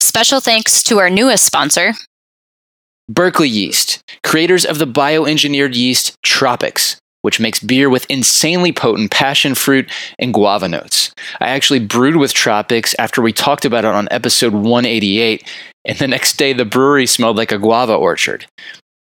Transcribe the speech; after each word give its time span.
Special 0.00 0.40
thanks 0.40 0.82
to 0.84 0.98
our 0.98 1.10
newest 1.10 1.44
sponsor, 1.44 1.92
Berkeley 3.08 3.48
Yeast, 3.48 4.02
creators 4.22 4.64
of 4.64 4.78
the 4.78 4.86
bioengineered 4.86 5.74
yeast 5.74 6.16
Tropics, 6.22 6.96
which 7.22 7.40
makes 7.40 7.60
beer 7.60 7.90
with 7.90 8.06
insanely 8.08 8.72
potent 8.72 9.10
passion 9.10 9.54
fruit 9.54 9.90
and 10.18 10.32
guava 10.32 10.68
notes. 10.68 11.12
I 11.40 11.48
actually 11.48 11.80
brewed 11.80 12.16
with 12.16 12.32
Tropics 12.32 12.94
after 12.98 13.20
we 13.20 13.32
talked 13.32 13.64
about 13.64 13.84
it 13.84 13.94
on 13.94 14.08
episode 14.10 14.52
188, 14.52 15.46
and 15.84 15.98
the 15.98 16.08
next 16.08 16.36
day 16.36 16.52
the 16.52 16.64
brewery 16.64 17.06
smelled 17.06 17.36
like 17.36 17.52
a 17.52 17.58
guava 17.58 17.94
orchard. 17.94 18.46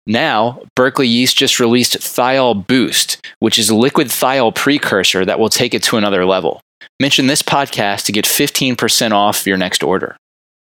Now, 0.05 0.61
Berkeley 0.75 1.07
Yeast 1.07 1.37
just 1.37 1.59
released 1.61 1.97
Thiol 1.97 2.67
Boost, 2.67 3.25
which 3.39 3.57
is 3.57 3.69
a 3.69 3.75
liquid 3.75 4.07
thiol 4.07 4.53
precursor 4.53 5.23
that 5.23 5.39
will 5.39 5.49
take 5.49 5.73
it 5.73 5.83
to 5.83 5.97
another 5.97 6.25
level. 6.25 6.59
Mention 6.99 7.27
this 7.27 7.41
podcast 7.41 8.03
to 8.05 8.11
get 8.11 8.25
15% 8.25 9.11
off 9.11 9.47
your 9.47 9.57
next 9.57 9.81
order. 9.81 10.17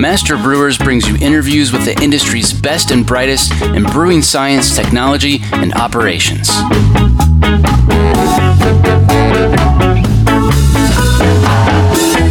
Master 0.00 0.38
Brewers 0.38 0.78
brings 0.78 1.06
you 1.06 1.14
interviews 1.16 1.72
with 1.72 1.84
the 1.84 1.94
industry's 2.02 2.54
best 2.54 2.90
and 2.90 3.06
brightest 3.06 3.52
in 3.60 3.84
brewing 3.84 4.22
science, 4.22 4.74
technology, 4.74 5.40
and 5.52 5.74
operations. 5.74 6.48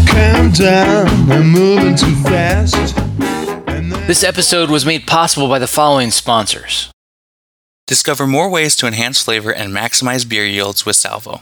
Calm 0.07 0.49
down, 0.51 1.31
I'm 1.31 1.51
moving 1.51 1.95
too 1.95 2.15
fast. 2.23 2.95
This 4.07 4.23
episode 4.23 4.71
was 4.71 4.83
made 4.83 5.05
possible 5.05 5.47
by 5.47 5.59
the 5.59 5.67
following 5.67 6.09
sponsors. 6.09 6.91
Discover 7.85 8.25
more 8.25 8.49
ways 8.49 8.75
to 8.77 8.87
enhance 8.87 9.21
flavor 9.21 9.53
and 9.53 9.71
maximize 9.71 10.27
beer 10.27 10.45
yields 10.45 10.87
with 10.87 10.95
Salvo. 10.95 11.41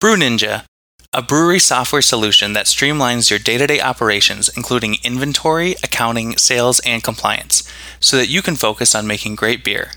Brew 0.00 0.16
Ninja, 0.16 0.64
a 1.12 1.20
brewery 1.20 1.58
software 1.58 2.00
solution 2.00 2.54
that 2.54 2.64
streamlines 2.64 3.28
your 3.28 3.38
day 3.38 3.58
to 3.58 3.66
day 3.66 3.82
operations, 3.82 4.48
including 4.56 4.96
inventory, 5.04 5.74
accounting, 5.84 6.38
sales, 6.38 6.80
and 6.86 7.04
compliance, 7.04 7.70
so 8.00 8.16
that 8.16 8.30
you 8.30 8.40
can 8.40 8.56
focus 8.56 8.94
on 8.94 9.06
making 9.06 9.34
great 9.34 9.62
beer. 9.62 9.90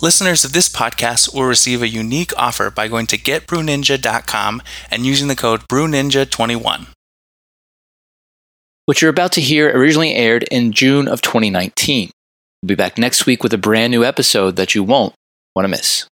Listeners 0.00 0.42
of 0.46 0.54
this 0.54 0.70
podcast 0.70 1.34
will 1.34 1.44
receive 1.44 1.82
a 1.82 1.88
unique 1.88 2.32
offer 2.38 2.70
by 2.70 2.88
going 2.88 3.06
to 3.08 3.18
getbrewninja.com 3.18 4.62
and 4.90 5.04
using 5.04 5.28
the 5.28 5.36
code 5.36 5.68
BrewNinja21. 5.68 6.86
What 8.86 9.02
you're 9.02 9.10
about 9.10 9.32
to 9.32 9.42
hear 9.42 9.68
originally 9.68 10.14
aired 10.14 10.44
in 10.44 10.72
June 10.72 11.06
of 11.08 11.20
2019. 11.20 12.10
We'll 12.62 12.68
be 12.68 12.74
back 12.74 12.96
next 12.96 13.26
week 13.26 13.42
with 13.42 13.52
a 13.52 13.58
brand 13.58 13.90
new 13.90 14.02
episode 14.02 14.56
that 14.56 14.74
you 14.74 14.82
won't 14.82 15.12
want 15.54 15.64
to 15.64 15.68
miss. 15.68 16.06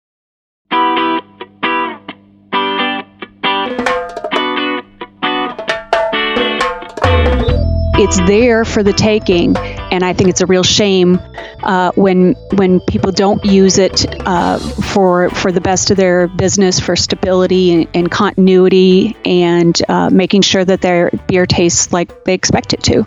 It's 7.99 8.17
there 8.21 8.63
for 8.63 8.81
the 8.81 8.93
taking, 8.93 9.57
and 9.57 10.05
I 10.05 10.13
think 10.13 10.29
it's 10.29 10.39
a 10.39 10.45
real 10.45 10.63
shame 10.63 11.19
uh, 11.63 11.91
when 11.95 12.33
when 12.53 12.79
people 12.79 13.11
don't 13.11 13.43
use 13.43 13.77
it 13.77 14.05
uh, 14.25 14.57
for 14.57 15.29
for 15.31 15.51
the 15.51 15.59
best 15.59 15.91
of 15.91 15.97
their 15.97 16.29
business, 16.29 16.79
for 16.79 16.95
stability 16.95 17.73
and, 17.73 17.87
and 17.93 18.09
continuity, 18.09 19.17
and 19.25 19.79
uh, 19.89 20.09
making 20.09 20.43
sure 20.43 20.63
that 20.63 20.81
their 20.81 21.11
beer 21.27 21.45
tastes 21.45 21.91
like 21.91 22.23
they 22.23 22.33
expect 22.33 22.73
it 22.73 22.81
to. 22.83 23.05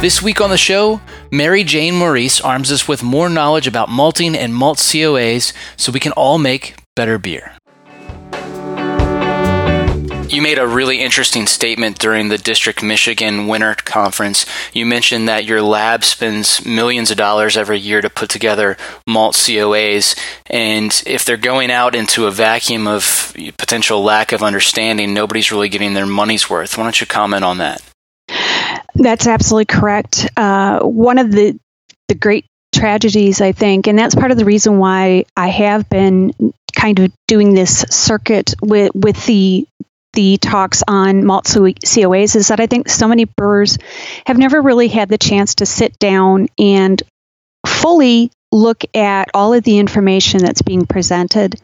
This 0.00 0.22
week 0.22 0.40
on 0.40 0.48
the 0.48 0.58
show, 0.58 1.02
Mary 1.30 1.62
Jane 1.62 1.94
Maurice 1.94 2.40
arms 2.40 2.72
us 2.72 2.88
with 2.88 3.02
more 3.02 3.28
knowledge 3.28 3.66
about 3.66 3.90
malting 3.90 4.34
and 4.34 4.54
malt 4.54 4.78
COAs 4.78 5.52
so 5.76 5.92
we 5.92 6.00
can 6.00 6.12
all 6.12 6.38
make 6.38 6.74
better 6.94 7.18
beer. 7.18 7.52
You 10.28 10.40
made 10.40 10.58
a 10.58 10.66
really 10.66 11.00
interesting 11.00 11.46
statement 11.46 11.98
during 11.98 12.28
the 12.28 12.38
District 12.38 12.82
Michigan 12.82 13.46
Winter 13.46 13.74
Conference. 13.74 14.46
You 14.72 14.86
mentioned 14.86 15.28
that 15.28 15.44
your 15.44 15.60
lab 15.60 16.02
spends 16.02 16.64
millions 16.64 17.10
of 17.10 17.18
dollars 17.18 17.56
every 17.58 17.78
year 17.78 18.00
to 18.00 18.08
put 18.08 18.30
together 18.30 18.78
malt 19.06 19.34
COAs, 19.34 20.18
and 20.46 21.02
if 21.06 21.24
they're 21.24 21.36
going 21.36 21.70
out 21.70 21.94
into 21.94 22.26
a 22.26 22.30
vacuum 22.30 22.86
of 22.86 23.36
potential 23.58 24.02
lack 24.02 24.32
of 24.32 24.42
understanding, 24.42 25.12
nobody's 25.12 25.52
really 25.52 25.68
getting 25.68 25.92
their 25.92 26.06
money's 26.06 26.48
worth. 26.48 26.78
Why 26.78 26.84
don't 26.84 27.00
you 27.00 27.06
comment 27.06 27.44
on 27.44 27.58
that? 27.58 27.82
That's 28.94 29.26
absolutely 29.26 29.66
correct. 29.66 30.28
Uh, 30.36 30.80
one 30.80 31.18
of 31.18 31.32
the 31.32 31.58
the 32.08 32.14
great 32.14 32.46
tragedies, 32.74 33.40
I 33.40 33.52
think, 33.52 33.86
and 33.86 33.98
that's 33.98 34.14
part 34.14 34.30
of 34.30 34.38
the 34.38 34.44
reason 34.44 34.78
why 34.78 35.26
I 35.36 35.48
have 35.48 35.88
been 35.88 36.32
kind 36.74 36.98
of 36.98 37.12
doing 37.28 37.54
this 37.54 37.80
circuit 37.90 38.54
with 38.62 38.94
with 38.94 39.24
the 39.26 39.66
the 40.14 40.38
talks 40.38 40.82
on 40.86 41.24
malt 41.24 41.44
COAs 41.44 42.36
is 42.36 42.48
that 42.48 42.60
I 42.60 42.66
think 42.66 42.88
so 42.88 43.08
many 43.08 43.24
brewers 43.24 43.78
have 44.26 44.38
never 44.38 44.60
really 44.60 44.88
had 44.88 45.08
the 45.08 45.18
chance 45.18 45.56
to 45.56 45.66
sit 45.66 45.98
down 45.98 46.48
and 46.58 47.02
fully 47.66 48.30
look 48.52 48.84
at 48.94 49.30
all 49.34 49.52
of 49.52 49.64
the 49.64 49.78
information 49.78 50.40
that's 50.40 50.62
being 50.62 50.86
presented 50.86 51.60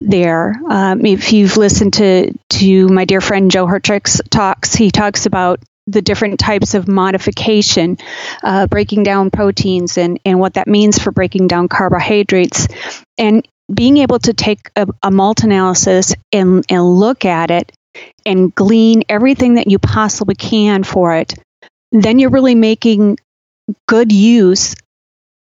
there. 0.00 0.54
Um, 0.68 1.04
if 1.06 1.32
you've 1.32 1.56
listened 1.56 1.94
to 1.94 2.32
to 2.50 2.88
my 2.88 3.04
dear 3.04 3.20
friend 3.20 3.50
Joe 3.50 3.66
Hertrich's 3.66 4.20
talks, 4.30 4.74
he 4.74 4.90
talks 4.90 5.26
about 5.26 5.60
the 5.86 6.02
different 6.02 6.40
types 6.40 6.74
of 6.74 6.88
modification, 6.88 7.96
uh, 8.42 8.66
breaking 8.66 9.04
down 9.04 9.30
proteins 9.30 9.96
and, 9.98 10.18
and 10.24 10.40
what 10.40 10.54
that 10.54 10.66
means 10.66 10.98
for 10.98 11.10
breaking 11.10 11.46
down 11.46 11.68
carbohydrates. 11.68 12.66
And 13.18 13.46
being 13.72 13.96
able 13.96 14.18
to 14.18 14.32
take 14.32 14.70
a, 14.76 14.86
a 15.02 15.10
malt 15.10 15.42
analysis 15.42 16.14
and, 16.32 16.64
and 16.68 16.84
look 16.84 17.24
at 17.24 17.50
it 17.50 17.72
and 18.24 18.54
glean 18.54 19.02
everything 19.08 19.54
that 19.54 19.70
you 19.70 19.78
possibly 19.78 20.34
can 20.34 20.84
for 20.84 21.14
it, 21.14 21.34
then 21.92 22.18
you're 22.18 22.30
really 22.30 22.54
making 22.54 23.18
good 23.88 24.12
use 24.12 24.74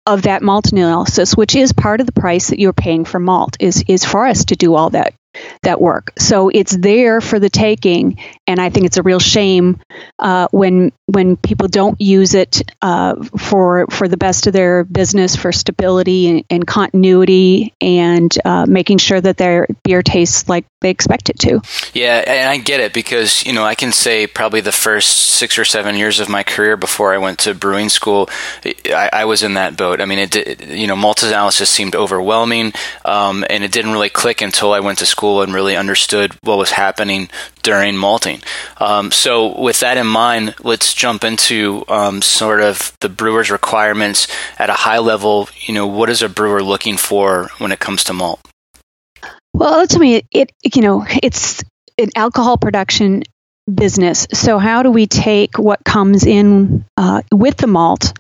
of 0.07 0.23
that 0.23 0.43
malt 0.43 0.73
analysis, 0.73 1.37
which 1.37 1.55
is 1.55 1.73
part 1.73 2.01
of 2.01 2.07
the 2.07 2.13
price 2.13 2.49
that 2.49 2.59
you're 2.59 2.73
paying 2.73 3.05
for 3.05 3.19
malt, 3.19 3.57
is 3.61 3.85
is 3.89 4.05
for 4.05 4.27
us 4.27 4.47
to 4.47 4.57
do 4.57 4.75
all 4.75 4.91
that 4.91 5.15
that 5.63 5.81
work. 5.81 6.13
So 6.19 6.49
it's 6.49 6.77
there 6.77 7.21
for 7.21 7.39
the 7.39 7.51
taking, 7.51 8.19
and 8.47 8.61
I 8.61 8.71
think 8.71 8.87
it's 8.87 8.97
a 8.97 9.03
real 9.03 9.21
shame 9.21 9.81
uh, 10.19 10.49
when 10.51 10.93
when 11.07 11.37
people 11.37 11.69
don't 11.69 12.01
use 12.01 12.35
it 12.35 12.63
uh, 12.83 13.17
for 13.39 13.87
for 13.91 14.09
the 14.09 14.17
best 14.17 14.47
of 14.47 14.53
their 14.53 14.85
business, 14.85 15.37
for 15.37 15.53
stability 15.53 16.29
and, 16.29 16.45
and 16.51 16.67
continuity, 16.67 17.75
and 17.81 18.37
uh, 18.45 18.67
making 18.67 18.99
sure 18.99 19.21
that 19.21 19.37
their 19.37 19.67
beer 19.83 20.03
tastes 20.03 20.49
like 20.49 20.65
they 20.81 20.91
expect 20.91 21.29
it 21.29 21.39
to. 21.41 21.61
Yeah, 21.93 22.23
and 22.27 22.49
I 22.49 22.59
get 22.59 22.81
it 22.81 22.93
because 22.93 23.45
you 23.45 23.53
know 23.53 23.65
I 23.65 23.75
can 23.75 23.93
say 23.93 24.27
probably 24.27 24.61
the 24.61 24.73
first 24.73 25.09
six 25.09 25.59
or 25.59 25.65
seven 25.65 25.97
years 25.97 26.21
of 26.21 26.29
my 26.29 26.43
career 26.43 26.77
before 26.77 27.15
I 27.15 27.19
went 27.19 27.41
to 27.41 27.55
brewing 27.55 27.89
school, 27.89 28.29
I, 28.65 29.11
I 29.13 29.25
was 29.25 29.43
in 29.43 29.55
that 29.55 29.77
boat. 29.77 30.01
I 30.01 30.05
mean, 30.05 30.19
it, 30.19 30.37
it 30.37 30.67
you 30.69 30.87
know 30.87 30.97
malt 30.97 31.23
analysis 31.23 31.71
seemed 31.71 31.95
overwhelming, 31.95 32.73
um, 33.05 33.45
and 33.49 33.65
it 33.65 33.73
didn't 33.73 33.93
really 33.93 34.11
click 34.11 34.41
until 34.41 34.73
I 34.73 34.81
went 34.81 34.99
to 34.99 35.07
school 35.07 35.28
school 35.29 35.43
and 35.43 35.53
really 35.53 35.77
understood 35.77 36.33
what 36.43 36.59
was 36.59 36.71
happening 36.71 37.29
during 37.63 37.97
malting. 37.97 38.41
Um, 38.79 39.11
so, 39.11 39.61
with 39.61 39.81
that 39.81 39.97
in 39.97 40.07
mind, 40.07 40.55
let's 40.63 40.95
jump 40.95 41.25
into 41.25 41.85
um, 41.89 42.23
sort 42.23 42.61
of 42.61 42.93
the 43.01 43.09
brewer's 43.09 43.51
requirements 43.51 44.29
at 44.59 44.71
a 44.71 44.75
high 44.75 44.99
level. 44.99 45.49
You 45.67 45.75
know, 45.75 45.87
what 45.87 46.11
is 46.11 46.23
a 46.23 46.29
brewer 46.29 46.63
looking 46.63 46.97
for 46.97 47.49
when 47.59 47.73
it 47.73 47.79
comes 47.79 48.05
to 48.05 48.13
malt? 48.13 48.41
Well, 49.55 49.81
ultimately, 49.81 50.27
it 50.31 50.53
you 50.75 50.83
know 50.83 51.05
it's 51.23 51.63
an 51.99 52.11
alcohol 52.17 52.57
production 52.57 53.23
business. 53.73 54.27
So, 54.33 54.59
how 54.59 54.83
do 54.83 54.91
we 54.91 55.07
take 55.07 55.59
what 55.59 55.85
comes 55.85 56.25
in 56.25 56.85
uh, 56.97 57.23
with 57.33 57.57
the 57.57 57.67
malt 57.67 58.13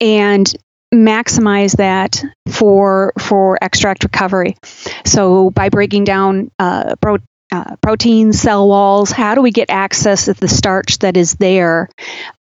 and 0.00 0.46
maximize 0.94 1.76
that 1.76 2.22
for 2.54 3.12
for 3.18 3.58
extract 3.60 4.04
recovery. 4.04 4.56
So 5.04 5.50
by 5.50 5.68
breaking 5.68 6.04
down 6.04 6.50
uh, 6.58 6.94
pro, 7.00 7.18
uh, 7.50 7.76
protein 7.82 8.32
cell 8.32 8.68
walls, 8.68 9.10
how 9.10 9.34
do 9.34 9.42
we 9.42 9.50
get 9.50 9.70
access 9.70 10.26
to 10.26 10.34
the 10.34 10.48
starch 10.48 10.98
that 11.00 11.16
is 11.16 11.34
there 11.34 11.88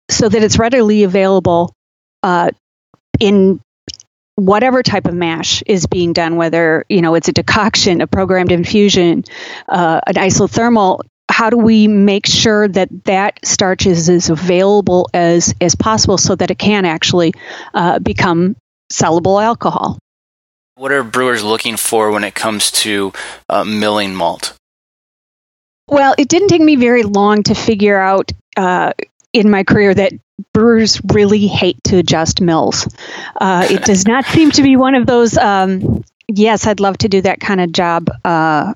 so 0.09 0.27
that 0.27 0.43
it's 0.43 0.59
readily 0.59 1.03
available 1.03 1.73
uh, 2.23 2.51
in 3.19 3.61
whatever 4.35 4.83
type 4.83 5.05
of 5.05 5.13
mash 5.13 5.61
is 5.65 5.87
being 5.87 6.13
done, 6.13 6.35
whether 6.35 6.85
you 6.89 7.01
know 7.01 7.15
it's 7.15 7.29
a 7.29 7.33
decoction, 7.33 8.01
a 8.01 8.07
programmed 8.07 8.51
infusion, 8.51 9.23
uh, 9.69 10.01
an 10.05 10.15
isothermal. 10.15 11.01
How 11.29 11.49
do 11.49 11.57
we 11.57 11.87
make 11.87 12.25
sure 12.25 12.67
that 12.67 12.89
that 13.05 13.39
starch 13.45 13.85
is 13.85 14.09
as 14.09 14.29
available 14.29 15.09
as 15.13 15.53
as 15.61 15.75
possible 15.75 16.17
so 16.17 16.35
that 16.35 16.51
it 16.51 16.59
can 16.59 16.83
actually 16.83 17.33
uh, 17.73 17.99
become 17.99 18.57
sellable 18.91 19.43
alcohol? 19.43 19.97
What 20.75 20.91
are 20.91 21.03
brewers 21.03 21.43
looking 21.43 21.77
for 21.77 22.11
when 22.11 22.23
it 22.23 22.35
comes 22.35 22.71
to 22.71 23.13
uh, 23.49 23.63
milling 23.63 24.15
malt? 24.15 24.53
Well, 25.87 26.15
it 26.17 26.29
didn't 26.29 26.47
take 26.47 26.61
me 26.61 26.77
very 26.77 27.03
long 27.03 27.43
to 27.43 27.53
figure 27.53 27.99
out 27.99 28.31
uh, 28.55 28.93
in 29.33 29.49
my 29.49 29.63
career 29.63 29.93
that 29.93 30.13
brewers 30.53 31.01
really 31.13 31.47
hate 31.47 31.83
to 31.85 31.97
adjust 31.97 32.41
mills. 32.41 32.87
Uh, 33.39 33.67
it 33.69 33.83
does 33.83 34.07
not 34.07 34.25
seem 34.25 34.51
to 34.51 34.63
be 34.63 34.75
one 34.77 34.95
of 34.95 35.05
those. 35.05 35.37
Um, 35.37 36.03
yes, 36.27 36.65
I'd 36.65 36.79
love 36.79 36.97
to 36.99 37.09
do 37.09 37.21
that 37.21 37.39
kind 37.39 37.61
of 37.61 37.71
job 37.71 38.09
uh, 38.23 38.73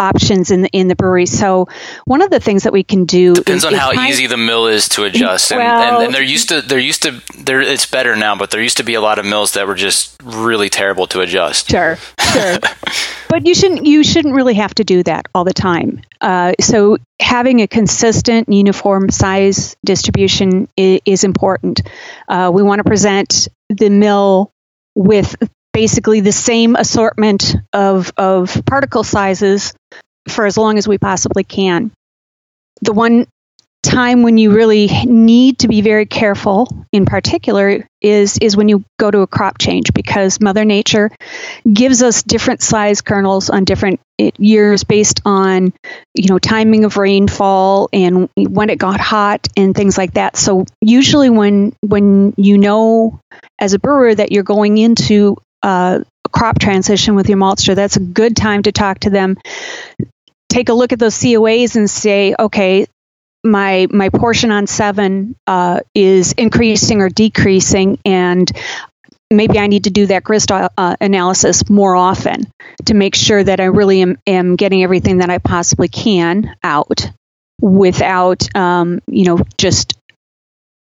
options 0.00 0.50
in 0.50 0.62
the 0.62 0.68
in 0.70 0.88
the 0.88 0.96
brewery. 0.96 1.26
So 1.26 1.68
one 2.06 2.22
of 2.22 2.30
the 2.30 2.40
things 2.40 2.64
that 2.64 2.72
we 2.72 2.82
can 2.82 3.04
do 3.04 3.34
depends 3.34 3.64
is, 3.64 3.66
on 3.66 3.74
is 3.74 3.78
how 3.78 3.92
easy 4.08 4.26
the 4.26 4.36
mill 4.36 4.66
is 4.66 4.88
to 4.90 5.04
adjust, 5.04 5.52
and, 5.52 5.58
Well- 5.58 5.96
and, 5.96 6.06
and 6.06 6.14
they're 6.14 6.22
used 6.22 6.48
to 6.48 6.62
they're 6.62 6.78
used 6.78 7.02
to 7.02 7.22
there. 7.38 7.60
It's 7.60 7.86
better 7.86 8.16
now, 8.16 8.34
but 8.34 8.50
there 8.50 8.62
used 8.62 8.78
to 8.78 8.82
be 8.82 8.94
a 8.94 9.00
lot 9.00 9.18
of 9.18 9.26
mills 9.26 9.52
that 9.52 9.66
were 9.66 9.74
just 9.74 10.20
really 10.24 10.68
terrible 10.68 11.06
to 11.08 11.20
adjust. 11.20 11.68
Sure, 11.70 11.96
sure. 12.32 12.58
but 13.28 13.46
you 13.46 13.54
shouldn't 13.54 13.86
you 13.86 14.02
shouldn't 14.02 14.34
really 14.34 14.54
have 14.54 14.74
to 14.74 14.84
do 14.84 15.02
that 15.02 15.26
all 15.34 15.44
the 15.44 15.52
time. 15.52 16.02
Uh, 16.20 16.52
so 16.60 16.96
having 17.20 17.60
a 17.60 17.68
consistent, 17.68 18.48
uniform 18.48 19.10
size 19.10 19.76
distribution 19.84 20.68
is, 20.76 21.00
is 21.04 21.24
important. 21.24 21.82
Uh, 22.28 22.50
we 22.52 22.62
want 22.62 22.78
to 22.80 22.84
present 22.84 23.48
the 23.68 23.88
mill 23.88 24.52
with 24.94 25.36
basically 25.72 26.20
the 26.20 26.32
same 26.32 26.76
assortment 26.76 27.54
of 27.72 28.12
of 28.16 28.62
particle 28.66 29.04
sizes 29.04 29.72
for 30.28 30.46
as 30.46 30.56
long 30.56 30.78
as 30.78 30.86
we 30.86 30.98
possibly 30.98 31.44
can. 31.44 31.92
The 32.82 32.92
one 32.92 33.26
time 33.82 34.22
when 34.22 34.36
you 34.36 34.54
really 34.54 34.88
need 35.06 35.60
to 35.60 35.68
be 35.68 35.80
very 35.80 36.04
careful 36.04 36.68
in 36.92 37.06
particular 37.06 37.86
is 38.02 38.36
is 38.38 38.56
when 38.56 38.68
you 38.68 38.84
go 38.98 39.10
to 39.10 39.20
a 39.20 39.26
crop 39.26 39.56
change 39.58 39.92
because 39.94 40.38
mother 40.40 40.66
nature 40.66 41.10
gives 41.70 42.02
us 42.02 42.22
different 42.22 42.62
size 42.62 43.00
kernels 43.00 43.48
on 43.48 43.64
different 43.64 43.98
eh, 44.18 44.30
years 44.38 44.84
based 44.84 45.22
on 45.24 45.72
you 46.14 46.28
know 46.28 46.38
timing 46.38 46.84
of 46.84 46.98
rainfall 46.98 47.88
and 47.92 48.28
when 48.36 48.68
it 48.68 48.78
got 48.78 49.00
hot 49.00 49.48
and 49.56 49.74
things 49.74 49.96
like 49.96 50.12
that 50.12 50.36
so 50.36 50.66
usually 50.82 51.30
when 51.30 51.74
when 51.80 52.34
you 52.36 52.58
know 52.58 53.18
as 53.58 53.72
a 53.72 53.78
brewer 53.78 54.14
that 54.14 54.30
you're 54.30 54.42
going 54.42 54.76
into 54.76 55.36
uh, 55.62 56.00
crop 56.32 56.58
transition 56.58 57.14
with 57.14 57.28
your 57.28 57.38
maltster 57.38 57.74
that's 57.74 57.96
a 57.96 58.00
good 58.00 58.36
time 58.36 58.62
to 58.62 58.72
talk 58.72 58.98
to 59.00 59.10
them 59.10 59.36
take 60.48 60.68
a 60.68 60.72
look 60.72 60.92
at 60.92 60.98
those 60.98 61.20
coas 61.20 61.76
and 61.76 61.88
say 61.88 62.34
okay 62.38 62.86
my 63.44 63.86
my 63.90 64.08
portion 64.10 64.50
on 64.50 64.66
seven 64.66 65.34
uh, 65.46 65.80
is 65.94 66.32
increasing 66.32 67.00
or 67.00 67.08
decreasing, 67.08 67.98
and 68.04 68.50
maybe 69.30 69.58
I 69.58 69.66
need 69.66 69.84
to 69.84 69.90
do 69.90 70.06
that 70.06 70.24
grist 70.24 70.50
uh, 70.50 70.68
analysis 71.00 71.68
more 71.70 71.96
often 71.96 72.50
to 72.86 72.94
make 72.94 73.14
sure 73.14 73.42
that 73.42 73.60
I 73.60 73.64
really 73.64 74.02
am, 74.02 74.18
am 74.26 74.56
getting 74.56 74.82
everything 74.82 75.18
that 75.18 75.30
I 75.30 75.38
possibly 75.38 75.88
can 75.88 76.54
out 76.62 77.10
without, 77.60 78.54
um, 78.56 79.00
you 79.06 79.24
know, 79.24 79.38
just 79.56 79.96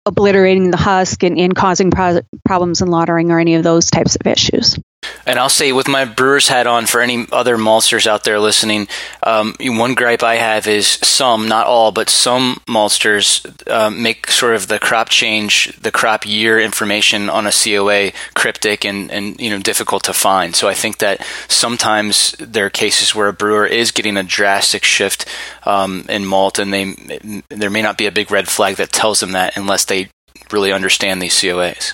obliterating 0.05 0.71
the 0.71 0.77
husk 0.77 1.23
and, 1.23 1.37
and 1.37 1.55
causing 1.55 1.91
pro- 1.91 2.21
problems 2.43 2.81
in 2.81 2.89
lautering 2.89 3.29
or 3.29 3.39
any 3.39 3.55
of 3.55 3.63
those 3.63 3.89
types 3.89 4.17
of 4.17 4.27
issues. 4.27 4.77
And 5.25 5.39
I'll 5.39 5.49
say, 5.49 5.71
with 5.71 5.87
my 5.87 6.05
brewer's 6.05 6.47
hat 6.47 6.67
on, 6.67 6.85
for 6.85 7.01
any 7.01 7.25
other 7.31 7.57
maltsters 7.57 8.07
out 8.07 8.23
there 8.23 8.39
listening, 8.39 8.87
um, 9.23 9.55
one 9.59 9.93
gripe 9.95 10.23
I 10.23 10.35
have 10.35 10.67
is 10.67 10.87
some, 10.87 11.47
not 11.47 11.67
all, 11.67 11.91
but 11.91 12.09
some 12.09 12.61
maltsters 12.67 13.45
uh, 13.69 13.89
make 13.89 14.27
sort 14.27 14.55
of 14.55 14.67
the 14.67 14.79
crop 14.79 15.09
change, 15.09 15.75
the 15.79 15.91
crop 15.91 16.25
year 16.25 16.59
information 16.59 17.29
on 17.29 17.47
a 17.47 17.51
COA 17.51 18.11
cryptic 18.33 18.85
and, 18.85 19.11
and 19.11 19.39
you 19.39 19.49
know 19.49 19.59
difficult 19.59 20.03
to 20.05 20.13
find. 20.13 20.55
So 20.55 20.67
I 20.67 20.73
think 20.73 20.97
that 20.99 21.25
sometimes 21.47 22.33
there 22.39 22.65
are 22.65 22.69
cases 22.69 23.15
where 23.15 23.27
a 23.27 23.33
brewer 23.33 23.65
is 23.65 23.91
getting 23.91 24.17
a 24.17 24.23
drastic 24.23 24.83
shift 24.83 25.25
um, 25.65 26.05
in 26.09 26.25
malt, 26.25 26.59
and 26.59 26.73
they 26.73 27.41
there 27.49 27.69
may 27.69 27.81
not 27.81 27.97
be 27.97 28.05
a 28.05 28.11
big 28.11 28.31
red 28.31 28.47
flag 28.47 28.77
that 28.77 28.91
tells 28.91 29.19
them 29.19 29.31
that 29.31 29.57
unless 29.57 29.85
they 29.85 30.09
really 30.51 30.71
understand 30.71 31.21
these 31.21 31.33
COAs. 31.33 31.93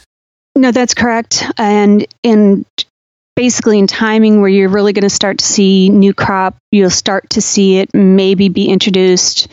No, 0.56 0.72
that's 0.72 0.94
correct. 0.94 1.44
And 1.58 2.06
in 2.24 2.66
basically 3.40 3.80
in 3.80 3.88
timing 3.88 4.42
where 4.42 4.50
you're 4.50 4.68
really 4.68 4.92
going 4.92 5.04
to 5.04 5.10
start 5.10 5.38
to 5.38 5.46
see 5.46 5.88
new 5.88 6.14
crop, 6.14 6.58
you'll 6.74 6.90
start 6.90 7.30
to 7.30 7.40
see 7.40 7.78
it 7.78 7.90
maybe 7.94 8.50
be 8.50 8.68
introduced 8.68 9.48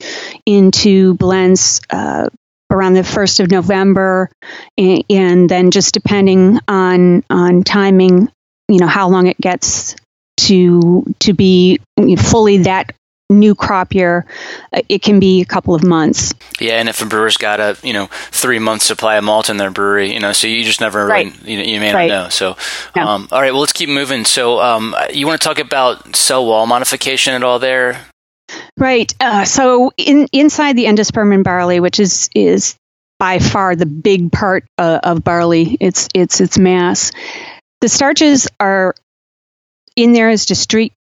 into 0.44 1.14
blends 1.14 1.80
uh, 1.88 2.28
around 2.68 2.94
the 2.94 3.04
first 3.04 3.38
of 3.38 3.48
November, 3.48 4.28
and, 4.76 5.04
and 5.08 5.48
then 5.48 5.70
just 5.70 5.94
depending 5.94 6.58
on 6.66 7.22
on 7.30 7.62
timing, 7.62 8.28
you 8.66 8.80
know 8.80 8.88
how 8.88 9.08
long 9.08 9.28
it 9.28 9.38
gets 9.40 9.94
to 10.38 11.04
to 11.20 11.32
be 11.32 11.80
fully 12.18 12.58
that 12.64 12.92
new 13.28 13.54
crop 13.54 13.94
year, 13.94 14.24
uh, 14.72 14.82
it 14.88 15.02
can 15.02 15.18
be 15.18 15.40
a 15.40 15.44
couple 15.44 15.74
of 15.74 15.82
months. 15.82 16.34
Yeah, 16.60 16.74
and 16.78 16.88
if 16.88 17.02
a 17.02 17.06
brewer's 17.06 17.36
got 17.36 17.60
a 17.60 17.76
you 17.82 17.92
know 17.92 18.06
three 18.30 18.58
month 18.58 18.82
supply 18.82 19.16
of 19.16 19.24
malt 19.24 19.50
in 19.50 19.56
their 19.56 19.70
brewery, 19.70 20.12
you 20.12 20.20
know, 20.20 20.32
so 20.32 20.46
you 20.46 20.62
just 20.64 20.80
never 20.80 21.06
Right. 21.06 21.26
really, 21.26 21.52
you, 21.52 21.74
you 21.74 21.80
may 21.80 21.92
Right. 21.92 22.08
not 22.08 22.24
know. 22.24 22.28
So, 22.28 22.56
No. 22.94 23.06
um, 23.06 23.28
all 23.32 23.40
right, 23.40 23.52
well, 23.52 23.60
let's 23.60 23.72
keep 23.72 23.88
moving. 23.88 24.24
So, 24.24 24.60
um, 24.60 24.94
you 25.12 25.26
want 25.26 25.40
to 25.40 25.46
talk 25.46 25.58
about 25.58 26.14
cell 26.16 26.46
wall 26.46 26.66
modification 26.66 27.34
at 27.34 27.42
all 27.42 27.58
there? 27.58 28.00
Right. 28.76 29.12
Uh, 29.18 29.44
so 29.44 29.92
in, 29.96 30.28
inside 30.32 30.76
the 30.76 30.84
endosperm 30.84 31.42
barley, 31.42 31.80
which 31.80 31.98
is 31.98 32.30
is 32.34 32.76
by 33.18 33.38
far 33.38 33.74
the 33.74 33.86
big 33.86 34.30
part 34.30 34.64
uh, 34.78 35.00
of 35.02 35.24
barley, 35.24 35.76
it's 35.80 36.08
it's 36.14 36.40
its 36.40 36.58
mass. 36.58 37.10
The 37.80 37.88
starches 37.88 38.46
are 38.60 38.94
in 39.96 40.12
there 40.12 40.28
as 40.28 40.46
discrete 40.46 40.92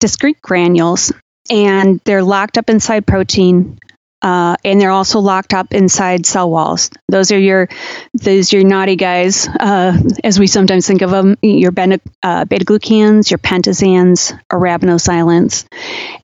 discrete 0.00 0.40
granules, 0.42 1.12
and 1.50 2.00
they're 2.04 2.22
locked 2.22 2.58
up 2.58 2.70
inside 2.70 3.06
protein. 3.06 3.78
Uh, 4.22 4.56
and 4.64 4.80
they're 4.80 4.90
also 4.90 5.20
locked 5.20 5.52
up 5.52 5.72
inside 5.74 6.24
cell 6.24 6.50
walls. 6.50 6.90
Those 7.08 7.30
are 7.32 7.38
your, 7.38 7.68
those 8.14 8.52
your 8.52 8.64
naughty 8.64 8.96
guys, 8.96 9.46
uh, 9.46 9.96
as 10.24 10.38
we 10.38 10.46
sometimes 10.46 10.86
think 10.86 11.02
of 11.02 11.10
them. 11.10 11.36
Your 11.42 11.70
beta, 11.70 12.00
uh, 12.22 12.44
beta 12.46 12.64
glucans, 12.64 13.30
your 13.30 13.38
pentosans, 13.38 14.32
arabinoxylans, 14.50 15.66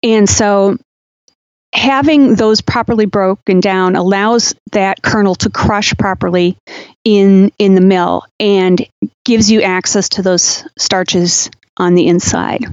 and 0.02 0.28
so 0.28 0.78
having 1.72 2.34
those 2.34 2.60
properly 2.60 3.06
broken 3.06 3.60
down 3.60 3.96
allows 3.96 4.54
that 4.72 5.02
kernel 5.02 5.34
to 5.36 5.50
crush 5.50 5.94
properly 5.96 6.56
in 7.04 7.50
in 7.58 7.74
the 7.74 7.80
mill 7.80 8.24
and 8.38 8.86
gives 9.24 9.50
you 9.50 9.62
access 9.62 10.10
to 10.10 10.22
those 10.22 10.64
starches 10.78 11.50
on 11.76 11.94
the 11.94 12.06
inside. 12.06 12.64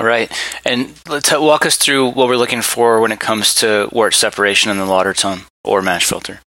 Right, 0.00 0.30
and 0.64 0.92
let's 1.08 1.32
walk 1.32 1.66
us 1.66 1.76
through 1.76 2.10
what 2.10 2.28
we're 2.28 2.36
looking 2.36 2.62
for 2.62 3.00
when 3.00 3.10
it 3.10 3.18
comes 3.18 3.56
to 3.56 3.88
wort 3.92 4.14
separation 4.14 4.70
in 4.70 4.76
the 4.76 4.86
lauter 4.86 5.12
tun 5.12 5.40
or 5.64 5.82
mash 5.82 6.06
filter. 6.06 6.40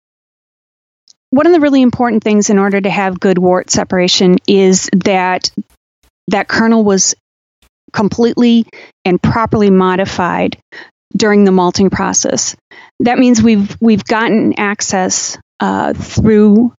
One 1.30 1.46
of 1.46 1.52
the 1.52 1.60
really 1.60 1.82
important 1.82 2.24
things 2.24 2.50
in 2.50 2.58
order 2.58 2.80
to 2.80 2.90
have 2.90 3.18
good 3.18 3.38
wort 3.38 3.70
separation 3.70 4.36
is 4.46 4.88
that 5.04 5.50
that 6.28 6.48
kernel 6.48 6.84
was 6.84 7.14
completely 7.92 8.66
and 9.04 9.20
properly 9.20 9.70
modified 9.70 10.56
during 11.16 11.44
the 11.44 11.52
malting 11.52 11.90
process. 11.90 12.56
That 13.00 13.18
means 13.18 13.42
we've 13.42 13.76
we've 13.80 14.04
gotten 14.04 14.58
access 14.58 15.38
uh, 15.58 15.94
through 15.94 16.72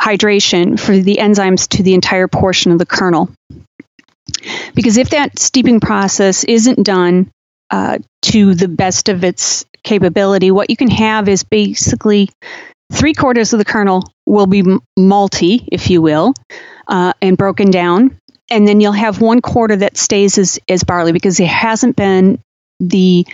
hydration 0.00 0.78
for 0.78 0.96
the 0.96 1.16
enzymes 1.16 1.68
to 1.76 1.82
the 1.82 1.94
entire 1.94 2.28
portion 2.28 2.72
of 2.72 2.78
the 2.78 2.86
kernel. 2.86 3.30
Because 4.74 4.96
if 4.96 5.10
that 5.10 5.38
steeping 5.38 5.80
process 5.80 6.44
isn't 6.44 6.84
done 6.84 7.30
uh, 7.70 7.98
to 8.22 8.54
the 8.54 8.68
best 8.68 9.08
of 9.08 9.24
its 9.24 9.64
capability, 9.82 10.50
what 10.50 10.70
you 10.70 10.76
can 10.76 10.90
have 10.90 11.28
is 11.28 11.44
basically 11.44 12.30
three 12.92 13.14
quarters 13.14 13.52
of 13.52 13.58
the 13.58 13.64
kernel 13.64 14.04
will 14.26 14.46
be 14.46 14.62
malty, 14.98 15.66
if 15.70 15.90
you 15.90 16.02
will, 16.02 16.34
uh, 16.88 17.12
and 17.20 17.36
broken 17.36 17.70
down. 17.70 18.18
And 18.50 18.68
then 18.68 18.80
you'll 18.80 18.92
have 18.92 19.20
one 19.20 19.40
quarter 19.40 19.76
that 19.76 19.96
stays 19.96 20.38
as, 20.38 20.58
as 20.68 20.84
barley 20.84 21.12
because 21.12 21.38
there 21.38 21.48
hasn't 21.48 21.96
been 21.96 22.38
the 22.80 23.26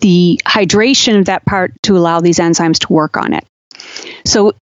the 0.00 0.40
hydration 0.46 1.18
of 1.18 1.24
that 1.26 1.44
part 1.44 1.72
to 1.82 1.96
allow 1.96 2.20
these 2.20 2.38
enzymes 2.38 2.78
to 2.78 2.92
work 2.92 3.16
on 3.16 3.34
it. 3.34 3.44
So 4.24 4.52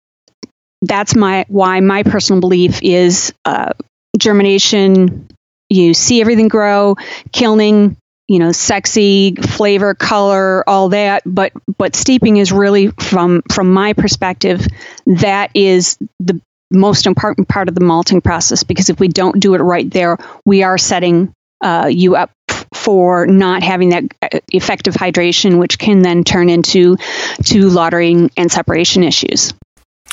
that's 0.82 1.14
my 1.14 1.44
why 1.48 1.80
my 1.80 2.02
personal 2.02 2.40
belief 2.40 2.82
is 2.82 3.32
uh, 3.44 3.72
germination, 4.18 5.28
you 5.68 5.94
see 5.94 6.20
everything 6.20 6.48
grow, 6.48 6.96
kilning, 7.32 7.96
you 8.26 8.38
know, 8.38 8.52
sexy 8.52 9.34
flavor, 9.34 9.94
color, 9.94 10.68
all 10.68 10.90
that. 10.90 11.22
But 11.24 11.52
but 11.78 11.96
steeping 11.96 12.36
is 12.36 12.52
really 12.52 12.88
from 12.88 13.42
from 13.50 13.72
my 13.72 13.92
perspective, 13.94 14.66
that 15.06 15.50
is 15.54 15.98
the 16.20 16.40
most 16.70 17.06
important 17.06 17.48
part 17.48 17.68
of 17.68 17.74
the 17.74 17.84
malting 17.84 18.20
process 18.20 18.62
because 18.62 18.90
if 18.90 19.00
we 19.00 19.08
don't 19.08 19.40
do 19.40 19.54
it 19.54 19.58
right 19.58 19.90
there, 19.90 20.18
we 20.44 20.62
are 20.62 20.76
setting 20.76 21.32
uh, 21.62 21.88
you 21.90 22.14
up 22.14 22.30
for 22.74 23.26
not 23.26 23.62
having 23.62 23.90
that 23.90 24.04
uh, 24.22 24.40
effective 24.48 24.94
hydration, 24.94 25.58
which 25.58 25.78
can 25.78 26.02
then 26.02 26.24
turn 26.24 26.50
into 26.50 26.96
to 27.44 27.68
lautering 27.68 28.30
and 28.36 28.52
separation 28.52 29.02
issues. 29.02 29.54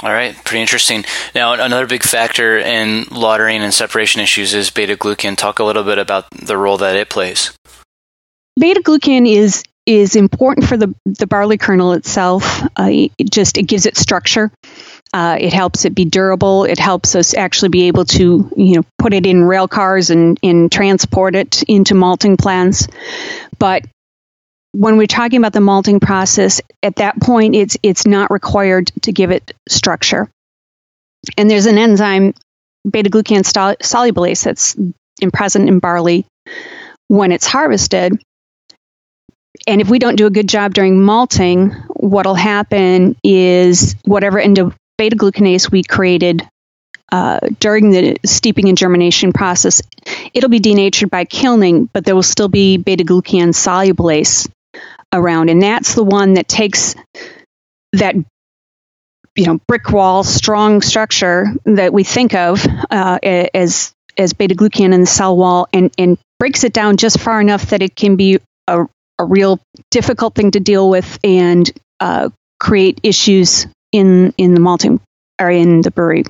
All 0.04 0.12
right, 0.12 0.36
pretty 0.44 0.62
interesting. 0.62 1.06
Now, 1.34 1.54
another 1.54 1.88
big 1.88 2.04
factor 2.04 2.58
in 2.58 3.06
lautering 3.06 3.60
and 3.60 3.74
separation 3.74 4.22
issues 4.22 4.54
is 4.54 4.70
beta 4.70 4.98
glucan. 4.98 5.38
Talk 5.38 5.60
a 5.60 5.64
little 5.64 5.84
bit 5.84 5.98
about 5.98 6.30
the 6.32 6.58
role 6.58 6.78
that 6.78 6.96
it 6.96 7.10
plays. 7.10 7.52
Beta 8.60 8.82
glucan 8.82 9.28
is 9.30 9.64
is 9.86 10.16
important 10.16 10.68
for 10.68 10.78
the 10.78 10.94
the 11.06 11.28
barley 11.28 11.58
kernel 11.58 11.94
itself. 11.94 12.64
Uh, 12.76 13.08
it 13.18 13.32
just 13.32 13.58
it 13.58 13.64
gives 13.64 13.86
it 13.86 13.98
structure. 13.98 14.52
Uh, 15.14 15.38
it 15.40 15.54
helps 15.54 15.86
it 15.86 15.96
be 15.96 16.04
durable. 16.04 16.66
It 16.66 16.78
helps 16.78 17.16
us 17.16 17.34
actually 17.34 17.70
be 17.70 17.88
able 17.88 18.04
to, 18.06 18.52
you 18.58 18.76
know, 18.76 18.84
put 18.98 19.14
it 19.14 19.26
in 19.26 19.46
rail 19.46 19.68
cars 19.68 20.10
and, 20.10 20.38
and 20.44 20.70
transport 20.70 21.36
it 21.36 21.64
into 21.64 21.96
malting 21.96 22.36
plants. 22.36 22.90
But 23.58 23.86
when 24.78 24.98
we're 24.98 25.08
talking 25.08 25.38
about 25.38 25.54
the 25.54 25.62
malting 25.62 26.02
process, 26.02 26.62
at 26.84 26.98
that 26.98 27.20
point, 27.22 27.56
it's 27.56 27.78
it's 27.82 28.06
not 28.06 28.30
required 28.30 28.92
to 29.04 29.14
give 29.14 29.32
it 29.32 29.54
structure. 29.70 30.30
And 31.38 31.50
there's 31.50 31.66
an 31.66 31.78
enzyme, 31.78 32.34
beta 32.90 33.10
glucan 33.10 33.42
solubilase, 33.42 34.44
that's 34.44 34.76
present 35.32 35.70
in 35.70 35.80
barley 35.80 36.26
when 37.08 37.32
it's 37.32 37.48
harvested. 37.48 38.22
And 39.66 39.80
if 39.80 39.90
we 39.90 39.98
don't 39.98 40.18
do 40.18 40.28
a 40.28 40.32
good 40.32 40.50
job 40.50 40.74
during 40.74 41.02
malting, 41.02 41.72
what'll 41.96 42.36
happen 42.36 43.16
is 43.24 43.96
whatever 44.04 44.40
endo- 44.40 44.74
beta 44.98 45.16
glucanase 45.16 45.72
we 45.72 45.84
created 45.84 46.48
uh, 47.12 47.40
during 47.60 47.92
the 47.92 48.18
steeping 48.26 48.68
and 48.68 48.78
germination 48.78 49.32
process, 49.32 49.82
it'll 50.34 50.50
be 50.50 50.60
denatured 50.60 51.10
by 51.10 51.24
kilning, 51.24 51.90
but 51.94 52.04
there 52.04 52.14
will 52.14 52.24
still 52.24 52.50
be 52.50 52.76
beta 52.78 53.06
glucan 53.06 53.50
solubilase 53.50 54.50
around, 55.14 55.50
and 55.50 55.62
that's 55.62 55.96
the 55.96 56.04
one 56.04 56.34
that 56.34 56.48
takes 56.48 56.96
that 57.94 58.16
you 59.36 59.46
know 59.46 59.60
brick 59.68 59.90
wall 59.92 60.24
strong 60.24 60.82
structure 60.82 61.48
that 61.66 61.94
we 61.94 62.04
think 62.04 62.34
of 62.34 62.66
uh, 62.90 63.20
as 63.24 63.94
as 64.18 64.34
beta 64.34 64.56
glucan 64.56 64.94
in 64.94 65.02
the 65.02 65.08
cell 65.08 65.36
wall 65.36 65.68
and 65.74 65.92
and 65.98 66.18
breaks 66.40 66.64
it 66.64 66.74
down 66.74 66.98
just 66.98 67.20
far 67.20 67.42
enough 67.42 67.70
that 67.70 67.82
it 67.82 67.96
can 67.96 68.16
be 68.16 68.40
a, 68.68 68.86
a 69.20 69.26
real 69.26 69.60
difficult 69.92 70.36
thing 70.36 70.52
to 70.52 70.60
deal 70.60 70.90
with 70.90 71.20
and 71.24 71.72
uh, 72.00 72.30
create 72.60 73.00
issues 73.04 73.68
in 73.92 74.34
in 74.38 74.54
the 74.54 74.60
malting 74.60 75.00
or 75.40 75.50
in 75.50 75.82
the 75.82 75.92
brewery. 75.92 76.24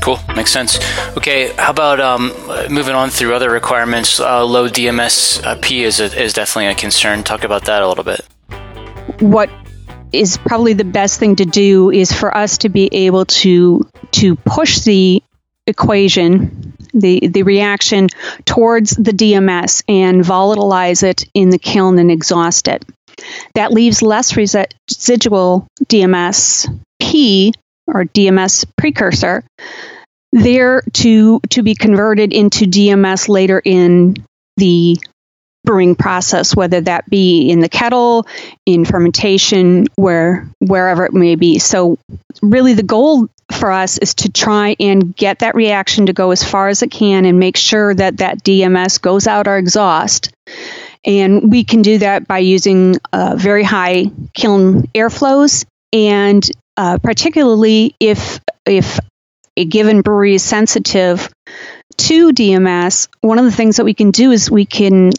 Cool, 0.00 0.18
makes 0.34 0.50
sense. 0.50 0.78
Okay, 1.16 1.52
how 1.56 1.70
about 1.70 2.00
um, 2.00 2.32
moving 2.70 2.94
on 2.94 3.10
through 3.10 3.34
other 3.34 3.50
requirements? 3.50 4.18
Uh, 4.18 4.44
low 4.44 4.68
DMSP 4.68 5.82
is 5.82 6.00
a, 6.00 6.04
is 6.22 6.32
definitely 6.32 6.68
a 6.68 6.74
concern. 6.74 7.22
Talk 7.22 7.44
about 7.44 7.66
that 7.66 7.82
a 7.82 7.88
little 7.88 8.04
bit. 8.04 8.20
What 9.20 9.50
is 10.12 10.38
probably 10.38 10.72
the 10.72 10.84
best 10.84 11.20
thing 11.20 11.36
to 11.36 11.44
do 11.44 11.90
is 11.90 12.12
for 12.12 12.34
us 12.34 12.58
to 12.58 12.68
be 12.68 12.88
able 12.92 13.26
to 13.26 13.86
to 14.12 14.36
push 14.36 14.80
the 14.80 15.22
equation 15.66 16.74
the 16.94 17.28
the 17.28 17.42
reaction 17.42 18.08
towards 18.44 18.90
the 18.90 19.12
DMS 19.12 19.82
and 19.86 20.22
volatilize 20.22 21.02
it 21.02 21.24
in 21.34 21.50
the 21.50 21.58
kiln 21.58 21.98
and 21.98 22.10
exhaust 22.10 22.68
it. 22.68 22.84
That 23.54 23.70
leaves 23.72 24.02
less 24.02 24.36
residual 24.36 25.66
DMS 25.84 26.66
P 26.98 27.52
or 27.86 28.04
DMS 28.04 28.64
precursor 28.76 29.44
there 30.32 30.82
to 30.94 31.40
to 31.50 31.62
be 31.62 31.74
converted 31.74 32.32
into 32.32 32.66
DMS 32.66 33.28
later 33.28 33.60
in 33.64 34.16
the 34.56 34.98
brewing 35.64 35.94
process, 35.94 36.56
whether 36.56 36.80
that 36.80 37.08
be 37.10 37.50
in 37.50 37.60
the 37.60 37.68
kettle, 37.68 38.26
in 38.64 38.84
fermentation, 38.84 39.86
where 39.96 40.48
wherever 40.58 41.04
it 41.04 41.12
may 41.12 41.34
be. 41.34 41.58
So 41.58 41.98
really 42.40 42.74
the 42.74 42.82
goal 42.82 43.28
for 43.52 43.70
us 43.70 43.98
is 43.98 44.14
to 44.14 44.30
try 44.30 44.76
and 44.80 45.14
get 45.14 45.40
that 45.40 45.54
reaction 45.54 46.06
to 46.06 46.12
go 46.12 46.30
as 46.30 46.42
far 46.42 46.68
as 46.68 46.82
it 46.82 46.90
can 46.90 47.24
and 47.24 47.38
make 47.38 47.56
sure 47.56 47.92
that 47.92 48.18
that 48.18 48.42
DMS 48.42 49.00
goes 49.00 49.26
out 49.26 49.48
our 49.48 49.58
exhaust 49.58 50.32
and 51.04 51.50
we 51.50 51.64
can 51.64 51.82
do 51.82 51.98
that 51.98 52.26
by 52.28 52.38
using 52.38 52.96
uh, 53.12 53.34
very 53.36 53.62
high 53.62 54.06
kiln 54.34 54.82
airflows, 54.94 55.64
and 55.92 56.48
uh, 56.76 56.98
particularly 56.98 57.94
if 58.00 58.40
if 58.66 59.00
a 59.56 59.64
given 59.64 60.02
brewery 60.02 60.34
is 60.34 60.42
sensitive 60.42 61.28
to 61.96 62.32
DMS, 62.32 63.08
one 63.20 63.38
of 63.38 63.44
the 63.44 63.52
things 63.52 63.76
that 63.76 63.84
we 63.84 63.94
can 63.94 64.10
do 64.10 64.30
is 64.30 64.50
we 64.50 64.64
can 64.64 65.10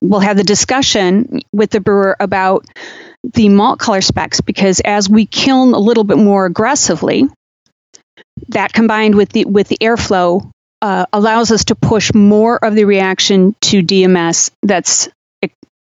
we'll 0.00 0.20
have 0.20 0.36
the 0.36 0.44
discussion 0.44 1.40
with 1.52 1.70
the 1.70 1.80
brewer 1.80 2.16
about 2.20 2.64
the 3.34 3.48
malt 3.48 3.78
color 3.78 4.00
specs 4.00 4.40
because 4.40 4.80
as 4.80 5.08
we 5.08 5.26
kiln 5.26 5.74
a 5.74 5.78
little 5.78 6.04
bit 6.04 6.18
more 6.18 6.46
aggressively, 6.46 7.24
that 8.48 8.72
combined 8.72 9.14
with 9.14 9.30
the 9.30 9.44
with 9.44 9.68
the 9.68 9.78
airflow 9.80 10.48
uh, 10.80 11.06
allows 11.12 11.50
us 11.50 11.64
to 11.66 11.74
push 11.74 12.12
more 12.14 12.62
of 12.64 12.74
the 12.74 12.84
reaction 12.84 13.54
to 13.60 13.82
DMS 13.82 14.50
that's 14.62 15.08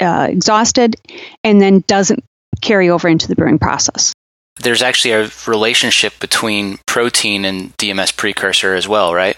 uh, 0.00 0.26
exhausted 0.30 0.96
and 1.44 1.60
then 1.60 1.84
doesn't 1.86 2.24
carry 2.60 2.90
over 2.90 3.08
into 3.08 3.28
the 3.28 3.36
brewing 3.36 3.58
process. 3.58 4.12
There's 4.60 4.82
actually 4.82 5.12
a 5.12 5.30
relationship 5.46 6.18
between 6.20 6.78
protein 6.86 7.44
and 7.44 7.76
DMS 7.76 8.16
precursor 8.16 8.74
as 8.74 8.88
well, 8.88 9.14
right? 9.14 9.36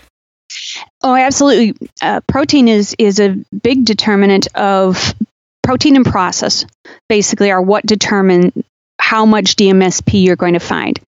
Oh, 1.02 1.14
absolutely. 1.14 1.88
Uh, 2.02 2.20
protein 2.26 2.68
is 2.68 2.94
is 2.98 3.20
a 3.20 3.36
big 3.62 3.84
determinant 3.84 4.48
of 4.54 5.14
protein 5.62 5.96
and 5.96 6.04
process. 6.04 6.66
Basically, 7.08 7.50
are 7.50 7.62
what 7.62 7.86
determine 7.86 8.64
how 9.00 9.26
much 9.26 9.56
DMSP 9.56 10.24
you're 10.24 10.36
going 10.36 10.54
to 10.54 10.60
find. 10.60 11.00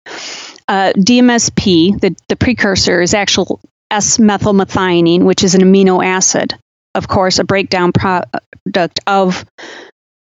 Uh, 0.68 0.92
DMSP, 0.96 2.00
the, 2.00 2.14
the 2.28 2.36
precursor, 2.36 3.00
is 3.00 3.14
actual 3.14 3.60
S-methylmethionine, 3.90 5.22
which 5.22 5.44
is 5.44 5.54
an 5.54 5.60
amino 5.60 6.04
acid. 6.04 6.54
Of 6.94 7.08
course, 7.08 7.38
a 7.38 7.44
breakdown 7.44 7.92
product 7.92 9.00
of 9.06 9.44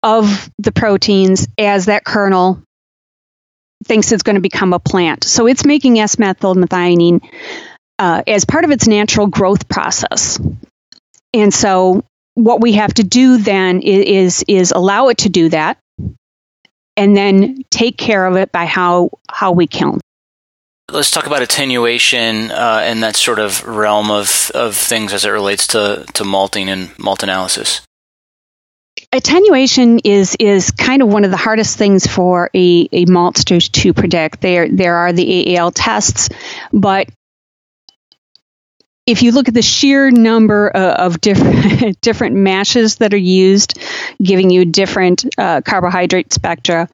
of 0.02 0.50
the 0.58 0.72
proteins 0.72 1.46
as 1.58 1.86
that 1.86 2.04
kernel 2.04 2.62
thinks 3.84 4.12
it's 4.12 4.22
going 4.22 4.34
to 4.34 4.40
become 4.40 4.72
a 4.72 4.78
plant. 4.78 5.24
So 5.24 5.46
it's 5.46 5.64
making 5.64 5.98
S-methylmethionine 5.98 7.26
uh, 7.98 8.22
as 8.26 8.44
part 8.44 8.64
of 8.64 8.70
its 8.70 8.86
natural 8.86 9.26
growth 9.26 9.68
process. 9.68 10.40
And 11.32 11.52
so 11.52 12.04
what 12.34 12.60
we 12.60 12.72
have 12.72 12.94
to 12.94 13.04
do 13.04 13.38
then 13.38 13.80
is, 13.82 14.44
is, 14.48 14.72
allow 14.72 15.08
it 15.08 15.18
to 15.18 15.28
do 15.28 15.48
that 15.50 15.78
and 16.96 17.16
then 17.16 17.64
take 17.70 17.96
care 17.96 18.26
of 18.26 18.36
it 18.36 18.52
by 18.52 18.66
how 18.66 19.10
how 19.30 19.52
we 19.52 19.66
kiln. 19.66 20.00
Let's 20.90 21.10
talk 21.10 21.26
about 21.26 21.40
attenuation 21.40 22.50
uh, 22.50 22.80
and 22.82 23.02
that 23.02 23.16
sort 23.16 23.38
of 23.38 23.64
realm 23.64 24.10
of, 24.10 24.50
of 24.54 24.74
things 24.74 25.12
as 25.12 25.24
it 25.24 25.30
relates 25.30 25.68
to, 25.68 26.04
to 26.14 26.24
malting 26.24 26.68
and 26.68 26.90
malt 26.98 27.22
analysis. 27.22 27.80
Attenuation 29.12 29.98
is 30.00 30.36
is 30.38 30.70
kind 30.70 31.02
of 31.02 31.08
one 31.08 31.24
of 31.24 31.32
the 31.32 31.36
hardest 31.36 31.76
things 31.76 32.06
for 32.06 32.48
a, 32.54 32.88
a 32.92 33.06
maltster 33.06 33.60
to 33.72 33.92
predict. 33.92 34.40
There 34.40 34.68
there 34.68 34.96
are 34.96 35.12
the 35.12 35.56
AAL 35.56 35.72
tests, 35.72 36.28
but 36.72 37.08
if 39.06 39.24
you 39.24 39.32
look 39.32 39.48
at 39.48 39.54
the 39.54 39.62
sheer 39.62 40.12
number 40.12 40.70
uh, 40.72 40.94
of 40.94 41.20
different 41.20 42.00
different 42.00 42.36
mashes 42.36 42.96
that 42.96 43.12
are 43.12 43.16
used, 43.16 43.80
giving 44.22 44.48
you 44.48 44.64
different 44.64 45.24
uh, 45.36 45.60
carbohydrate 45.62 46.32
spectra, 46.32 46.88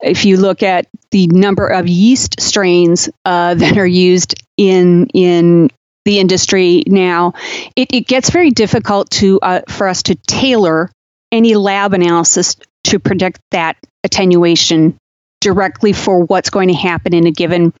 if 0.00 0.24
you 0.24 0.38
look 0.38 0.62
at 0.62 0.86
the 1.10 1.26
number 1.26 1.66
of 1.66 1.86
yeast 1.86 2.40
strains 2.40 3.10
uh, 3.26 3.54
that 3.56 3.76
are 3.76 3.86
used 3.86 4.42
in 4.56 5.06
in 5.08 5.70
the 6.06 6.18
industry 6.18 6.82
now, 6.86 7.34
it, 7.76 7.92
it 7.92 8.06
gets 8.06 8.30
very 8.30 8.50
difficult 8.50 9.10
to 9.10 9.38
uh, 9.40 9.60
for 9.68 9.86
us 9.86 10.04
to 10.04 10.14
tailor 10.14 10.90
any 11.32 11.56
lab 11.56 11.94
analysis 11.94 12.56
to 12.84 12.98
predict 12.98 13.40
that 13.50 13.76
attenuation 14.04 14.96
directly 15.40 15.92
for 15.92 16.20
what's 16.20 16.50
going 16.50 16.68
to 16.68 16.74
happen 16.74 17.14
in 17.14 17.26
a 17.26 17.32
given 17.32 17.72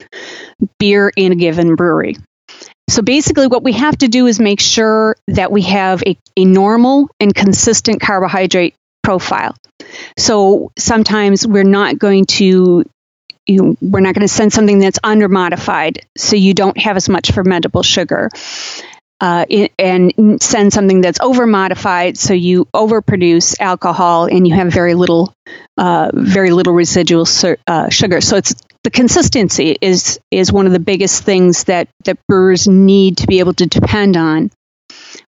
beer 0.78 1.12
in 1.14 1.32
a 1.32 1.36
given 1.36 1.76
brewery. 1.76 2.16
So 2.88 3.02
basically, 3.02 3.46
what 3.46 3.62
we 3.62 3.72
have 3.72 3.96
to 3.98 4.08
do 4.08 4.26
is 4.26 4.40
make 4.40 4.60
sure 4.60 5.16
that 5.28 5.52
we 5.52 5.62
have 5.62 6.02
a, 6.06 6.18
a 6.36 6.44
normal 6.44 7.08
and 7.20 7.34
consistent 7.34 8.00
carbohydrate 8.00 8.74
profile. 9.02 9.54
So 10.18 10.72
sometimes 10.76 11.46
we're 11.46 11.64
not 11.64 11.98
going 11.98 12.26
to 12.26 12.84
you, 13.46 13.76
we're 13.80 14.00
not 14.00 14.14
going 14.14 14.26
to 14.26 14.32
send 14.32 14.52
something 14.52 14.78
that's 14.78 14.98
under 15.02 15.28
modified, 15.28 16.06
so 16.16 16.36
you 16.36 16.54
don't 16.54 16.78
have 16.78 16.96
as 16.96 17.08
much 17.08 17.32
fermentable 17.32 17.84
sugar. 17.84 18.28
Uh, 19.22 19.46
and 19.78 20.42
send 20.42 20.72
something 20.72 21.00
that's 21.00 21.20
over 21.20 21.46
modified, 21.46 22.18
so 22.18 22.34
you 22.34 22.64
overproduce 22.74 23.60
alcohol 23.60 24.24
and 24.24 24.48
you 24.48 24.52
have 24.52 24.72
very 24.72 24.94
little, 24.94 25.32
uh, 25.78 26.10
very 26.12 26.50
little 26.50 26.74
residual 26.74 27.24
sur- 27.24 27.58
uh, 27.68 27.88
sugar. 27.88 28.20
So 28.20 28.36
it's 28.36 28.52
the 28.82 28.90
consistency 28.90 29.76
is 29.80 30.18
is 30.32 30.52
one 30.52 30.66
of 30.66 30.72
the 30.72 30.80
biggest 30.80 31.22
things 31.22 31.64
that 31.64 31.86
that 32.04 32.18
brewers 32.26 32.66
need 32.66 33.18
to 33.18 33.28
be 33.28 33.38
able 33.38 33.54
to 33.54 33.66
depend 33.66 34.16
on 34.16 34.50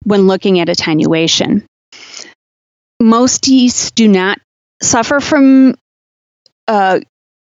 when 0.04 0.26
looking 0.26 0.58
at 0.58 0.70
attenuation. 0.70 1.66
Most 2.98 3.46
yeasts 3.46 3.90
do 3.90 4.08
not 4.08 4.38
suffer 4.82 5.20
from 5.20 5.74
uh, 6.66 7.00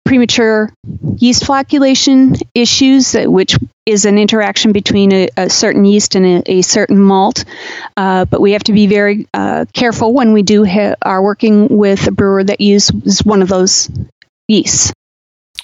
premature 0.05 0.73
yeast 1.19 1.45
flocculation 1.45 2.41
issues, 2.55 3.15
which 3.15 3.57
is 3.85 4.05
an 4.05 4.19
interaction 4.19 4.73
between 4.73 5.13
a, 5.13 5.29
a 5.37 5.51
certain 5.51 5.85
yeast 5.85 6.15
and 6.15 6.25
a, 6.25 6.53
a 6.59 6.63
certain 6.63 6.99
malt. 6.99 7.45
Uh, 7.97 8.25
but 8.25 8.41
we 8.41 8.53
have 8.53 8.65
to 8.65 8.73
be 8.73 8.87
very 8.87 9.27
uh, 9.35 9.65
careful 9.73 10.13
when 10.13 10.33
we 10.33 10.43
do 10.43 10.65
ha- 10.65 10.95
are 11.03 11.23
working 11.23 11.69
with 11.69 12.07
a 12.07 12.13
brewer 12.13 12.45
that 12.45 12.61
uses 12.61 13.25
one 13.25 13.43
of 13.43 13.49
those 13.49 13.91
yeasts. 14.49 14.93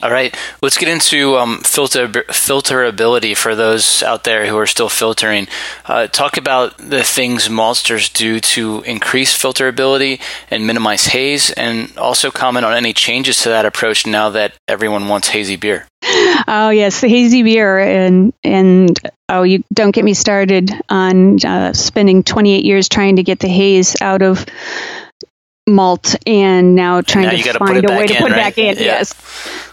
All 0.01 0.13
right, 0.13 0.33
let's 0.63 0.79
get 0.79 0.89
into 0.89 1.37
um, 1.37 1.59
filter 1.65 2.07
filterability 2.07 3.37
for 3.37 3.57
those 3.57 4.01
out 4.05 4.23
there 4.23 4.47
who 4.47 4.57
are 4.57 4.67
still 4.67 4.89
filtering. 4.89 5.49
Uh, 5.87 6.07
talk 6.07 6.37
about 6.37 6.79
the 6.79 7.03
things 7.03 7.49
maltsters 7.49 8.13
do 8.13 8.39
to 8.39 8.83
increase 8.83 9.37
filterability 9.37 10.21
and 10.53 10.69
minimize 10.69 11.07
haze, 11.07 11.51
and 11.51 11.99
also 11.99 12.31
comment 12.31 12.65
on 12.65 12.75
any 12.75 12.93
changes 12.93 13.43
to 13.43 13.49
that 13.49 13.67
approach 13.67 14.07
now 14.07 14.31
that 14.31 14.55
everyone 14.69 15.09
wants 15.09 15.29
hazy 15.31 15.57
beer. 15.57 15.89
Oh 16.47 16.71
yes, 16.71 17.01
the 17.01 17.09
hazy 17.09 17.43
beer, 17.43 17.79
and 17.79 18.33
and 18.45 18.99
oh, 19.29 19.43
you 19.43 19.65
don't 19.73 19.91
get 19.91 20.05
me 20.05 20.15
started 20.15 20.71
on 20.89 21.45
uh, 21.45 21.73
spending 21.73 22.23
28 22.23 22.65
years 22.65 22.89
trying 22.89 23.17
to 23.17 23.23
get 23.23 23.41
the 23.41 23.49
haze 23.49 23.97
out 24.01 24.23
of 24.23 24.47
malt 25.67 26.17
and 26.27 26.75
now 26.75 27.01
trying 27.01 27.27
now 27.27 27.53
to 27.53 27.59
find 27.59 27.85
a 27.85 27.89
way 27.89 28.03
in, 28.03 28.09
to 28.09 28.15
put 28.15 28.23
right? 28.23 28.33
it 28.33 28.35
back 28.35 28.59
in. 28.59 28.77
Yeah. 28.77 28.83
Yes. 28.83 29.15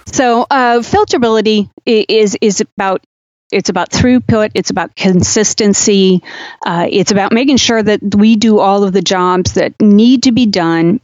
So 0.07 0.45
uh, 0.49 0.79
filterability 0.79 1.69
is 1.85 2.37
is 2.41 2.61
about 2.61 3.03
it's 3.51 3.69
about 3.69 3.91
throughput. 3.91 4.51
It's 4.55 4.69
about 4.69 4.95
consistency. 4.95 6.23
Uh, 6.65 6.87
it's 6.89 7.11
about 7.11 7.31
making 7.31 7.57
sure 7.57 7.81
that 7.81 8.01
we 8.15 8.35
do 8.35 8.59
all 8.59 8.83
of 8.83 8.93
the 8.93 9.01
jobs 9.01 9.53
that 9.53 9.79
need 9.79 10.23
to 10.23 10.31
be 10.31 10.45
done 10.45 10.99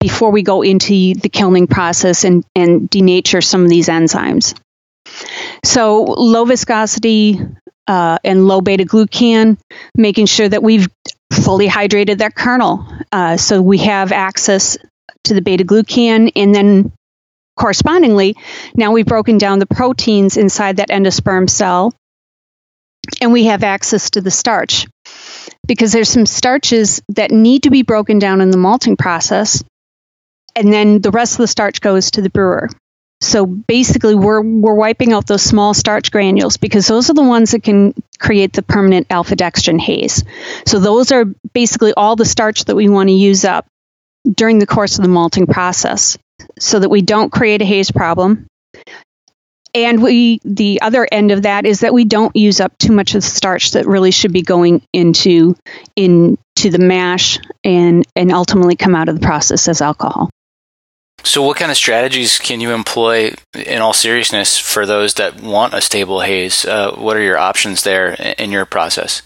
before 0.00 0.30
we 0.30 0.42
go 0.42 0.62
into 0.62 1.14
the 1.14 1.28
kilning 1.28 1.66
process 1.66 2.24
and, 2.24 2.44
and 2.54 2.90
denature 2.90 3.42
some 3.42 3.62
of 3.62 3.68
these 3.68 3.88
enzymes. 3.88 4.54
So 5.64 6.02
low 6.02 6.44
viscosity 6.44 7.40
uh, 7.86 8.18
and 8.24 8.46
low 8.46 8.60
beta 8.60 8.84
glucan, 8.84 9.58
making 9.96 10.26
sure 10.26 10.48
that 10.48 10.62
we've 10.62 10.88
fully 11.32 11.68
hydrated 11.68 12.18
that 12.18 12.34
kernel. 12.34 12.86
Uh, 13.10 13.36
so 13.36 13.60
we 13.60 13.78
have 13.78 14.12
access 14.12 14.76
to 15.24 15.34
the 15.34 15.42
beta 15.42 15.64
glucan, 15.64 16.32
and 16.36 16.54
then 16.54 16.92
correspondingly, 17.56 18.36
now 18.74 18.92
we've 18.92 19.06
broken 19.06 19.38
down 19.38 19.58
the 19.58 19.66
proteins 19.66 20.36
inside 20.36 20.76
that 20.76 20.88
endosperm 20.88 21.48
cell, 21.48 21.92
and 23.20 23.32
we 23.32 23.44
have 23.44 23.62
access 23.62 24.10
to 24.10 24.20
the 24.20 24.30
starch. 24.30 24.86
Because 25.66 25.92
there's 25.92 26.08
some 26.08 26.26
starches 26.26 27.02
that 27.10 27.30
need 27.30 27.64
to 27.64 27.70
be 27.70 27.82
broken 27.82 28.18
down 28.18 28.40
in 28.40 28.50
the 28.50 28.56
malting 28.56 28.96
process, 28.96 29.62
and 30.56 30.72
then 30.72 31.00
the 31.00 31.10
rest 31.10 31.34
of 31.34 31.38
the 31.38 31.46
starch 31.46 31.80
goes 31.80 32.10
to 32.12 32.22
the 32.22 32.30
brewer. 32.30 32.68
So 33.22 33.46
basically, 33.46 34.16
we're 34.16 34.42
we're 34.42 34.74
wiping 34.74 35.12
out 35.12 35.28
those 35.28 35.42
small 35.42 35.74
starch 35.74 36.10
granules 36.10 36.56
because 36.56 36.88
those 36.88 37.08
are 37.08 37.14
the 37.14 37.22
ones 37.22 37.52
that 37.52 37.62
can 37.62 37.94
create 38.18 38.52
the 38.52 38.62
permanent 38.62 39.06
alpha 39.10 39.36
dextrin 39.36 39.78
haze. 39.78 40.24
So 40.66 40.80
those 40.80 41.12
are 41.12 41.26
basically 41.54 41.94
all 41.94 42.16
the 42.16 42.24
starch 42.24 42.64
that 42.64 42.74
we 42.74 42.88
want 42.88 43.10
to 43.10 43.14
use 43.14 43.44
up 43.44 43.66
during 44.28 44.58
the 44.58 44.66
course 44.66 44.98
of 44.98 45.02
the 45.02 45.08
malting 45.08 45.46
process, 45.46 46.18
so 46.58 46.80
that 46.80 46.88
we 46.88 47.00
don't 47.00 47.30
create 47.30 47.62
a 47.62 47.64
haze 47.64 47.92
problem. 47.92 48.48
And 49.72 50.02
we 50.02 50.40
the 50.44 50.82
other 50.82 51.06
end 51.10 51.30
of 51.30 51.42
that 51.42 51.64
is 51.64 51.80
that 51.80 51.94
we 51.94 52.04
don't 52.04 52.34
use 52.34 52.60
up 52.60 52.76
too 52.76 52.92
much 52.92 53.14
of 53.14 53.22
the 53.22 53.28
starch 53.28 53.70
that 53.70 53.86
really 53.86 54.10
should 54.10 54.32
be 54.32 54.42
going 54.42 54.82
into 54.92 55.54
into 55.94 56.70
the 56.70 56.80
mash 56.80 57.38
and 57.62 58.04
and 58.16 58.32
ultimately 58.32 58.74
come 58.74 58.96
out 58.96 59.08
of 59.08 59.14
the 59.14 59.24
process 59.24 59.68
as 59.68 59.80
alcohol. 59.80 60.28
So, 61.24 61.42
what 61.42 61.56
kind 61.56 61.70
of 61.70 61.76
strategies 61.76 62.38
can 62.38 62.60
you 62.60 62.72
employ 62.72 63.34
in 63.54 63.80
all 63.80 63.92
seriousness 63.92 64.58
for 64.58 64.86
those 64.86 65.14
that 65.14 65.40
want 65.40 65.74
a 65.74 65.80
stable 65.80 66.20
haze? 66.20 66.64
Uh, 66.64 66.92
what 66.96 67.16
are 67.16 67.22
your 67.22 67.38
options 67.38 67.84
there 67.84 68.12
in 68.38 68.50
your 68.50 68.66
process? 68.66 69.22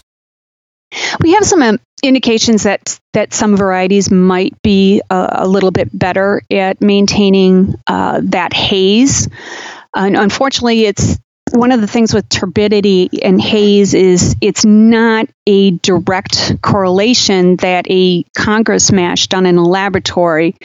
We 1.21 1.33
have 1.33 1.43
some 1.43 1.61
um, 1.61 1.79
indications 2.03 2.63
that 2.63 2.99
that 3.13 3.33
some 3.33 3.57
varieties 3.57 4.11
might 4.11 4.61
be 4.61 5.01
a, 5.09 5.29
a 5.39 5.47
little 5.47 5.71
bit 5.71 5.89
better 5.97 6.41
at 6.51 6.81
maintaining 6.81 7.75
uh, 7.87 8.21
that 8.25 8.53
haze. 8.53 9.27
And 9.95 10.15
unfortunately, 10.15 10.85
it's 10.85 11.17
one 11.51 11.71
of 11.71 11.81
the 11.81 11.87
things 11.87 12.13
with 12.13 12.29
turbidity 12.29 13.09
and 13.23 13.41
haze 13.41 13.93
is 13.93 14.35
it's 14.41 14.65
not 14.65 15.27
a 15.47 15.71
direct 15.71 16.61
correlation 16.61 17.55
that 17.57 17.85
a 17.89 18.23
Congress 18.37 18.91
mash 18.91 19.27
done 19.27 19.45
in 19.45 19.57
a 19.57 19.63
laboratory 19.63 20.55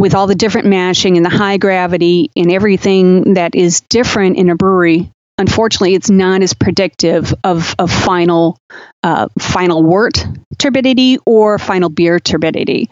with 0.00 0.14
all 0.14 0.26
the 0.26 0.34
different 0.34 0.66
mashing 0.66 1.18
and 1.18 1.26
the 1.26 1.30
high 1.30 1.58
gravity 1.58 2.30
and 2.34 2.50
everything 2.50 3.34
that 3.34 3.54
is 3.54 3.82
different 3.82 4.38
in 4.38 4.48
a 4.48 4.56
brewery, 4.56 5.12
unfortunately, 5.36 5.94
it's 5.94 6.08
not 6.08 6.40
as 6.40 6.54
predictive 6.54 7.34
of, 7.44 7.74
of 7.78 7.90
final 7.90 8.56
uh, 9.02 9.28
final 9.38 9.82
wort 9.82 10.26
turbidity 10.56 11.18
or 11.26 11.58
final 11.58 11.90
beer 11.90 12.18
turbidity. 12.18 12.88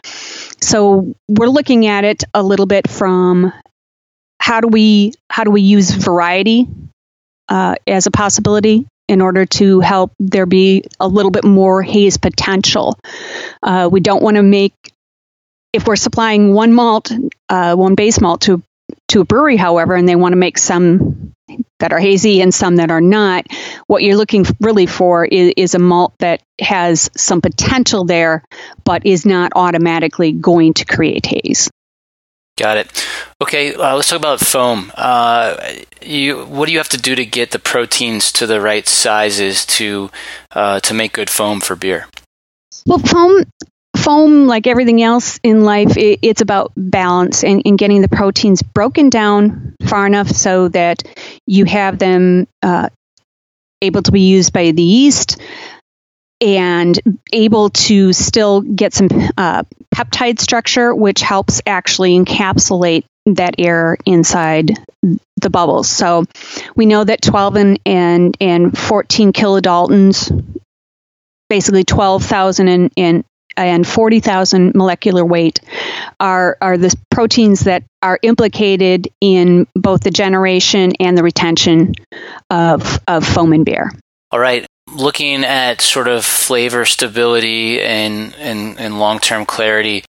So 0.61 1.15
we're 1.29 1.49
looking 1.49 1.87
at 1.87 2.05
it 2.05 2.25
a 2.35 2.43
little 2.43 2.67
bit 2.67 2.91
from 2.91 3.55
how 4.39 4.61
do 4.61 4.69
we 4.69 5.15
how 5.31 5.45
do 5.45 5.51
we 5.51 5.63
use 5.63 5.91
variety 5.91 6.67
uh, 7.49 7.77
as 7.87 8.07
a 8.07 8.11
possibility 8.11 8.87
in 9.09 9.23
order 9.23 9.47
to 9.47 9.81
help 9.81 10.13
there 10.19 10.45
be 10.45 10.85
a 11.01 11.09
little 11.09 11.31
bit 11.31 11.45
more 11.45 11.83
haze 11.83 12.19
potential. 12.19 12.99
Uh, 13.63 13.89
we 13.91 14.01
don't 14.01 14.23
want 14.23 14.37
to 14.37 14.43
make 14.43 14.75
if 15.73 15.87
we're 15.87 15.97
supplying 15.97 16.55
one 16.55 16.73
malt, 16.73 17.11
uh, 17.49 17.75
one 17.75 17.95
base 17.95 18.21
malt 18.21 18.43
to 18.43 18.63
to 19.09 19.21
a 19.21 19.25
brewery, 19.25 19.57
however, 19.57 19.95
and 19.95 20.09
they 20.09 20.17
want 20.17 20.33
to 20.33 20.37
make 20.37 20.59
some 20.59 21.35
that 21.79 21.93
are 21.93 21.99
hazy 21.99 22.43
and 22.43 22.53
some 22.53 22.77
that 22.77 22.91
are 22.91 23.01
not, 23.01 23.47
what 23.87 24.03
you're 24.03 24.17
looking 24.17 24.45
really 24.61 24.87
for 24.87 25.25
is, 25.25 25.53
is 25.57 25.75
a 25.75 25.79
malt 25.79 26.13
that 26.19 26.43
has 26.61 27.11
some 27.17 27.41
potential 27.41 28.05
there, 28.05 28.45
but 28.85 29.07
is 29.07 29.25
not 29.25 29.53
automatically 29.55 30.33
going 30.33 30.75
to 30.75 30.85
create 30.85 31.27
haze. 31.27 31.71
Got 32.59 32.79
it. 32.79 33.09
Okay, 33.41 33.75
uh, 33.75 33.95
let's 33.95 34.09
talk 34.09 34.19
about 34.19 34.41
foam. 34.41 34.91
Uh, 34.97 35.75
you, 36.03 36.45
what 36.45 36.67
do 36.67 36.73
you 36.73 36.79
have 36.79 36.89
to 36.89 36.99
do 36.99 37.15
to 37.15 37.25
get 37.25 37.53
the 37.53 37.59
proteins 37.61 38.33
to 38.33 38.47
the 38.47 38.61
right 38.61 38.87
sizes 38.87 39.65
to 39.67 40.11
uh, 40.51 40.81
to 40.81 40.93
make 40.93 41.13
good 41.13 41.31
foam 41.31 41.61
for 41.61 41.77
beer? 41.77 42.09
Well, 42.85 42.99
foam 42.99 43.45
foam, 44.09 44.47
like 44.47 44.67
everything 44.67 45.03
else 45.03 45.39
in 45.43 45.65
life, 45.65 45.99
it, 45.99 46.21
it's 46.23 46.41
about 46.41 46.73
balance 46.75 47.45
and, 47.45 47.61
and, 47.67 47.77
getting 47.77 48.01
the 48.01 48.09
proteins 48.09 48.63
broken 48.63 49.11
down 49.11 49.77
far 49.87 50.07
enough 50.07 50.31
so 50.31 50.69
that 50.69 51.03
you 51.47 51.67
have 51.67 51.99
them 51.99 52.49
uh, 52.63 52.89
able 53.83 54.03
to 54.03 54.11
be 54.11 54.23
used 54.23 54.55
by 54.55 54.71
the 54.71 54.83
yeast 54.83 55.39
and 56.41 56.99
able 57.35 57.69
to 57.69 58.15
still 58.15 58.63
get 58.63 58.95
some 58.95 59.09
uh, 59.37 59.63
peptide 59.95 60.41
structure, 60.41 60.95
which 60.95 61.21
helps 61.21 61.61
actually 61.67 62.19
encapsulate 62.19 63.05
that 63.27 63.57
air 63.59 63.99
inside 64.07 64.71
the 65.37 65.51
bubbles. 65.51 65.87
So 65.87 66.25
we 66.75 66.87
know 66.87 67.05
that 67.05 67.21
12 67.21 67.57
and, 67.57 67.81
and, 67.85 68.37
and 68.41 68.79
14 68.79 69.35
kilodaltons 69.35 70.33
basically 71.51 71.85
12,000 71.85 72.69
and, 72.69 72.91
and 72.97 73.25
and 73.59 73.87
40,000 73.87 74.75
molecular 74.75 75.25
weight 75.25 75.61
are, 76.21 76.57
are 76.61 76.79
the 76.79 76.95
proteins 77.11 77.61
that 77.61 77.83
are 78.03 78.19
implicated 78.23 79.09
in 79.21 79.67
both 79.75 80.03
the 80.03 80.11
generation 80.11 80.93
and 81.01 81.19
the 81.19 81.23
retention 81.23 81.95
of, 82.51 83.01
of 83.09 83.27
foam 83.27 83.53
and 83.53 83.65
beer. 83.65 83.91
All 84.31 84.39
right. 84.39 84.67
Looking 84.91 85.45
at 85.45 85.81
sort 85.81 86.09
of 86.09 86.25
flavor 86.25 86.85
stability 86.85 87.83
and, 87.83 88.35
and, 88.37 88.79
and 88.79 88.99
long 88.99 89.19
term 89.19 89.45
clarity, 89.45 90.05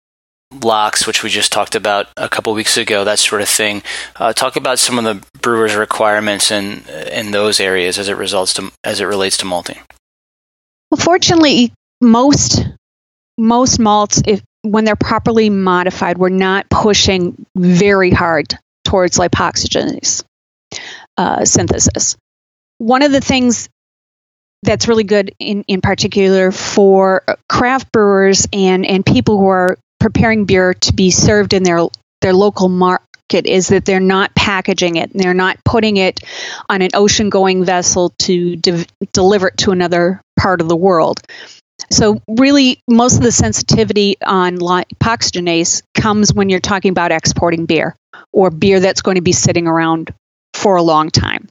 LOX, 0.62 1.06
which 1.06 1.22
we 1.22 1.30
just 1.30 1.52
talked 1.52 1.74
about 1.74 2.08
a 2.16 2.28
couple 2.28 2.52
weeks 2.54 2.76
ago, 2.76 3.04
that 3.04 3.18
sort 3.18 3.42
of 3.42 3.48
thing. 3.48 3.82
Uh, 4.16 4.32
talk 4.32 4.56
about 4.56 4.78
some 4.78 4.98
of 4.98 5.04
the 5.04 5.26
brewer's 5.40 5.74
requirements 5.74 6.50
in 6.50 6.82
in 7.10 7.32
those 7.32 7.58
areas 7.58 7.98
as 7.98 8.08
it 8.08 8.16
results 8.16 8.54
to 8.54 8.70
as 8.84 9.00
it 9.00 9.04
relates 9.04 9.36
to 9.38 9.44
malting. 9.44 9.78
Well, 10.90 11.00
fortunately, 11.00 11.72
most 12.00 12.64
most 13.38 13.78
malts, 13.78 14.22
if 14.26 14.42
when 14.62 14.84
they're 14.84 14.96
properly 14.96 15.50
modified, 15.50 16.18
we're 16.18 16.28
not 16.28 16.68
pushing 16.70 17.46
very 17.56 18.10
hard 18.10 18.58
towards 18.84 19.18
lipoxygenase 19.18 20.24
uh, 21.16 21.44
synthesis. 21.44 22.16
One 22.78 23.02
of 23.02 23.12
the 23.12 23.20
things 23.20 23.68
that's 24.62 24.88
really 24.88 25.04
good 25.04 25.32
in, 25.38 25.64
in 25.68 25.80
particular 25.80 26.50
for 26.50 27.22
craft 27.48 27.92
brewers 27.92 28.46
and, 28.52 28.84
and 28.84 29.04
people 29.04 29.38
who 29.38 29.46
are 29.46 29.78
preparing 30.00 30.44
beer 30.44 30.74
to 30.74 30.92
be 30.92 31.10
served 31.10 31.52
in 31.52 31.62
their 31.62 31.86
their 32.22 32.32
local 32.32 32.68
market 32.68 33.46
is 33.46 33.68
that 33.68 33.84
they're 33.84 34.00
not 34.00 34.34
packaging 34.34 34.96
it 34.96 35.10
and 35.12 35.20
they're 35.20 35.34
not 35.34 35.58
putting 35.64 35.96
it 35.96 36.20
on 36.68 36.80
an 36.82 36.90
ocean 36.94 37.28
going 37.28 37.64
vessel 37.64 38.12
to 38.18 38.56
de- 38.56 38.86
deliver 39.12 39.48
it 39.48 39.56
to 39.58 39.70
another 39.70 40.20
part 40.38 40.60
of 40.60 40.68
the 40.68 40.76
world 40.76 41.20
so 41.90 42.20
really 42.28 42.80
most 42.88 43.16
of 43.16 43.22
the 43.22 43.32
sensitivity 43.32 44.16
on 44.24 44.58
lipoxygenase 44.58 45.82
comes 45.94 46.32
when 46.32 46.48
you're 46.48 46.60
talking 46.60 46.90
about 46.90 47.12
exporting 47.12 47.66
beer 47.66 47.96
or 48.32 48.50
beer 48.50 48.80
that's 48.80 49.02
going 49.02 49.16
to 49.16 49.22
be 49.22 49.32
sitting 49.32 49.66
around 49.66 50.12
for 50.54 50.76
a 50.76 50.82
long 50.82 51.10
time. 51.10 51.48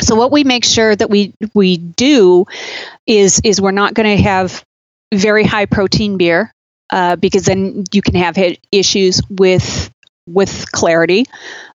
So 0.00 0.14
what 0.14 0.30
we 0.30 0.44
make 0.44 0.64
sure 0.64 0.94
that 0.94 1.10
we 1.10 1.34
we 1.54 1.76
do 1.76 2.46
is 3.06 3.40
is 3.44 3.60
we're 3.60 3.72
not 3.72 3.94
going 3.94 4.16
to 4.16 4.22
have 4.22 4.64
very 5.12 5.44
high 5.44 5.66
protein 5.66 6.16
beer 6.18 6.52
uh, 6.90 7.16
because 7.16 7.44
then 7.44 7.84
you 7.92 8.02
can 8.02 8.14
have 8.14 8.36
issues 8.70 9.20
with 9.28 9.90
with 10.26 10.70
clarity 10.72 11.26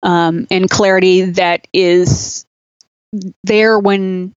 um, 0.04 0.46
and 0.52 0.70
clarity 0.70 1.32
that 1.32 1.68
is 1.74 2.46
there 3.44 3.80
when 3.80 4.34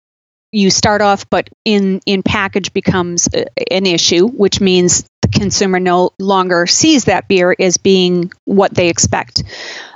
you 0.54 0.70
start 0.70 1.02
off, 1.02 1.30
but 1.30 1.50
in 1.66 2.00
in 2.06 2.24
package 2.24 2.72
becomes 2.72 3.28
an 3.28 3.86
issue, 3.86 4.28
which 4.28 4.62
means 4.62 5.04
the 5.24 5.28
consumer 5.28 5.80
no 5.80 6.12
longer 6.20 6.68
sees 6.68 7.06
that 7.06 7.28
beer 7.28 7.56
as 7.60 7.78
being 7.78 8.32
what 8.46 8.74
they 8.74 8.88
expect 8.88 9.44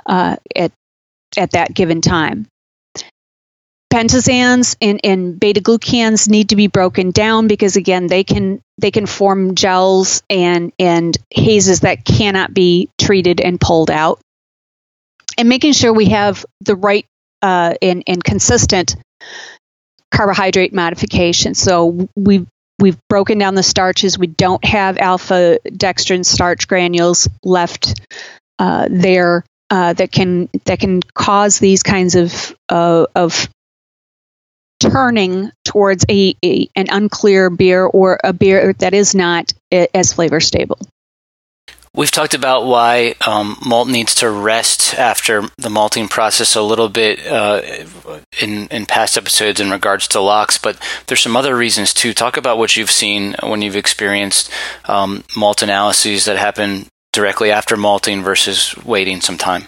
uh, 0.06 0.36
at 0.54 0.72
at 1.36 1.52
that 1.52 1.72
given 1.72 2.00
time. 2.00 2.46
Pentosans 3.90 4.76
and, 4.82 5.00
and 5.02 5.40
beta 5.40 5.62
glucans 5.62 6.28
need 6.28 6.50
to 6.50 6.56
be 6.56 6.66
broken 6.66 7.10
down 7.10 7.46
because 7.46 7.76
again 7.76 8.06
they 8.06 8.24
can 8.24 8.60
they 8.76 8.90
can 8.90 9.06
form 9.06 9.54
gels 9.54 10.22
and 10.28 10.72
and 10.78 11.16
hazes 11.30 11.80
that 11.80 12.04
cannot 12.04 12.52
be 12.52 12.90
treated 13.00 13.40
and 13.40 13.60
pulled 13.60 13.90
out. 13.90 14.20
And 15.38 15.48
making 15.48 15.72
sure 15.72 15.92
we 15.92 16.06
have 16.06 16.44
the 16.62 16.74
right 16.74 17.06
uh, 17.40 17.74
and, 17.80 18.02
and 18.08 18.22
consistent 18.22 18.96
carbohydrate 20.14 20.72
modification 20.72 21.54
so 21.54 22.08
we've 22.16 22.46
we've 22.78 22.98
broken 23.08 23.38
down 23.38 23.54
the 23.54 23.62
starches 23.62 24.18
we 24.18 24.26
don't 24.26 24.64
have 24.64 24.98
alpha 24.98 25.58
dextrin 25.66 26.24
starch 26.24 26.68
granules 26.68 27.28
left 27.42 28.00
uh, 28.58 28.88
there 28.90 29.44
uh, 29.70 29.92
that 29.92 30.10
can 30.10 30.48
that 30.64 30.80
can 30.80 31.02
cause 31.14 31.58
these 31.58 31.82
kinds 31.82 32.14
of 32.14 32.56
uh, 32.68 33.06
of 33.14 33.48
turning 34.80 35.50
towards 35.64 36.04
a, 36.08 36.34
a, 36.44 36.68
an 36.76 36.86
unclear 36.90 37.50
beer 37.50 37.84
or 37.84 38.18
a 38.22 38.32
beer 38.32 38.72
that 38.74 38.94
is 38.94 39.14
not 39.14 39.52
as 39.72 40.12
flavor 40.12 40.40
stable. 40.40 40.78
We've 41.98 42.12
talked 42.12 42.34
about 42.34 42.64
why 42.64 43.16
um, 43.26 43.56
malt 43.66 43.88
needs 43.88 44.14
to 44.16 44.30
rest 44.30 44.96
after 44.96 45.42
the 45.56 45.68
malting 45.68 46.06
process 46.06 46.54
a 46.54 46.62
little 46.62 46.88
bit 46.88 47.26
uh, 47.26 47.60
in 48.40 48.68
in 48.68 48.86
past 48.86 49.16
episodes 49.16 49.58
in 49.58 49.68
regards 49.68 50.06
to 50.08 50.20
LOX, 50.20 50.58
but 50.58 50.80
there's 51.08 51.20
some 51.20 51.34
other 51.34 51.56
reasons 51.56 51.92
too. 51.92 52.14
Talk 52.14 52.36
about 52.36 52.56
what 52.56 52.76
you've 52.76 52.92
seen 52.92 53.34
when 53.42 53.62
you've 53.62 53.74
experienced 53.74 54.48
um, 54.84 55.24
malt 55.36 55.62
analyses 55.62 56.26
that 56.26 56.38
happen 56.38 56.86
directly 57.12 57.50
after 57.50 57.76
malting 57.76 58.22
versus 58.22 58.76
waiting 58.84 59.20
some 59.20 59.36
time. 59.36 59.64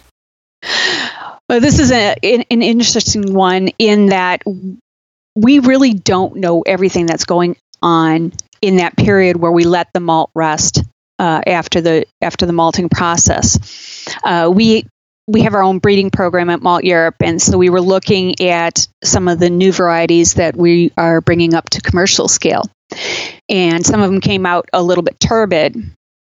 Well, 1.49 1.59
this 1.59 1.81
is 1.81 1.91
a, 1.91 2.15
an, 2.23 2.45
an 2.49 2.63
interesting 2.63 3.35
one 3.35 3.71
in 3.81 4.11
that 4.11 4.45
we 5.35 5.59
really 5.59 5.95
don't 5.95 6.37
know 6.37 6.63
everything 6.63 7.07
that's 7.07 7.25
going 7.25 7.57
on 7.83 8.33
in 8.63 8.77
that 8.77 8.97
period 8.97 9.35
where 9.35 9.51
we 9.51 9.65
let 9.65 9.89
the 9.93 9.99
malt 9.99 10.31
rest 10.33 10.85
uh, 11.21 11.43
after 11.47 11.83
the 11.83 12.07
after 12.23 12.47
the 12.47 12.53
malting 12.53 12.89
process. 12.89 14.09
Uh, 14.25 14.51
we 14.53 14.87
we 15.29 15.43
have 15.43 15.55
our 15.55 15.63
own 15.63 15.79
breeding 15.79 16.11
program 16.11 16.49
at 16.49 16.61
Malteurop, 16.61 17.17
and 17.21 17.41
so 17.41 17.59
we 17.59 17.69
were 17.69 17.83
looking 17.83 18.41
at 18.41 18.89
some 19.05 19.29
of 19.29 19.39
the 19.39 19.51
new 19.51 19.71
varieties 19.71 20.35
that 20.35 20.57
we 20.57 20.93
are 20.97 21.21
bringing 21.21 21.53
up 21.53 21.69
to 21.71 21.83
commercial 21.83 22.27
scale, 22.27 22.63
and 23.51 23.85
some 23.85 24.01
of 24.01 24.11
them 24.11 24.23
came 24.23 24.47
out 24.47 24.71
a 24.73 24.83
little 24.83 25.05
bit 25.05 25.21
turbid, 25.21 25.77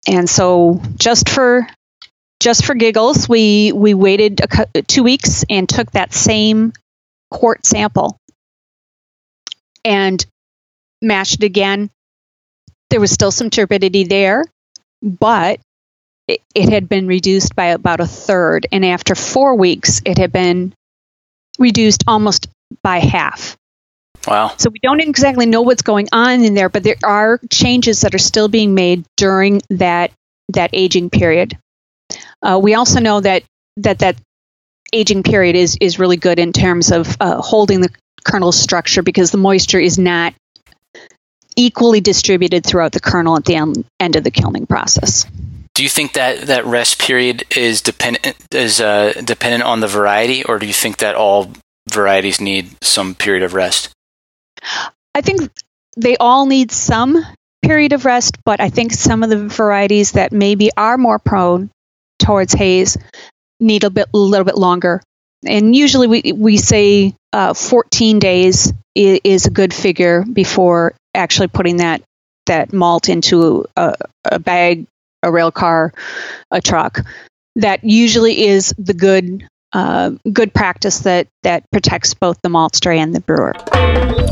and 0.09 0.31
so 0.31 0.81
just 0.97 1.29
for 1.29 1.67
just 2.39 2.65
for 2.65 2.77
giggles, 2.77 3.29
we 3.29 3.73
we 3.73 3.95
waited 3.95 4.43
two 4.87 5.03
weeks 5.03 5.45
and 5.51 5.69
took 5.69 5.91
that 5.91 6.15
same 6.15 6.73
quart 7.33 7.67
sample 7.67 8.17
and 9.85 10.25
mashed 11.03 11.43
it 11.43 11.47
again. 11.47 11.91
There 12.91 13.01
was 13.01 13.11
still 13.11 13.33
some 13.33 13.51
turbidity 13.51 14.05
there, 14.05 14.45
but 15.05 15.61
it, 16.27 16.41
it 16.55 16.71
had 16.71 16.89
been 16.89 17.07
reduced 17.07 17.55
by 17.55 17.67
about 17.67 18.01
a 18.01 18.07
third. 18.07 18.67
And 18.73 18.85
after 18.85 19.15
four 19.15 19.55
weeks, 19.55 20.01
it 20.05 20.19
had 20.19 20.33
been 20.33 20.75
reduced 21.59 22.05
almost 22.07 22.49
by 22.83 22.99
half. 22.99 23.57
Wow. 24.27 24.53
So 24.57 24.71
we 24.71 24.79
don't 24.83 25.01
exactly 25.01 25.45
know 25.45 25.63
what's 25.63 25.83
going 25.83 26.09
on 26.11 26.43
in 26.43 26.55
there, 26.55 26.71
but 26.71 26.83
there 26.83 26.97
are 27.05 27.39
changes 27.51 28.01
that 28.01 28.15
are 28.15 28.19
still 28.19 28.49
being 28.49 28.75
made 28.75 29.05
during 29.17 29.61
that 29.71 30.13
that 30.55 30.71
aging 30.73 31.11
period. 31.11 31.59
Uh, 32.43 32.59
we 32.63 32.75
also 32.75 33.01
know 33.01 33.21
that 33.21 33.45
that 33.77 33.99
that 33.99 34.17
aging 34.95 35.25
period 35.25 35.57
is 35.57 35.77
is 35.81 35.99
really 35.99 36.17
good 36.17 36.39
in 36.39 36.53
terms 36.53 36.91
of 36.91 37.17
uh, 37.21 37.43
holding 37.43 37.83
the 37.83 37.91
kernel 38.25 38.53
structure 38.53 39.03
because 39.03 39.31
the 39.31 39.39
moisture 39.39 39.79
is 39.81 39.99
not 39.99 40.33
equally 41.57 42.01
distributed 42.01 42.65
throughout 42.65 42.93
the 42.93 43.01
kernel 43.01 43.37
at 43.37 43.45
the 43.45 43.57
end 43.57 43.85
end 44.01 44.17
of 44.17 44.25
the 44.25 44.31
kilning 44.31 44.67
process. 44.67 45.27
Do 45.75 45.83
you 45.83 45.89
think 45.89 46.13
that 46.13 46.43
that 46.43 46.65
rest 46.67 47.01
period 47.01 47.45
is 47.57 47.81
dependent 47.81 48.37
is 48.53 48.81
uh, 48.81 49.13
dependent 49.25 49.65
on 49.65 49.81
the 49.81 49.89
variety, 49.89 50.45
or 50.45 50.59
do 50.59 50.67
you 50.67 50.73
think 50.73 50.99
that 50.99 51.17
all 51.17 51.51
varieties 51.91 52.41
need 52.41 52.71
some 52.83 53.15
period 53.15 53.43
of 53.43 53.55
rest? 53.55 53.91
I 55.15 55.21
think 55.21 55.51
they 55.97 56.17
all 56.17 56.47
need 56.47 56.71
some 56.71 57.25
period 57.63 57.93
of 57.93 58.05
rest, 58.05 58.39
but 58.45 58.61
I 58.61 58.69
think 58.71 58.93
some 58.93 59.23
of 59.23 59.31
the 59.31 59.49
varieties 59.49 60.13
that 60.13 60.33
maybe 60.33 60.71
are 60.77 60.99
more 60.99 61.19
prone 61.19 61.71
towards 62.19 62.53
haze 62.53 62.97
need 63.61 63.85
a 63.85 63.91
bit 63.91 64.09
a 64.15 64.19
little 64.19 64.45
bit 64.45 64.57
longer. 64.59 65.03
And 65.47 65.75
usually 65.75 66.07
we 66.07 66.33
we 66.33 66.57
say 66.57 67.15
uh, 67.33 67.55
14 67.55 68.19
days 68.19 68.73
is, 68.95 69.21
is, 69.25 69.47
a 69.47 69.51
good 69.51 69.75
figure 69.75 70.25
before 70.25 70.95
actually 71.15 71.49
putting 71.49 71.79
that 71.79 72.03
that 72.47 72.73
malt 72.73 73.09
into 73.09 73.65
a, 73.77 73.95
a 74.25 74.39
bag, 74.39 74.87
a 75.23 75.31
rail 75.31 75.51
car, 75.51 75.93
a 76.51 76.61
truck. 76.61 77.01
That 77.57 77.85
usually 77.85 78.47
is 78.47 78.75
the 78.79 78.95
good 78.95 79.47
uh, 79.73 80.11
good 80.33 80.55
practice 80.55 81.01
that 81.01 81.29
that 81.43 81.71
protects 81.71 82.15
both 82.15 82.41
the 82.43 82.49
maltster 82.49 82.97
and 82.97 83.15
the 83.15 83.21
brewer. 83.21 83.55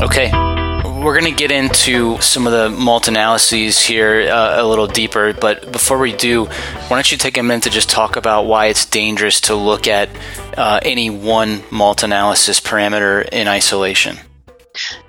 Okay. 0.03 0.62
We're 1.03 1.19
going 1.19 1.35
to 1.35 1.37
get 1.37 1.51
into 1.51 2.21
some 2.21 2.47
of 2.47 2.53
the 2.53 2.69
malt 2.69 3.09
analyses 3.09 3.77
here 3.77 4.29
uh, 4.31 4.63
a 4.63 4.65
little 4.65 4.87
deeper, 4.87 5.33
but 5.33 5.69
before 5.69 5.97
we 5.97 6.13
do, 6.13 6.45
why 6.45 6.89
don't 6.89 7.11
you 7.11 7.17
take 7.17 7.37
a 7.37 7.43
minute 7.43 7.63
to 7.63 7.69
just 7.69 7.89
talk 7.89 8.15
about 8.15 8.43
why 8.43 8.67
it's 8.67 8.85
dangerous 8.85 9.41
to 9.41 9.55
look 9.55 9.85
at 9.85 10.07
uh, 10.55 10.79
any 10.81 11.09
one 11.09 11.61
malt 11.71 12.03
analysis 12.03 12.61
parameter 12.61 13.27
in 13.27 13.49
isolation? 13.49 14.17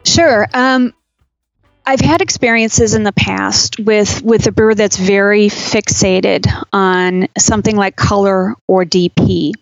Sure. 0.04 0.48
Um, 0.52 0.94
I've 1.86 2.00
had 2.00 2.22
experiences 2.22 2.94
in 2.94 3.04
the 3.04 3.12
past 3.12 3.78
with 3.78 4.20
with 4.20 4.48
a 4.48 4.52
brewer 4.52 4.74
that's 4.74 4.96
very 4.96 5.46
fixated 5.46 6.48
on 6.72 7.28
something 7.38 7.76
like 7.76 7.94
color 7.94 8.56
or 8.66 8.84
DP, 8.84 9.52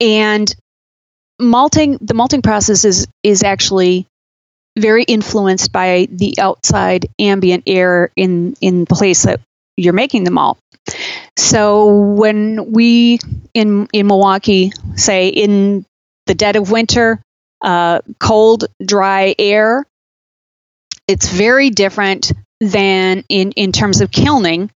and 0.00 0.54
malting. 1.40 1.98
The 2.00 2.14
malting 2.14 2.42
process 2.42 2.84
is 2.84 3.08
is 3.24 3.42
actually 3.42 4.06
very 4.78 5.04
influenced 5.04 5.72
by 5.72 6.06
the 6.10 6.34
outside 6.38 7.08
ambient 7.18 7.64
air 7.66 8.10
in 8.16 8.54
in 8.60 8.80
the 8.84 8.94
place 8.94 9.24
that 9.24 9.40
you're 9.76 9.92
making 9.92 10.24
the 10.24 10.30
malt. 10.30 10.58
So 11.36 11.86
when 11.88 12.72
we 12.72 13.18
in 13.54 13.88
in 13.92 14.06
Milwaukee 14.06 14.72
say 14.96 15.28
in 15.28 15.84
the 16.26 16.34
dead 16.34 16.56
of 16.56 16.70
winter, 16.70 17.20
uh, 17.62 18.00
cold, 18.18 18.66
dry 18.84 19.34
air, 19.38 19.84
it's 21.08 21.28
very 21.28 21.70
different 21.70 22.32
than 22.60 23.24
in 23.28 23.52
in 23.52 23.72
terms 23.72 24.00
of 24.00 24.10
kilning 24.10 24.70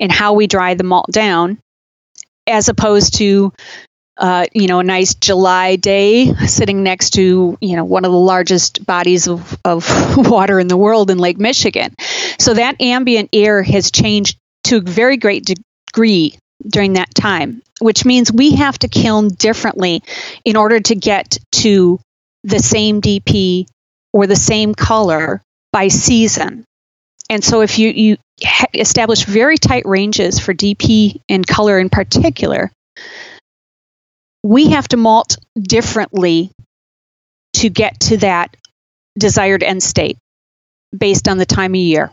and 0.00 0.12
how 0.12 0.34
we 0.34 0.46
dry 0.46 0.74
the 0.74 0.84
malt 0.84 1.10
down, 1.10 1.58
as 2.46 2.68
opposed 2.68 3.14
to 3.18 3.52
uh, 4.18 4.46
you 4.54 4.66
know, 4.66 4.78
a 4.80 4.84
nice 4.84 5.14
July 5.14 5.76
day 5.76 6.32
sitting 6.46 6.82
next 6.82 7.10
to, 7.10 7.58
you 7.60 7.76
know, 7.76 7.84
one 7.84 8.04
of 8.04 8.12
the 8.12 8.18
largest 8.18 8.84
bodies 8.86 9.28
of, 9.28 9.58
of 9.64 9.86
water 10.16 10.58
in 10.58 10.68
the 10.68 10.76
world 10.76 11.10
in 11.10 11.18
Lake 11.18 11.38
Michigan. 11.38 11.94
So 12.38 12.54
that 12.54 12.80
ambient 12.80 13.30
air 13.32 13.62
has 13.62 13.90
changed 13.90 14.38
to 14.64 14.76
a 14.78 14.80
very 14.80 15.16
great 15.16 15.44
degree 15.44 16.38
during 16.66 16.94
that 16.94 17.14
time. 17.14 17.62
which 17.80 18.04
means 18.04 18.32
we 18.32 18.56
have 18.56 18.78
to 18.78 18.88
kiln 18.88 19.28
differently 19.28 20.02
in 20.44 20.56
order 20.56 20.80
to 20.80 20.94
get 20.94 21.38
to 21.52 22.00
the 22.42 22.58
same 22.58 23.00
DP 23.00 23.66
or 24.12 24.26
the 24.26 24.36
same 24.36 24.74
color 24.74 25.42
by 25.72 25.88
season. 25.88 26.64
And 27.28 27.44
so 27.44 27.60
if 27.60 27.78
you, 27.78 27.90
you 27.90 28.16
establish 28.72 29.24
very 29.24 29.58
tight 29.58 29.84
ranges 29.84 30.38
for 30.38 30.54
DP 30.54 31.20
and 31.28 31.46
color 31.46 31.78
in 31.78 31.90
particular, 31.90 32.70
we 34.46 34.70
have 34.70 34.86
to 34.86 34.96
malt 34.96 35.38
differently 35.60 36.52
to 37.54 37.68
get 37.68 37.98
to 37.98 38.18
that 38.18 38.56
desired 39.18 39.64
end 39.64 39.82
state 39.82 40.18
based 40.96 41.26
on 41.26 41.36
the 41.36 41.44
time 41.44 41.72
of 41.72 41.80
year. 41.80 42.12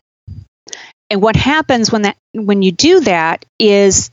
And 1.12 1.22
what 1.22 1.36
happens 1.36 1.92
when 1.92 2.02
that 2.04 2.18
when 2.34 2.64
you 2.64 2.72
do 2.72 3.02
that 3.02 3.46
is 3.60 4.10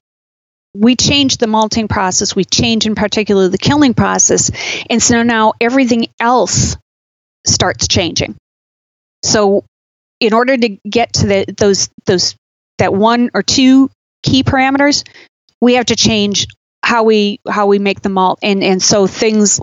we 0.74 0.96
change 0.96 1.38
the 1.38 1.46
malting 1.46 1.88
process, 1.88 2.36
we 2.36 2.44
change 2.44 2.86
in 2.86 2.94
particular 2.94 3.48
the 3.48 3.56
kilning 3.56 3.94
process, 3.94 4.50
and 4.90 5.02
so 5.02 5.22
now 5.22 5.54
everything 5.58 6.08
else 6.20 6.76
starts 7.46 7.88
changing. 7.88 8.36
So 9.22 9.64
in 10.20 10.34
order 10.34 10.58
to 10.58 10.68
get 10.68 11.14
to 11.14 11.26
the, 11.26 11.54
those 11.56 11.88
those 12.04 12.34
that 12.76 12.92
one 12.92 13.30
or 13.32 13.42
two 13.42 13.90
key 14.22 14.42
parameters, 14.42 15.08
we 15.62 15.74
have 15.74 15.86
to 15.86 15.96
change 15.96 16.48
how 16.82 17.04
we 17.04 17.40
how 17.48 17.66
we 17.66 17.78
make 17.78 18.00
the 18.02 18.08
malt 18.08 18.38
and 18.42 18.62
and 18.62 18.82
so 18.82 19.06
things 19.06 19.60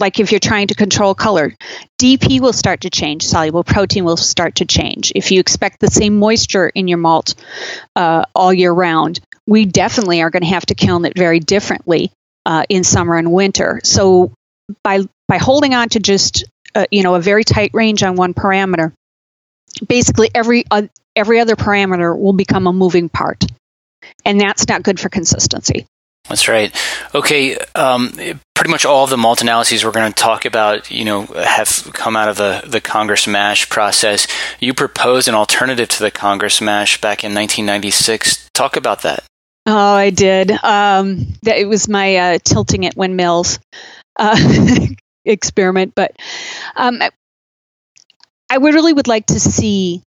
like 0.00 0.18
if 0.18 0.32
you're 0.32 0.40
trying 0.40 0.68
to 0.68 0.74
control 0.74 1.14
color, 1.14 1.54
DP 2.00 2.40
will 2.40 2.54
start 2.54 2.80
to 2.80 2.90
change, 2.90 3.26
soluble 3.26 3.62
protein 3.62 4.04
will 4.04 4.16
start 4.16 4.56
to 4.56 4.64
change. 4.64 5.12
If 5.14 5.30
you 5.30 5.40
expect 5.40 5.78
the 5.78 5.88
same 5.88 6.18
moisture 6.18 6.68
in 6.68 6.88
your 6.88 6.98
malt 6.98 7.34
uh, 7.94 8.24
all 8.34 8.52
year 8.52 8.72
round, 8.72 9.20
we 9.46 9.66
definitely 9.66 10.22
are 10.22 10.30
going 10.30 10.42
to 10.42 10.48
have 10.48 10.66
to 10.66 10.74
kiln 10.74 11.04
it 11.04 11.16
very 11.16 11.38
differently 11.38 12.10
uh, 12.46 12.64
in 12.68 12.82
summer 12.82 13.16
and 13.16 13.30
winter. 13.30 13.80
So 13.84 14.32
by 14.82 15.00
by 15.28 15.36
holding 15.36 15.74
on 15.74 15.90
to 15.90 16.00
just 16.00 16.44
uh, 16.74 16.86
you 16.90 17.02
know 17.02 17.14
a 17.14 17.20
very 17.20 17.44
tight 17.44 17.70
range 17.74 18.02
on 18.02 18.16
one 18.16 18.34
parameter, 18.34 18.92
basically 19.86 20.30
every 20.34 20.64
uh, 20.70 20.82
every 21.14 21.40
other 21.40 21.56
parameter 21.56 22.18
will 22.18 22.32
become 22.32 22.66
a 22.66 22.72
moving 22.72 23.08
part, 23.08 23.44
and 24.24 24.40
that's 24.40 24.66
not 24.68 24.82
good 24.82 24.98
for 24.98 25.08
consistency. 25.08 25.86
That's 26.30 26.46
right. 26.46 26.74
Okay, 27.12 27.58
um, 27.74 28.12
pretty 28.54 28.70
much 28.70 28.84
all 28.84 29.02
of 29.02 29.10
the 29.10 29.16
malt 29.16 29.42
analyses 29.42 29.84
we're 29.84 29.90
going 29.90 30.12
to 30.12 30.22
talk 30.22 30.44
about, 30.44 30.88
you 30.88 31.04
know, 31.04 31.26
have 31.26 31.90
come 31.92 32.14
out 32.14 32.28
of 32.28 32.36
the, 32.36 32.62
the 32.64 32.80
Congress 32.80 33.26
MASH 33.26 33.68
process. 33.68 34.28
You 34.60 34.72
proposed 34.72 35.26
an 35.26 35.34
alternative 35.34 35.88
to 35.88 36.04
the 36.04 36.12
Congress 36.12 36.60
MASH 36.60 37.00
back 37.00 37.24
in 37.24 37.34
1996. 37.34 38.48
Talk 38.54 38.76
about 38.76 39.02
that. 39.02 39.24
Oh, 39.66 39.94
I 39.94 40.10
did. 40.10 40.52
Um, 40.52 41.34
it 41.44 41.68
was 41.68 41.88
my 41.88 42.16
uh, 42.16 42.38
tilting 42.44 42.86
at 42.86 42.96
windmills 42.96 43.58
uh, 44.16 44.38
experiment, 45.24 45.94
but 45.96 46.14
um, 46.76 47.02
I 48.48 48.56
would 48.56 48.74
really 48.74 48.92
would 48.92 49.08
like 49.08 49.26
to 49.26 49.40
see 49.40 50.02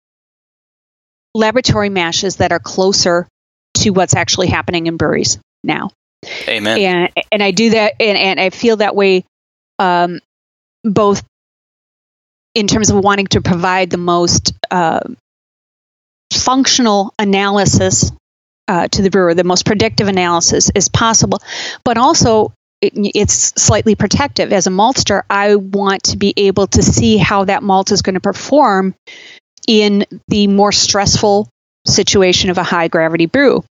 laboratory 1.35 1.89
mashes 1.89 2.37
that 2.37 2.53
are 2.53 2.59
closer 2.59 3.27
to 3.75 3.91
what's 3.91 4.15
actually 4.15 4.49
happening 4.49 4.87
in 4.87 4.99
breweries 4.99 5.39
now. 5.65 5.91
Amen. 6.49 6.79
And 6.79 7.25
and 7.33 7.43
I 7.43 7.51
do 7.51 7.71
that, 7.71 7.95
and, 8.01 8.19
and 8.19 8.41
I 8.41 8.51
feel 8.51 8.77
that 8.77 8.95
way, 8.95 9.25
um, 9.79 10.21
both 10.85 11.23
in 12.55 12.67
terms 12.67 12.91
of 12.91 13.03
wanting 13.03 13.27
to 13.29 13.41
provide 13.41 13.91
the 13.91 13.99
most 13.99 14.53
uh, 14.71 15.01
functional 16.33 17.15
analysis 17.19 18.13
uh, 18.69 18.89
to 18.89 19.03
the 19.03 19.11
brewer, 19.11 19.35
the 19.35 19.45
most 19.45 19.65
predictive 19.65 20.09
analysis 20.09 20.71
as 20.71 20.89
possible, 20.89 21.41
but 21.85 21.97
also 21.97 22.53
it, 22.81 22.93
it's 22.95 23.61
slightly 23.61 23.95
protective. 23.95 24.53
As 24.53 24.67
a 24.67 24.71
maltster, 24.71 25.23
I 25.31 25.57
want 25.57 26.05
to 26.05 26.17
be 26.17 26.35
able 26.37 26.67
to 26.69 26.83
see 26.83 27.17
how 27.17 27.45
that 27.45 27.63
malt 27.63 27.93
is 27.93 28.03
going 28.03 28.15
to 28.15 28.21
perform 28.21 28.95
in 29.67 30.05
the 30.29 30.47
more 30.47 30.73
stressful 30.73 31.49
situation 31.87 32.51
of 32.51 32.59
a 32.59 32.63
high 32.63 32.89
gravity 32.89 33.27
brew 33.27 33.65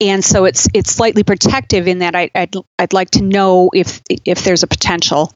and 0.00 0.24
so 0.24 0.44
it's 0.44 0.68
it's 0.74 0.92
slightly 0.92 1.22
protective 1.22 1.88
in 1.88 1.98
that 1.98 2.14
I, 2.14 2.22
would 2.22 2.30
I'd, 2.34 2.56
I'd 2.78 2.92
like 2.92 3.10
to 3.12 3.22
know 3.22 3.70
if 3.74 4.00
if 4.08 4.44
there's 4.44 4.62
a 4.62 4.66
potential 4.66 5.32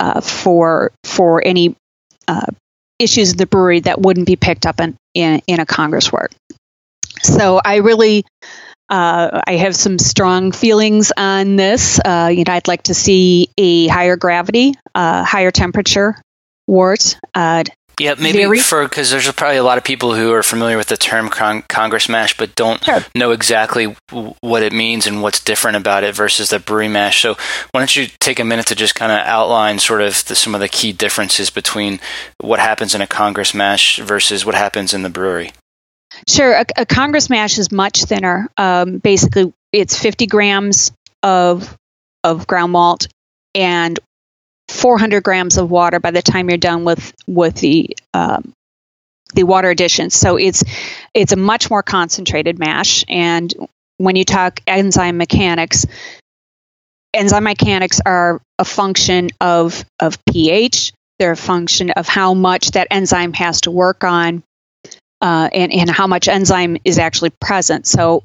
uh, 0.00 0.20
for 0.20 0.92
for 1.04 1.42
any 1.44 1.74
uh, 2.28 2.46
issues 2.98 3.32
in 3.32 3.36
the 3.36 3.46
brewery 3.46 3.80
that 3.80 4.00
wouldn't 4.00 4.26
be 4.26 4.36
picked 4.36 4.66
up 4.66 4.80
in 4.80 4.96
in, 5.14 5.42
in 5.46 5.60
a 5.60 5.66
Congress 5.66 6.12
wort. 6.12 6.34
So 7.22 7.60
I 7.64 7.76
really 7.76 8.24
uh, 8.88 9.40
I 9.46 9.56
have 9.56 9.74
some 9.74 9.98
strong 9.98 10.52
feelings 10.52 11.12
on 11.16 11.56
this. 11.56 11.98
Uh, 12.04 12.30
you 12.32 12.44
know, 12.44 12.52
I'd 12.52 12.68
like 12.68 12.84
to 12.84 12.94
see 12.94 13.48
a 13.58 13.88
higher 13.88 14.16
gravity, 14.16 14.74
uh, 14.94 15.24
higher 15.24 15.50
temperature 15.50 16.20
wort. 16.68 17.18
Uh, 17.34 17.64
yeah, 17.98 18.14
maybe 18.18 18.38
very, 18.38 18.58
for 18.58 18.84
because 18.84 19.10
there's 19.10 19.30
probably 19.32 19.56
a 19.56 19.62
lot 19.64 19.78
of 19.78 19.84
people 19.84 20.14
who 20.14 20.32
are 20.32 20.42
familiar 20.42 20.76
with 20.76 20.88
the 20.88 20.98
term 20.98 21.30
con- 21.30 21.64
Congress 21.68 22.08
mash, 22.10 22.36
but 22.36 22.54
don't 22.54 22.84
sure. 22.84 23.00
know 23.14 23.30
exactly 23.30 23.96
w- 24.08 24.34
what 24.42 24.62
it 24.62 24.72
means 24.74 25.06
and 25.06 25.22
what's 25.22 25.42
different 25.42 25.78
about 25.78 26.04
it 26.04 26.14
versus 26.14 26.50
the 26.50 26.58
brewery 26.58 26.88
mash. 26.88 27.22
So, 27.22 27.36
why 27.70 27.80
don't 27.80 27.96
you 27.96 28.08
take 28.20 28.38
a 28.38 28.44
minute 28.44 28.66
to 28.66 28.74
just 28.74 28.94
kind 28.94 29.12
of 29.12 29.20
outline 29.20 29.78
sort 29.78 30.02
of 30.02 30.24
the, 30.26 30.34
some 30.34 30.54
of 30.54 30.60
the 30.60 30.68
key 30.68 30.92
differences 30.92 31.48
between 31.48 31.98
what 32.38 32.58
happens 32.58 32.94
in 32.94 33.00
a 33.00 33.06
Congress 33.06 33.54
mash 33.54 33.98
versus 33.98 34.44
what 34.44 34.54
happens 34.54 34.92
in 34.92 35.02
the 35.02 35.10
brewery? 35.10 35.52
Sure, 36.28 36.52
a, 36.52 36.66
a 36.76 36.86
Congress 36.86 37.30
mash 37.30 37.58
is 37.58 37.72
much 37.72 38.04
thinner. 38.04 38.48
Um, 38.58 38.98
basically, 38.98 39.54
it's 39.72 39.98
50 39.98 40.26
grams 40.26 40.92
of 41.22 41.74
of 42.22 42.46
ground 42.46 42.72
malt 42.72 43.08
and 43.54 43.98
400 44.68 45.22
grams 45.22 45.58
of 45.58 45.70
water 45.70 46.00
by 46.00 46.10
the 46.10 46.22
time 46.22 46.48
you're 46.48 46.58
done 46.58 46.84
with 46.84 47.12
with 47.26 47.56
the 47.56 47.96
um, 48.14 48.52
the 49.34 49.44
water 49.44 49.70
addition. 49.70 50.10
So 50.10 50.36
it's 50.36 50.64
it's 51.14 51.32
a 51.32 51.36
much 51.36 51.70
more 51.70 51.82
concentrated 51.82 52.58
mash. 52.58 53.04
And 53.08 53.52
when 53.98 54.16
you 54.16 54.24
talk 54.24 54.60
enzyme 54.66 55.16
mechanics, 55.16 55.86
enzyme 57.14 57.44
mechanics 57.44 58.00
are 58.04 58.40
a 58.58 58.64
function 58.64 59.30
of 59.40 59.84
of 60.00 60.18
pH. 60.26 60.92
They're 61.18 61.32
a 61.32 61.36
function 61.36 61.90
of 61.90 62.06
how 62.06 62.34
much 62.34 62.72
that 62.72 62.88
enzyme 62.90 63.32
has 63.34 63.62
to 63.62 63.70
work 63.70 64.04
on, 64.04 64.42
uh, 65.20 65.48
and 65.52 65.72
and 65.72 65.90
how 65.90 66.06
much 66.06 66.28
enzyme 66.28 66.76
is 66.84 66.98
actually 66.98 67.30
present. 67.40 67.86
So 67.86 68.24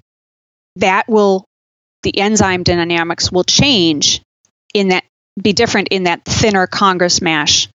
that 0.78 1.08
will 1.08 1.46
the 2.04 2.18
enzyme 2.18 2.64
dynamics 2.64 3.32
will 3.32 3.44
change 3.44 4.22
in 4.74 4.90
that 4.90 5.04
be 5.42 5.54
different 5.54 5.90
in 5.90 6.04
that 6.04 6.26
thinner 6.26 6.68
Congress 6.68 7.22
mash 7.22 7.70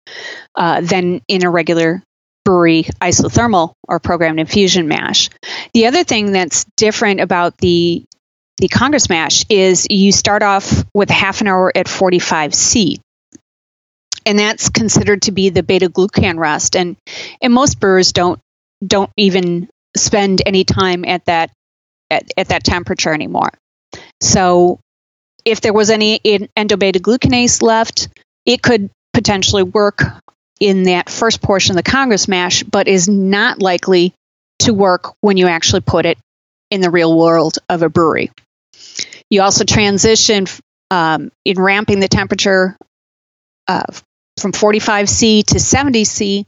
uh, 0.55 0.81
than 0.81 1.21
in 1.27 1.45
a 1.45 1.49
regular 1.49 2.03
brewery 2.43 2.83
isothermal 3.01 3.73
or 3.87 3.99
programmed 3.99 4.39
infusion 4.39 4.87
mash. 4.87 5.29
The 5.73 5.87
other 5.87 6.03
thing 6.03 6.31
that's 6.31 6.65
different 6.77 7.19
about 7.19 7.57
the 7.57 8.05
the 8.57 8.67
Congress 8.69 9.09
mash 9.09 9.43
is 9.49 9.85
you 9.89 10.13
start 10.13 10.41
off 10.41 10.85
with 10.93 11.09
half 11.09 11.41
an 11.41 11.47
hour 11.47 11.73
at 11.75 11.87
45C. 11.87 12.99
And 14.25 14.39
that's 14.39 14.69
considered 14.69 15.23
to 15.23 15.33
be 15.33 15.49
the 15.49 15.61
beta 15.61 15.89
glucan 15.89 16.37
rest. 16.39 16.75
And 16.75 16.95
and 17.41 17.53
most 17.53 17.79
brewers 17.79 18.13
don't 18.13 18.39
don't 18.85 19.11
even 19.17 19.67
spend 19.97 20.41
any 20.45 20.63
time 20.63 21.03
at 21.05 21.25
that 21.25 21.51
at, 22.09 22.23
at 22.37 22.47
that 22.49 22.63
temperature 22.63 23.13
anymore. 23.13 23.51
So 24.21 24.79
if 25.45 25.61
there 25.61 25.73
was 25.73 25.89
any 25.89 26.19
endobeta 26.19 26.99
glucanase 26.99 27.61
left, 27.61 28.09
it 28.45 28.61
could 28.61 28.89
potentially 29.13 29.63
work 29.63 30.01
in 30.59 30.83
that 30.83 31.09
first 31.09 31.41
portion 31.41 31.77
of 31.77 31.83
the 31.83 31.89
Congress 31.89 32.27
mash, 32.27 32.63
but 32.63 32.87
is 32.87 33.07
not 33.07 33.61
likely 33.61 34.13
to 34.59 34.73
work 34.73 35.13
when 35.21 35.37
you 35.37 35.47
actually 35.47 35.81
put 35.81 36.05
it 36.05 36.17
in 36.71 36.81
the 36.81 36.89
real 36.89 37.17
world 37.17 37.59
of 37.69 37.83
a 37.83 37.89
brewery. 37.89 38.31
You 39.29 39.41
also 39.41 39.63
transition 39.63 40.47
um, 40.91 41.31
in 41.43 41.59
ramping 41.59 41.99
the 41.99 42.07
temperature 42.07 42.77
uh, 43.67 43.83
from 44.39 44.51
45C 44.51 45.45
to 45.45 45.55
70C, 45.55 46.45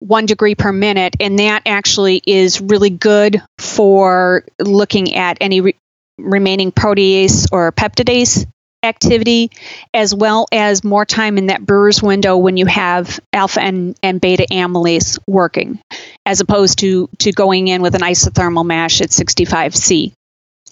one 0.00 0.26
degree 0.26 0.54
per 0.54 0.72
minute, 0.72 1.16
and 1.20 1.38
that 1.38 1.62
actually 1.66 2.20
is 2.26 2.60
really 2.60 2.90
good 2.90 3.42
for 3.58 4.44
looking 4.58 5.14
at 5.14 5.38
any 5.40 5.74
remaining 6.22 6.72
protease 6.72 7.46
or 7.52 7.72
peptidase 7.72 8.46
activity, 8.82 9.50
as 9.94 10.14
well 10.14 10.46
as 10.50 10.82
more 10.82 11.04
time 11.04 11.38
in 11.38 11.46
that 11.46 11.64
brewer's 11.64 12.02
window 12.02 12.36
when 12.36 12.56
you 12.56 12.66
have 12.66 13.20
alpha 13.32 13.60
and, 13.60 13.96
and 14.02 14.20
beta 14.20 14.46
amylase 14.50 15.18
working, 15.26 15.80
as 16.26 16.40
opposed 16.40 16.80
to, 16.80 17.08
to 17.18 17.32
going 17.32 17.68
in 17.68 17.82
with 17.82 17.94
an 17.94 18.00
isothermal 18.00 18.66
mash 18.66 19.00
at 19.00 19.10
65C. 19.10 20.12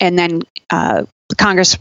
And 0.01 0.19
then 0.19 0.43
uh, 0.71 1.05
Congress 1.37 1.79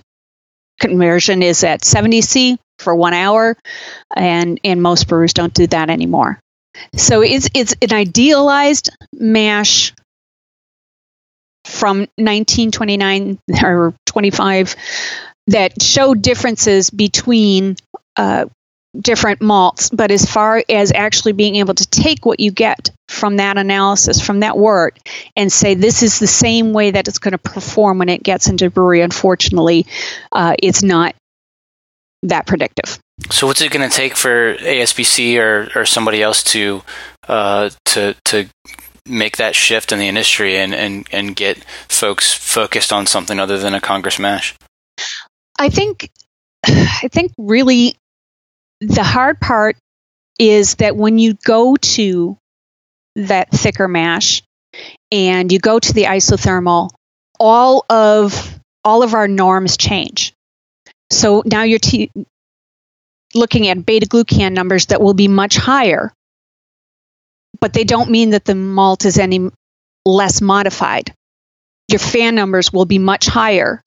conversion 0.79 1.41
is 1.41 1.63
at 1.63 1.82
70C 1.82 2.58
for 2.77 2.95
one 2.95 3.13
hour, 3.13 3.58
and, 4.15 4.60
and 4.63 4.82
most 4.82 5.08
brewers 5.08 5.34
don't 5.34 5.53
do 5.53 5.67
that 5.67 5.89
anymore. 5.89 6.39
So 6.95 7.21
it's, 7.21 7.49
it's 7.53 7.75
an 7.82 7.91
idealized 7.91 8.89
mash 9.13 9.93
from 11.69 11.99
1929 12.17 13.39
or 13.63 13.93
25 14.05 14.75
that 15.47 15.82
show 15.82 16.13
differences 16.13 16.89
between 16.89 17.75
uh, 18.15 18.45
different 18.99 19.41
malts. 19.41 19.89
But 19.89 20.12
as 20.12 20.25
far 20.25 20.63
as 20.69 20.91
actually 20.93 21.34
being 21.34 21.58
able 21.58 21.73
to 21.75 21.86
take 21.86 22.25
what 22.25 22.39
you 22.39 22.51
get 22.51 22.91
from 23.08 23.38
that 23.38 23.58
analysis, 23.58 24.21
from 24.21 24.41
that 24.41 24.58
work, 24.58 24.97
and 25.36 25.51
say 25.51 25.75
this 25.75 26.03
is 26.03 26.19
the 26.19 26.27
same 26.27 26.73
way 26.73 26.91
that 26.91 27.08
it's 27.08 27.19
going 27.19 27.32
to 27.34 27.38
perform 27.38 27.99
when 27.99 28.10
it 28.10 28.23
gets 28.23 28.47
into 28.47 28.69
brewery, 28.69 29.01
unfortunately, 29.01 29.86
uh, 30.32 30.55
it's 30.62 30.84
not 30.84 31.15
that 32.23 32.45
predictive. 32.45 32.99
So, 33.32 33.47
what's 33.47 33.62
it 33.62 33.71
going 33.71 33.88
to 33.88 33.95
take 33.95 34.15
for 34.15 34.55
ASBC 34.55 35.38
or, 35.38 35.69
or 35.75 35.86
somebody 35.86 36.21
else 36.21 36.43
to 36.45 36.82
uh, 37.27 37.69
to 37.86 38.15
to 38.25 38.47
make 39.05 39.38
that 39.38 39.55
shift 39.55 39.91
in 39.91 39.99
the 39.99 40.07
industry 40.07 40.57
and, 40.57 40.73
and, 40.73 41.07
and 41.12 41.35
get 41.35 41.63
folks 41.88 42.33
focused 42.33 42.91
on 42.93 43.05
something 43.05 43.39
other 43.39 43.57
than 43.57 43.73
a 43.73 43.81
Congress 43.81 44.19
mash? 44.19 44.55
I 45.57 45.69
think 45.69 46.09
I 46.65 47.09
think 47.12 47.33
really 47.38 47.95
the 48.81 49.03
hard 49.03 49.39
part 49.39 49.77
is 50.38 50.75
that 50.75 50.95
when 50.95 51.19
you 51.19 51.33
go 51.33 51.75
to 51.75 52.38
that 53.15 53.51
thicker 53.51 53.88
mash 53.88 54.41
and 55.12 55.51
you 55.51 55.59
go 55.59 55.79
to 55.79 55.93
the 55.93 56.05
isothermal, 56.05 56.91
all 57.39 57.85
of 57.89 58.59
all 58.83 59.03
of 59.03 59.13
our 59.13 59.27
norms 59.27 59.77
change. 59.77 60.33
So 61.12 61.43
now 61.45 61.63
you're 61.63 61.79
t- 61.79 62.12
looking 63.33 63.67
at 63.67 63.85
beta 63.85 64.05
glucan 64.05 64.53
numbers 64.53 64.88
that 64.88 65.01
will 65.01 65.13
be 65.13 65.27
much 65.27 65.57
higher, 65.57 66.13
but 67.61 67.73
they 67.73 67.83
don't 67.83 68.09
mean 68.09 68.31
that 68.31 68.45
the 68.45 68.55
malt 68.55 69.05
is 69.05 69.17
any 69.17 69.49
less 70.05 70.41
modified. 70.41 71.13
Your 71.89 71.99
fan 71.99 72.35
numbers 72.35 72.71
will 72.71 72.85
be 72.85 72.99
much 72.99 73.25
higher, 73.25 73.81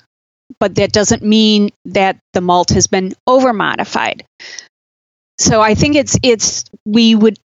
but 0.59 0.75
that 0.77 0.93
doesn't 0.93 1.23
mean 1.23 1.71
that 1.87 2.19
the 2.33 2.41
malt 2.41 2.71
has 2.71 2.87
been 2.87 3.15
over 3.27 3.53
modified. 3.53 4.25
So 5.39 5.61
I 5.61 5.75
think 5.75 5.97
it's 5.97 6.19
it's 6.23 6.65
we 6.85 7.15
would 7.15 7.39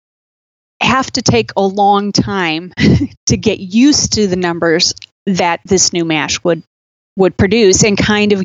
have 0.80 1.10
to 1.12 1.22
take 1.22 1.52
a 1.56 1.62
long 1.62 2.12
time 2.12 2.72
to 3.26 3.36
get 3.36 3.58
used 3.58 4.14
to 4.14 4.26
the 4.26 4.36
numbers 4.36 4.94
that 5.26 5.60
this 5.64 5.92
new 5.92 6.04
mash 6.04 6.42
would 6.44 6.62
would 7.16 7.36
produce 7.36 7.82
and 7.84 7.96
kind 7.96 8.32
of 8.32 8.42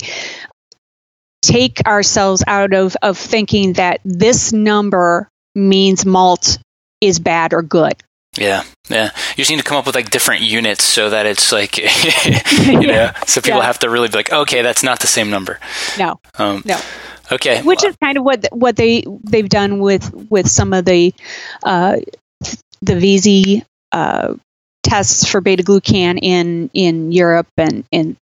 take 1.41 1.85
ourselves 1.85 2.43
out 2.47 2.73
of, 2.73 2.95
of 3.01 3.17
thinking 3.17 3.73
that 3.73 3.99
this 4.05 4.53
number 4.53 5.27
means 5.55 6.05
malt 6.05 6.59
is 7.01 7.19
bad 7.19 7.53
or 7.53 7.61
good. 7.61 8.01
Yeah, 8.37 8.63
yeah. 8.89 9.11
You 9.31 9.35
just 9.37 9.49
need 9.51 9.57
to 9.57 9.63
come 9.63 9.77
up 9.77 9.85
with 9.85 9.95
like 9.95 10.09
different 10.09 10.41
units 10.41 10.85
so 10.85 11.09
that 11.09 11.25
it's 11.25 11.51
like, 11.51 11.77
you 12.65 12.79
know, 12.87 13.11
so 13.27 13.41
people 13.41 13.59
yeah. 13.59 13.65
have 13.65 13.79
to 13.79 13.89
really 13.89 14.07
be 14.07 14.15
like, 14.15 14.31
okay, 14.31 14.61
that's 14.61 14.83
not 14.83 15.01
the 15.01 15.07
same 15.07 15.29
number. 15.29 15.59
No, 15.99 16.19
um, 16.37 16.61
no. 16.65 16.79
Okay, 17.31 17.61
which 17.61 17.83
is 17.83 17.95
kind 17.97 18.17
of 18.17 18.23
what 18.23 18.45
what 18.51 18.75
they 18.75 19.03
they've 19.23 19.47
done 19.47 19.79
with 19.79 20.13
with 20.29 20.49
some 20.49 20.73
of 20.73 20.85
the 20.85 21.13
uh, 21.63 21.97
the 22.81 22.93
VZ 22.93 23.63
uh, 23.91 24.35
tests 24.83 25.25
for 25.29 25.39
beta 25.39 25.63
glucan 25.63 26.19
in 26.21 26.69
in 26.73 27.11
Europe 27.11 27.47
and 27.57 27.85
and 27.91 28.15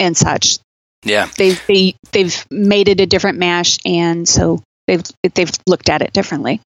and 0.00 0.16
such. 0.16 0.58
Yeah, 1.04 1.28
they've 1.36 1.60
they, 1.66 1.94
they've 2.10 2.46
made 2.50 2.88
it 2.88 3.00
a 3.00 3.06
different 3.06 3.38
mash, 3.38 3.78
and 3.84 4.28
so 4.28 4.60
they've 4.86 5.04
they've 5.34 5.52
looked 5.66 5.88
at 5.88 6.02
it 6.02 6.12
differently 6.12 6.60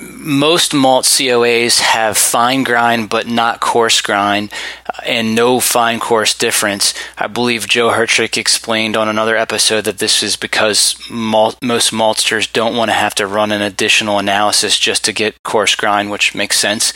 most 0.00 0.74
malt 0.74 1.04
COAs 1.04 1.80
have 1.80 2.16
fine 2.16 2.62
grind 2.64 3.08
but 3.08 3.26
not 3.26 3.60
coarse 3.60 4.00
grind 4.00 4.52
uh, 4.86 5.00
and 5.04 5.34
no 5.34 5.60
fine 5.60 6.00
coarse 6.00 6.36
difference. 6.36 6.94
I 7.18 7.26
believe 7.26 7.68
Joe 7.68 7.90
Hertrich 7.90 8.36
explained 8.36 8.96
on 8.96 9.08
another 9.08 9.36
episode 9.36 9.84
that 9.84 9.98
this 9.98 10.22
is 10.22 10.36
because 10.36 10.96
malt, 11.10 11.58
most 11.62 11.92
maltsters 11.92 12.50
don't 12.52 12.76
want 12.76 12.90
to 12.90 12.94
have 12.94 13.14
to 13.16 13.26
run 13.26 13.52
an 13.52 13.62
additional 13.62 14.18
analysis 14.18 14.78
just 14.78 15.04
to 15.04 15.12
get 15.12 15.42
coarse 15.42 15.74
grind, 15.74 16.10
which 16.10 16.34
makes 16.34 16.58
sense. 16.58 16.92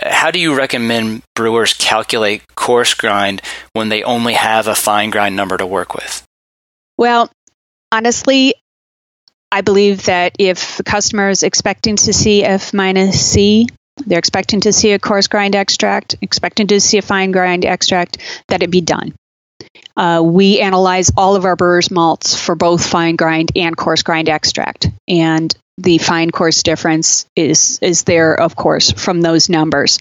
Uh, 0.00 0.12
how 0.12 0.30
do 0.30 0.38
you 0.38 0.56
recommend 0.56 1.22
brewers 1.34 1.72
calculate 1.72 2.42
coarse 2.54 2.94
grind 2.94 3.42
when 3.72 3.88
they 3.88 4.02
only 4.02 4.34
have 4.34 4.66
a 4.66 4.74
fine 4.74 5.10
grind 5.10 5.36
number 5.36 5.56
to 5.56 5.66
work 5.66 5.94
with? 5.94 6.26
Well, 6.98 7.30
honestly, 7.92 8.54
I 9.52 9.60
believe 9.60 10.04
that 10.06 10.36
if 10.38 10.76
the 10.76 10.82
customer 10.82 11.30
is 11.30 11.42
expecting 11.42 11.96
to 11.96 12.12
see 12.12 12.44
F 12.44 12.74
minus 12.74 13.20
C, 13.24 13.68
they're 14.04 14.18
expecting 14.18 14.60
to 14.62 14.72
see 14.72 14.92
a 14.92 14.98
coarse 14.98 15.28
grind 15.28 15.54
extract, 15.54 16.16
expecting 16.20 16.66
to 16.68 16.80
see 16.80 16.98
a 16.98 17.02
fine 17.02 17.30
grind 17.30 17.64
extract, 17.64 18.18
that 18.48 18.62
it 18.62 18.70
be 18.70 18.80
done. 18.80 19.14
Uh, 19.96 20.20
we 20.22 20.60
analyze 20.60 21.10
all 21.16 21.36
of 21.36 21.46
our 21.46 21.56
brewer's 21.56 21.90
malts 21.90 22.36
for 22.36 22.54
both 22.54 22.84
fine 22.84 23.16
grind 23.16 23.52
and 23.56 23.76
coarse 23.76 24.02
grind 24.02 24.28
extract, 24.28 24.88
and 25.08 25.56
the 25.78 25.98
fine 25.98 26.30
coarse 26.30 26.62
difference 26.62 27.26
is 27.34 27.78
is 27.80 28.04
there, 28.04 28.38
of 28.38 28.56
course, 28.56 28.90
from 28.90 29.22
those 29.22 29.48
numbers. 29.48 29.98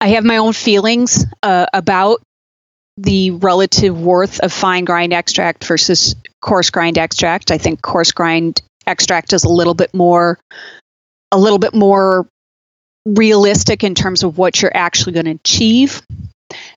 I 0.00 0.08
have 0.10 0.24
my 0.24 0.36
own 0.36 0.52
feelings 0.52 1.24
uh, 1.42 1.66
about 1.72 2.22
the 2.98 3.30
relative 3.30 3.98
worth 3.98 4.40
of 4.40 4.52
fine 4.52 4.84
grind 4.84 5.12
extract 5.12 5.64
versus 5.64 6.16
coarse 6.40 6.70
grind 6.70 6.98
extract. 6.98 7.50
I 7.50 7.58
think 7.58 7.80
coarse 7.80 8.12
grind 8.12 8.60
extract 8.86 9.32
is 9.32 9.44
a 9.44 9.48
little 9.48 9.74
bit 9.74 9.94
more 9.94 10.38
a 11.30 11.38
little 11.38 11.58
bit 11.58 11.74
more 11.74 12.26
realistic 13.06 13.84
in 13.84 13.94
terms 13.94 14.24
of 14.24 14.36
what 14.36 14.60
you're 14.60 14.76
actually 14.76 15.12
going 15.12 15.26
to 15.26 15.32
achieve. 15.32 16.02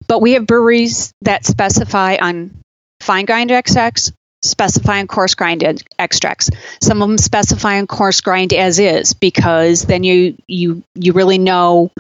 But 0.08 0.22
we 0.22 0.34
have 0.34 0.46
breweries 0.46 1.14
that 1.22 1.46
specify 1.46 2.18
on 2.22 2.52
fine 3.00 3.26
grind 3.26 3.52
extracts, 3.52 4.12
specify 4.44 5.00
on 5.00 5.08
coarse 5.08 5.36
grind 5.36 5.84
extracts. 5.98 6.50
Some 6.82 7.02
of 7.02 7.08
them 7.08 7.18
specify 7.18 7.80
on 7.80 7.88
coarse 7.88 8.22
grind 8.22 8.54
as 8.54 8.78
is 8.80 9.14
because 9.14 9.84
then 9.84 10.04
you 10.04 10.38
you 10.48 10.84
you 10.96 11.14
really 11.14 11.38
know 11.38 11.92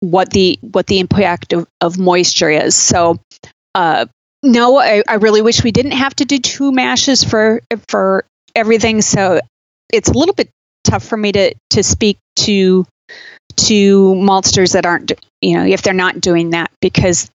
what 0.00 0.30
the 0.30 0.58
what 0.60 0.86
the 0.86 1.00
impact 1.00 1.52
of, 1.52 1.66
of 1.80 1.98
moisture 1.98 2.50
is. 2.50 2.76
So 2.76 3.18
uh, 3.74 4.06
no, 4.42 4.78
I, 4.78 5.02
I 5.06 5.14
really 5.14 5.42
wish 5.42 5.64
we 5.64 5.72
didn't 5.72 5.92
have 5.92 6.14
to 6.16 6.24
do 6.24 6.38
two 6.38 6.72
mashes 6.72 7.24
for 7.24 7.60
for 7.88 8.24
everything. 8.54 9.02
So 9.02 9.40
it's 9.92 10.08
a 10.08 10.12
little 10.18 10.34
bit 10.34 10.50
tough 10.84 11.04
for 11.04 11.16
me 11.16 11.32
to 11.32 11.54
to 11.70 11.82
speak 11.82 12.18
to 12.36 12.86
to 13.56 14.14
maltsters 14.14 14.74
that 14.74 14.86
aren't 14.86 15.12
you 15.40 15.56
know 15.56 15.64
if 15.64 15.82
they're 15.82 15.94
not 15.94 16.20
doing 16.20 16.50
that 16.50 16.70
because 16.80 17.30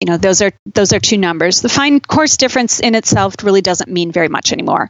you 0.00 0.06
know 0.06 0.16
those 0.16 0.42
are 0.42 0.50
those 0.74 0.92
are 0.92 0.98
two 0.98 1.18
numbers 1.18 1.60
the 1.60 1.68
fine 1.68 2.00
coarse 2.00 2.36
difference 2.36 2.80
in 2.80 2.94
itself 2.94 3.34
really 3.42 3.60
doesn't 3.60 3.90
mean 3.90 4.10
very 4.10 4.28
much 4.28 4.52
anymore 4.52 4.88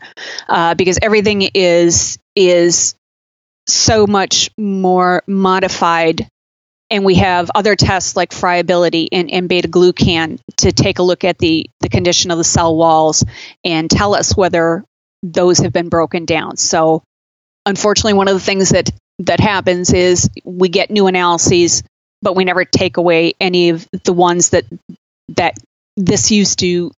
uh, 0.48 0.74
because 0.74 0.98
everything 1.02 1.42
is 1.54 2.18
is 2.34 2.94
so 3.66 4.06
much 4.06 4.50
more 4.56 5.22
modified 5.26 6.26
and 6.90 7.04
we 7.04 7.16
have 7.16 7.50
other 7.54 7.76
tests 7.76 8.16
like 8.16 8.32
friability 8.32 9.08
and, 9.12 9.30
and 9.30 9.48
beta 9.48 9.68
glucan 9.68 10.40
to 10.58 10.72
take 10.72 10.98
a 10.98 11.02
look 11.02 11.24
at 11.24 11.38
the, 11.38 11.66
the 11.80 11.88
condition 11.88 12.30
of 12.30 12.38
the 12.38 12.44
cell 12.44 12.76
walls 12.76 13.24
and 13.64 13.88
tell 13.88 14.14
us 14.14 14.36
whether 14.36 14.84
those 15.22 15.58
have 15.58 15.72
been 15.72 15.88
broken 15.88 16.24
down. 16.24 16.56
So, 16.56 17.02
unfortunately, 17.66 18.14
one 18.14 18.28
of 18.28 18.34
the 18.34 18.40
things 18.40 18.70
that 18.70 18.90
that 19.20 19.38
happens 19.38 19.92
is 19.92 20.30
we 20.44 20.68
get 20.68 20.90
new 20.90 21.06
analyses, 21.06 21.82
but 22.22 22.34
we 22.34 22.44
never 22.44 22.64
take 22.64 22.96
away 22.96 23.34
any 23.40 23.70
of 23.70 23.86
the 24.04 24.12
ones 24.12 24.50
that 24.50 24.64
that 25.36 25.56
this 25.96 26.30
used 26.30 26.58
to 26.60 26.90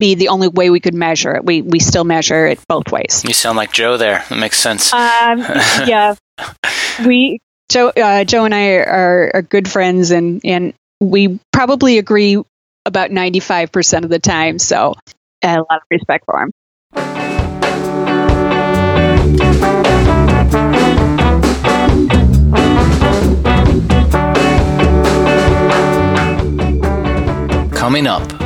be 0.00 0.14
the 0.14 0.28
only 0.28 0.48
way 0.48 0.70
we 0.70 0.80
could 0.80 0.94
measure 0.94 1.36
it. 1.36 1.44
We 1.44 1.62
we 1.62 1.78
still 1.78 2.04
measure 2.04 2.46
it 2.46 2.58
both 2.68 2.90
ways. 2.90 3.24
You 3.26 3.34
sound 3.34 3.56
like 3.56 3.72
Joe 3.72 3.96
there. 3.96 4.24
That 4.28 4.38
makes 4.38 4.58
sense. 4.58 4.92
Um, 4.92 5.38
yeah, 5.86 6.16
we 7.06 7.38
Joe, 7.70 7.88
uh, 7.88 8.24
Joe 8.24 8.46
and 8.46 8.54
I 8.54 8.76
are, 8.76 9.30
are 9.34 9.42
good 9.42 9.68
friends, 9.68 10.10
and 10.10 10.40
and 10.44 10.72
we 11.00 11.38
probably 11.52 11.98
agree 11.98 12.42
about 12.86 13.10
ninety 13.10 13.40
five 13.40 13.70
percent 13.70 14.06
of 14.06 14.10
the 14.10 14.18
time. 14.18 14.58
So, 14.58 14.94
I 15.42 15.48
have 15.48 15.60
a 15.60 15.66
lot 15.70 15.82
of 15.82 15.86
respect 15.90 16.24
for 16.24 16.42
him. 16.42 16.52
Coming 27.72 28.06
up 28.06 28.38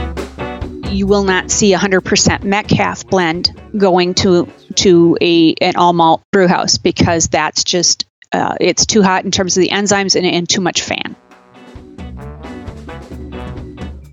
you 0.92 1.06
will 1.06 1.24
not 1.24 1.50
see 1.50 1.72
a 1.72 1.78
100% 1.78 2.44
Metcalfe 2.44 3.06
blend 3.06 3.50
going 3.76 4.14
to 4.14 4.46
to 4.76 5.16
a 5.20 5.54
an 5.60 5.76
all 5.76 5.92
malt 5.92 6.22
brew 6.30 6.46
house 6.46 6.78
because 6.78 7.28
that's 7.28 7.64
just 7.64 8.04
uh, 8.32 8.56
it's 8.60 8.86
too 8.86 9.02
hot 9.02 9.24
in 9.24 9.30
terms 9.30 9.56
of 9.56 9.60
the 9.60 9.68
enzymes 9.68 10.16
and, 10.16 10.26
and 10.26 10.48
too 10.48 10.60
much 10.60 10.82
fan. 10.82 11.16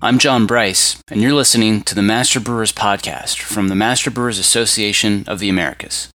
I'm 0.02 0.18
John 0.18 0.46
Bryce, 0.46 1.02
and 1.10 1.20
you're 1.20 1.34
listening 1.34 1.82
to 1.82 1.94
the 1.94 2.02
Master 2.02 2.40
Brewers 2.40 2.72
Podcast 2.72 3.38
from 3.40 3.68
the 3.68 3.74
Master 3.74 4.10
Brewers 4.10 4.38
Association 4.38 5.24
of 5.26 5.40
the 5.40 5.50
Americas. 5.50 6.10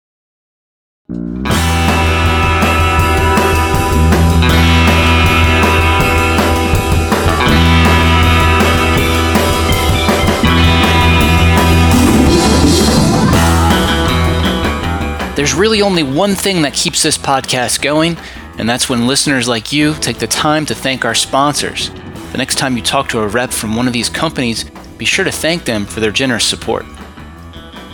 Really 15.55 15.81
only 15.81 16.03
one 16.03 16.35
thing 16.35 16.63
that 16.63 16.75
keeps 16.75 17.03
this 17.03 17.17
podcast 17.17 17.81
going, 17.81 18.19
and 18.59 18.69
that's 18.69 18.91
when 18.91 19.07
listeners 19.07 19.49
like 19.49 19.73
you 19.73 19.95
take 19.95 20.19
the 20.19 20.27
time 20.27 20.67
to 20.67 20.75
thank 20.75 21.05
our 21.07 21.15
sponsors. 21.15 21.91
The 22.33 22.39
next 22.39 22.59
time 22.59 22.77
you 22.77 22.83
talk 22.83 23.09
to 23.09 23.21
a 23.21 23.27
rep 23.27 23.51
from 23.51 23.75
one 23.75 23.87
of 23.87 23.95
these 23.95 24.11
companies, 24.11 24.65
be 24.99 25.07
sure 25.07 25.25
to 25.25 25.33
thank 25.33 25.65
them 25.65 25.87
for 25.87 26.01
their 26.01 26.11
generous 26.11 26.45
support. 26.45 26.85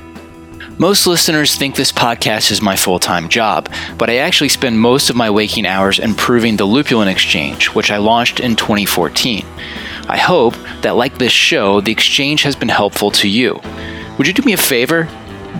Most 0.81 1.05
listeners 1.05 1.53
think 1.53 1.75
this 1.75 1.91
podcast 1.91 2.49
is 2.49 2.59
my 2.59 2.75
full 2.75 2.97
time 2.97 3.29
job, 3.29 3.71
but 3.99 4.09
I 4.09 4.15
actually 4.15 4.49
spend 4.49 4.79
most 4.79 5.11
of 5.11 5.15
my 5.15 5.29
waking 5.29 5.67
hours 5.67 5.99
improving 5.99 6.57
the 6.57 6.65
Lupulin 6.65 7.07
Exchange, 7.07 7.67
which 7.67 7.91
I 7.91 7.97
launched 7.97 8.39
in 8.39 8.55
2014. 8.55 9.45
I 10.09 10.17
hope 10.17 10.55
that, 10.81 10.95
like 10.95 11.19
this 11.19 11.31
show, 11.31 11.81
the 11.81 11.91
exchange 11.91 12.41
has 12.41 12.55
been 12.55 12.67
helpful 12.67 13.11
to 13.11 13.29
you. 13.29 13.61
Would 14.17 14.25
you 14.25 14.33
do 14.33 14.41
me 14.41 14.53
a 14.53 14.57
favor? 14.57 15.07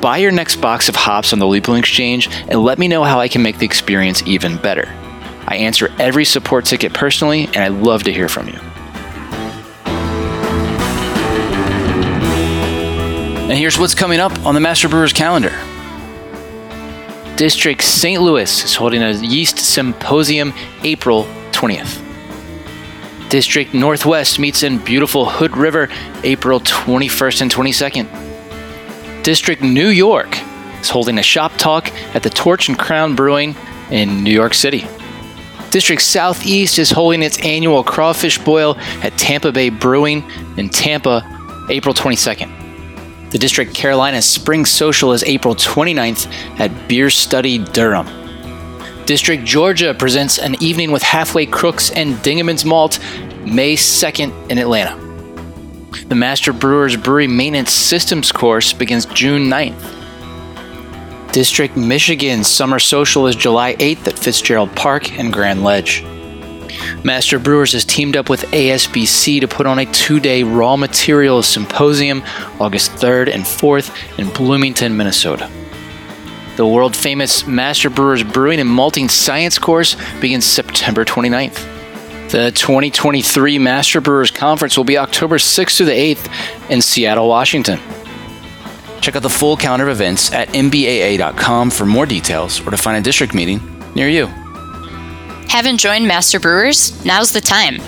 Buy 0.01 0.17
your 0.17 0.32
next 0.32 0.55
box 0.55 0.89
of 0.89 0.95
hops 0.95 1.34
on 1.34 1.38
the 1.38 1.45
Lupulin 1.45 1.78
Exchange 1.78 2.28
and 2.32 2.63
let 2.63 2.80
me 2.80 2.88
know 2.88 3.03
how 3.03 3.19
I 3.19 3.28
can 3.28 3.43
make 3.43 3.59
the 3.59 3.65
experience 3.67 4.24
even 4.26 4.57
better. 4.57 4.89
I 5.45 5.57
answer 5.57 5.93
every 5.99 6.26
support 6.26 6.65
ticket 6.65 6.95
personally, 6.95 7.45
and 7.45 7.57
I'd 7.57 7.84
love 7.84 8.01
to 8.05 8.11
hear 8.11 8.28
from 8.28 8.47
you. 8.47 8.70
And 13.51 13.59
here's 13.59 13.77
what's 13.77 13.95
coming 13.95 14.21
up 14.21 14.45
on 14.45 14.53
the 14.53 14.61
Master 14.61 14.87
Brewers 14.87 15.11
calendar. 15.11 15.51
District 17.35 17.83
St. 17.83 18.21
Louis 18.21 18.63
is 18.63 18.75
holding 18.75 19.03
a 19.03 19.11
yeast 19.11 19.57
symposium 19.59 20.53
April 20.85 21.25
20th. 21.51 22.01
District 23.29 23.73
Northwest 23.73 24.39
meets 24.39 24.63
in 24.63 24.77
beautiful 24.77 25.25
Hood 25.25 25.57
River 25.57 25.89
April 26.23 26.61
21st 26.61 27.41
and 27.41 27.51
22nd. 27.51 29.21
District 29.21 29.61
New 29.61 29.89
York 29.89 30.33
is 30.79 30.89
holding 30.89 31.17
a 31.17 31.23
shop 31.23 31.51
talk 31.57 31.91
at 32.15 32.23
the 32.23 32.29
Torch 32.29 32.69
and 32.69 32.79
Crown 32.79 33.17
Brewing 33.17 33.53
in 33.89 34.23
New 34.23 34.31
York 34.31 34.53
City. 34.53 34.87
District 35.71 36.01
Southeast 36.01 36.79
is 36.79 36.89
holding 36.89 37.21
its 37.21 37.37
annual 37.43 37.83
crawfish 37.83 38.37
boil 38.37 38.77
at 39.03 39.17
Tampa 39.17 39.51
Bay 39.51 39.67
Brewing 39.67 40.23
in 40.55 40.69
Tampa 40.69 41.67
April 41.69 41.93
22nd. 41.93 42.61
The 43.32 43.38
District 43.38 43.73
Carolina 43.73 44.21
Spring 44.21 44.65
Social 44.65 45.13
is 45.13 45.23
April 45.23 45.55
29th 45.55 46.29
at 46.59 46.89
Beer 46.89 47.09
Study 47.09 47.59
Durham. 47.59 48.05
District 49.05 49.45
Georgia 49.45 49.93
presents 49.93 50.38
an 50.38 50.61
evening 50.61 50.91
with 50.91 51.01
Halfway 51.01 51.45
Crooks 51.45 51.91
and 51.91 52.15
Dingemans 52.17 52.65
Malt 52.65 52.99
May 53.45 53.77
2nd 53.77 54.51
in 54.51 54.57
Atlanta. 54.57 54.97
The 56.09 56.15
Master 56.15 56.51
Brewers 56.51 56.97
Brewery 56.97 57.27
Maintenance 57.27 57.71
Systems 57.71 58.34
course 58.34 58.73
begins 58.73 59.05
June 59.05 59.43
9th. 59.43 61.32
District 61.32 61.77
Michigan 61.77 62.43
Summer 62.43 62.79
Social 62.79 63.27
is 63.27 63.38
July 63.38 63.75
8th 63.75 64.09
at 64.09 64.19
Fitzgerald 64.19 64.75
Park 64.75 65.17
and 65.17 65.32
Grand 65.32 65.63
Ledge. 65.63 66.03
Master 67.03 67.39
Brewers 67.39 67.73
has 67.73 67.86
teamed 67.86 68.15
up 68.15 68.29
with 68.29 68.41
ASBC 68.51 69.41
to 69.41 69.47
put 69.47 69.65
on 69.65 69.79
a 69.79 69.86
two 69.88 70.19
day 70.19 70.43
raw 70.43 70.77
materials 70.77 71.47
symposium 71.47 72.23
August 72.59 72.91
3rd 72.91 73.34
and 73.34 73.43
4th 73.43 74.19
in 74.19 74.29
Bloomington, 74.29 74.95
Minnesota. 74.95 75.49
The 76.57 76.67
world 76.67 76.95
famous 76.95 77.47
Master 77.47 77.89
Brewers 77.89 78.23
Brewing 78.23 78.59
and 78.59 78.69
Malting 78.69 79.09
Science 79.09 79.57
course 79.57 79.95
begins 80.19 80.45
September 80.45 81.05
29th. 81.05 81.67
The 82.29 82.51
2023 82.51 83.59
Master 83.59 83.99
Brewers 83.99 84.32
Conference 84.32 84.77
will 84.77 84.84
be 84.84 84.97
October 84.97 85.38
6th 85.38 85.77
through 85.77 85.88
the 85.88 86.15
8th 86.15 86.69
in 86.69 86.82
Seattle, 86.82 87.27
Washington. 87.27 87.79
Check 89.01 89.15
out 89.15 89.23
the 89.23 89.29
full 89.29 89.57
calendar 89.57 89.89
of 89.89 89.91
events 89.91 90.32
at 90.32 90.47
mbaa.com 90.49 91.71
for 91.71 91.86
more 91.86 92.05
details 92.05 92.65
or 92.65 92.71
to 92.71 92.77
find 92.77 92.97
a 92.97 93.01
district 93.01 93.34
meeting 93.34 93.59
near 93.95 94.07
you. 94.07 94.29
Haven't 95.51 95.79
joined 95.79 96.07
Master 96.07 96.39
Brewers? 96.39 97.03
Now's 97.03 97.33
the 97.33 97.41
time. 97.41 97.81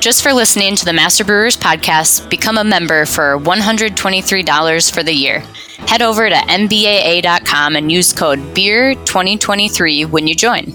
Just 0.00 0.22
for 0.22 0.32
listening 0.32 0.76
to 0.76 0.84
the 0.84 0.92
Master 0.92 1.24
Brewers 1.24 1.56
podcast, 1.56 2.30
become 2.30 2.56
a 2.56 2.62
member 2.62 3.04
for 3.04 3.36
$123 3.36 4.94
for 4.94 5.02
the 5.02 5.12
year. 5.12 5.40
Head 5.88 6.02
over 6.02 6.28
to 6.28 6.36
mbaa.com 6.36 7.74
and 7.74 7.90
use 7.90 8.12
code 8.12 8.38
BEER2023 8.54 10.08
when 10.08 10.28
you 10.28 10.36
join. 10.36 10.72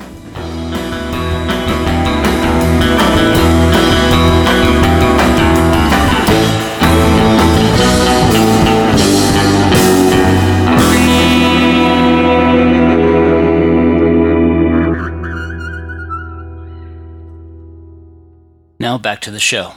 Now 18.86 19.00
back 19.00 19.22
to 19.22 19.32
the 19.32 19.40
show. 19.40 19.72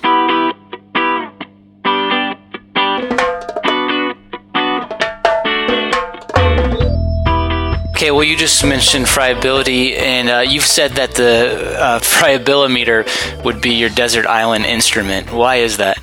Okay, 7.93 8.11
well, 8.11 8.23
you 8.23 8.37
just 8.37 8.63
mentioned 8.67 9.09
friability, 9.09 9.97
and 9.97 10.29
uh, 10.29 10.41
you've 10.41 10.63
said 10.63 10.91
that 10.97 11.13
the 11.13 11.79
uh, 11.81 12.01
friabilimeter 12.01 13.07
would 13.47 13.63
be 13.63 13.71
your 13.71 13.89
desert 13.89 14.27
island 14.27 14.67
instrument. 14.67 15.33
Why 15.33 15.57
is 15.57 15.79
that? 15.79 15.97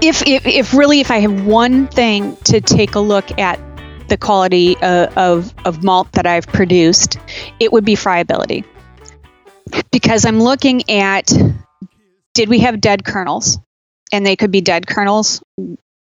If, 0.00 0.22
if, 0.28 0.46
if 0.46 0.72
really, 0.72 1.00
if 1.00 1.10
I 1.10 1.18
have 1.18 1.44
one 1.44 1.88
thing 1.88 2.36
to 2.44 2.60
take 2.60 2.94
a 2.94 3.00
look 3.00 3.36
at 3.36 3.58
the 4.08 4.16
quality 4.16 4.76
uh, 4.76 5.08
of, 5.16 5.52
of 5.64 5.82
malt 5.82 6.12
that 6.12 6.24
I've 6.24 6.46
produced, 6.46 7.18
it 7.58 7.72
would 7.72 7.84
be 7.84 7.96
friability. 7.96 8.64
Because 9.90 10.24
I'm 10.24 10.40
looking 10.40 10.88
at 10.88 11.32
did 12.34 12.48
we 12.48 12.60
have 12.60 12.80
dead 12.80 13.04
kernels? 13.04 13.58
And 14.12 14.26
they 14.26 14.36
could 14.36 14.50
be 14.50 14.60
dead 14.60 14.86
kernels, 14.86 15.42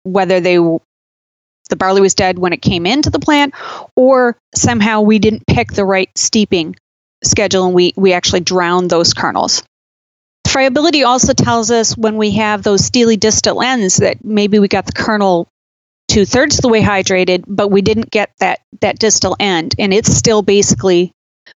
whether 0.02 0.40
they 0.40 0.56
the 0.56 1.76
barley 1.76 2.00
was 2.00 2.14
dead 2.14 2.38
when 2.38 2.52
it 2.52 2.62
came 2.62 2.86
into 2.86 3.10
the 3.10 3.18
plant, 3.18 3.54
or 3.94 4.36
somehow 4.54 5.02
we 5.02 5.18
didn't 5.18 5.46
pick 5.46 5.70
the 5.70 5.84
right 5.84 6.10
steeping 6.16 6.76
schedule 7.22 7.66
and 7.66 7.74
we, 7.74 7.92
we 7.96 8.12
actually 8.12 8.40
drowned 8.40 8.88
those 8.88 9.12
kernels. 9.12 9.62
Friability 10.46 11.04
also 11.04 11.34
tells 11.34 11.70
us 11.70 11.96
when 11.96 12.16
we 12.16 12.32
have 12.32 12.62
those 12.62 12.84
steely 12.84 13.16
distal 13.16 13.60
ends 13.60 13.98
that 13.98 14.24
maybe 14.24 14.58
we 14.58 14.68
got 14.68 14.86
the 14.86 14.92
kernel 14.92 15.46
two 16.08 16.24
thirds 16.24 16.56
of 16.56 16.62
the 16.62 16.68
way 16.68 16.80
hydrated, 16.80 17.44
but 17.46 17.68
we 17.68 17.82
didn't 17.82 18.10
get 18.10 18.30
that 18.40 18.60
that 18.80 18.98
distal 18.98 19.36
end, 19.38 19.74
and 19.78 19.92
it's 19.92 20.10
still 20.10 20.40
basically 20.40 21.12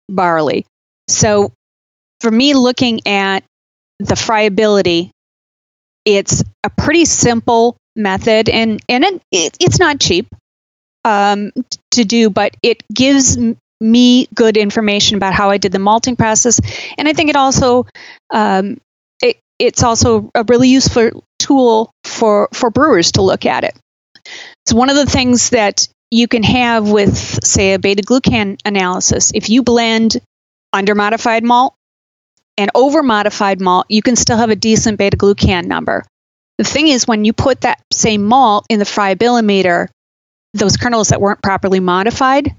barley. 0.09 0.67
So 1.09 1.53
for 2.21 2.31
me, 2.31 2.53
looking 2.55 3.07
at 3.07 3.45
the 3.99 4.17
friability, 4.17 5.11
it's 6.05 6.43
a 6.65 6.71
pretty 6.71 7.05
simple 7.05 7.77
method, 7.95 8.49
and 8.49 8.81
and 8.89 9.05
it, 9.05 9.23
it, 9.31 9.57
it's 9.61 9.79
not 9.79 10.01
cheap 10.01 10.27
um, 11.05 11.53
to 11.93 12.05
do, 12.05 12.31
but 12.31 12.57
it 12.63 12.83
gives 12.93 13.39
me 13.81 14.29
good 14.35 14.57
information 14.57 15.17
about 15.17 15.35
how 15.35 15.51
I 15.51 15.59
did 15.59 15.73
the 15.73 15.79
malting 15.79 16.17
process, 16.17 16.61
and 16.99 17.09
I 17.09 17.13
think 17.13 17.31
it 17.31 17.37
also 17.37 17.87
um, 18.31 18.79
it, 19.23 19.39
it's 19.59 19.83
also 19.83 20.31
a 20.35 20.45
really 20.45 20.69
useful 20.69 21.25
tool 21.39 21.91
for 22.05 22.49
for 22.53 22.71
brewers 22.71 23.13
to 23.13 23.23
look 23.23 23.47
at 23.47 23.65
it. 23.65 23.77
It's 24.65 24.73
one 24.73 24.91
of 24.91 24.97
the 24.97 25.07
things 25.07 25.51
that 25.51 25.89
you 26.11 26.29
can 26.29 26.43
have 26.43 26.91
with, 26.91 27.17
say, 27.45 27.73
a 27.73 27.79
beta 27.79 28.03
glucan 28.03 28.61
analysis. 28.65 29.33
If 29.35 29.49
you 29.49 29.63
blend 29.63 30.21
under 30.73 30.95
modified 30.95 31.43
malt 31.43 31.75
and 32.57 32.71
over 32.75 33.03
modified 33.03 33.61
malt, 33.61 33.87
you 33.89 34.03
can 34.03 34.17
still 34.17 34.37
have 34.37 34.51
a 34.51 34.57
decent 34.57 34.99
beta 34.99 35.17
glucan 35.17 35.67
number. 35.67 36.05
The 36.59 36.65
thing 36.65 36.89
is, 36.89 37.09
when 37.09 37.25
you 37.25 37.33
put 37.33 37.63
that 37.63 37.81
same 37.93 38.25
malt 38.25 38.67
in 38.69 38.79
the 38.79 38.85
friabilimeter, 38.85 39.89
those 40.55 40.77
kernels 40.77 41.09
that 41.09 41.21
weren't 41.21 41.43
properly 41.43 41.81
modified, 41.81 42.55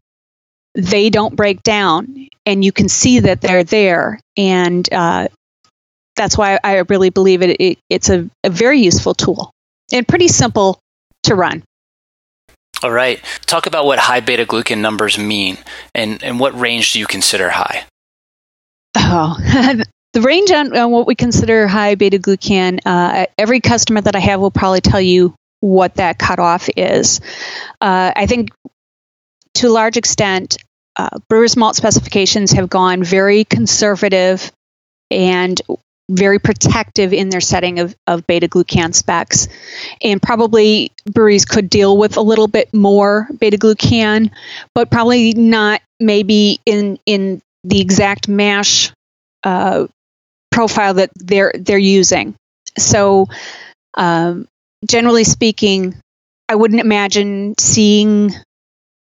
they 0.76 1.10
don't 1.10 1.36
break 1.36 1.62
down, 1.62 2.28
and 2.46 2.66
you 2.66 2.72
can 2.72 2.90
see 2.90 3.20
that 3.20 3.42
they're 3.42 3.64
there. 3.64 4.20
And 4.36 4.92
uh, 4.92 5.28
that's 6.16 6.38
why 6.38 6.60
I 6.64 6.78
really 6.90 7.12
believe 7.12 7.44
it, 7.44 7.62
it 7.62 7.80
it's 7.90 8.10
a, 8.10 8.30
a 8.44 8.50
very 8.50 8.80
useful 8.80 9.14
tool 9.14 9.52
and 9.92 10.08
pretty 10.08 10.28
simple 10.28 10.80
to 11.24 11.36
run. 11.36 11.64
All 12.82 12.92
right. 12.92 13.24
Talk 13.46 13.66
about 13.66 13.86
what 13.86 14.00
high 14.00 14.20
beta 14.20 14.46
glucan 14.46 14.80
numbers 14.80 15.18
mean 15.18 15.58
and, 15.96 16.22
and 16.22 16.40
what 16.40 16.60
range 16.60 16.94
do 16.94 17.00
you 17.00 17.06
consider 17.06 17.52
high? 17.52 17.86
Oh, 18.96 19.36
the 20.14 20.22
range 20.22 20.52
on, 20.52 20.76
on, 20.76 20.92
what 20.92 21.08
we 21.08 21.16
consider 21.16 21.68
high 21.68 21.96
beta 21.96 22.20
glucan, 22.20 22.80
uh, 22.86 23.26
every 23.38 23.60
customer 23.60 24.02
that 24.02 24.16
I 24.16 24.20
have 24.20 24.40
will 24.40 24.52
probably 24.52 24.82
tell 24.82 25.02
you 25.02 25.36
what 25.60 25.96
that 25.96 26.20
cutoff 26.20 26.70
is. 26.76 27.22
Uh, 27.80 28.12
I 28.16 28.26
think 28.26 28.50
to 29.56 29.68
a 29.68 29.72
large 29.72 29.98
extent, 29.98 30.58
uh, 30.96 31.10
brewers' 31.30 31.58
malt 31.58 31.76
specifications 31.76 32.52
have 32.52 32.70
gone 32.70 33.04
very 33.04 33.44
conservative 33.46 34.52
and 35.10 35.60
very 36.10 36.38
protective 36.38 37.14
in 37.14 37.30
their 37.30 37.42
setting 37.42 37.80
of, 37.80 37.96
of 38.08 38.28
beta 38.28 38.48
glucan 38.48 38.94
specs. 38.94 39.48
And 40.02 40.22
probably 40.22 40.92
breweries 41.06 41.46
could 41.46 41.70
deal 41.70 41.98
with 41.98 42.18
a 42.18 42.22
little 42.22 42.48
bit 42.48 42.74
more 42.74 43.28
beta 43.40 43.58
glucan, 43.58 44.32
but 44.76 44.92
probably 44.92 45.34
not 45.34 45.82
maybe 46.00 46.60
in, 46.66 47.00
in 47.06 47.42
the 47.64 47.82
exact 47.82 48.28
mash 48.28 48.92
uh, 49.44 49.88
profile 50.52 50.96
that 50.96 51.12
they're, 51.16 51.54
they're 51.58 51.78
using. 51.78 52.36
So, 52.78 53.28
um, 53.96 54.48
generally 54.88 55.24
speaking, 55.24 55.96
I 56.50 56.56
wouldn't 56.56 56.82
imagine 56.82 57.56
seeing 57.60 58.32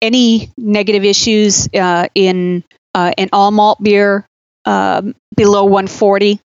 any 0.01 0.51
negative 0.57 1.03
issues 1.03 1.67
uh, 1.73 2.07
in 2.15 2.63
uh, 2.93 3.11
an 3.17 3.29
all 3.33 3.51
malt 3.51 3.81
beer 3.81 4.25
um, 4.65 5.15
below 5.35 5.63
140 5.65 6.39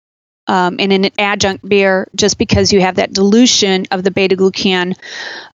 um, 0.47 0.79
in 0.79 0.91
an 0.91 1.09
adjunct 1.17 1.67
beer, 1.67 2.07
just 2.15 2.37
because 2.37 2.73
you 2.73 2.81
have 2.81 2.95
that 2.95 3.13
dilution 3.13 3.85
of 3.91 4.03
the 4.03 4.11
beta 4.11 4.35
glucan, 4.35 4.97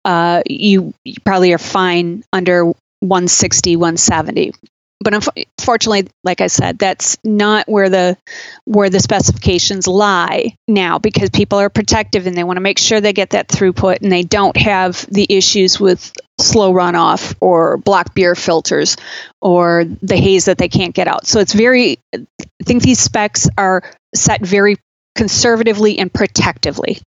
uh, 0.05 0.41
you, 0.47 0.93
you, 1.03 1.15
probably 1.23 1.53
are 1.53 1.59
fine 1.59 2.23
under 2.33 2.65
160, 3.01 3.75
170. 3.75 4.53
But 4.99 5.13
unfortunately, 5.13 6.07
like 6.23 6.41
I 6.41 6.47
said, 6.47 6.79
that's 6.79 7.17
not 7.23 7.69
where 7.69 7.89
the 7.89 8.17
where 8.65 8.89
the 8.89 8.99
specifications 8.99 9.87
lie 9.87 10.55
now, 10.67 10.97
because 10.97 11.29
people 11.29 11.59
are 11.59 11.69
protective 11.69 12.25
and 12.25 12.35
they 12.35 12.43
want 12.43 12.57
to 12.57 12.61
make 12.61 12.79
sure 12.79 12.99
they 12.99 13.13
get 13.13 13.29
that 13.31 13.47
throughput, 13.47 14.01
and 14.01 14.11
they 14.11 14.23
don't 14.23 14.57
have 14.57 15.05
the 15.09 15.27
issues 15.29 15.79
with 15.79 16.13
slow 16.39 16.73
runoff 16.73 17.35
or 17.39 17.77
block 17.77 18.13
beer 18.13 18.35
filters 18.35 18.97
or 19.41 19.85
the 20.01 20.17
haze 20.17 20.45
that 20.45 20.57
they 20.57 20.69
can't 20.69 20.95
get 20.95 21.07
out. 21.07 21.27
So 21.27 21.39
it's 21.39 21.53
very, 21.53 21.99
I 22.13 22.25
think 22.63 22.83
these 22.83 22.99
specs 22.99 23.47
are 23.57 23.83
set 24.13 24.41
very 24.41 24.77
conservatively 25.15 25.99
and 25.99 26.13
protectively. 26.13 26.99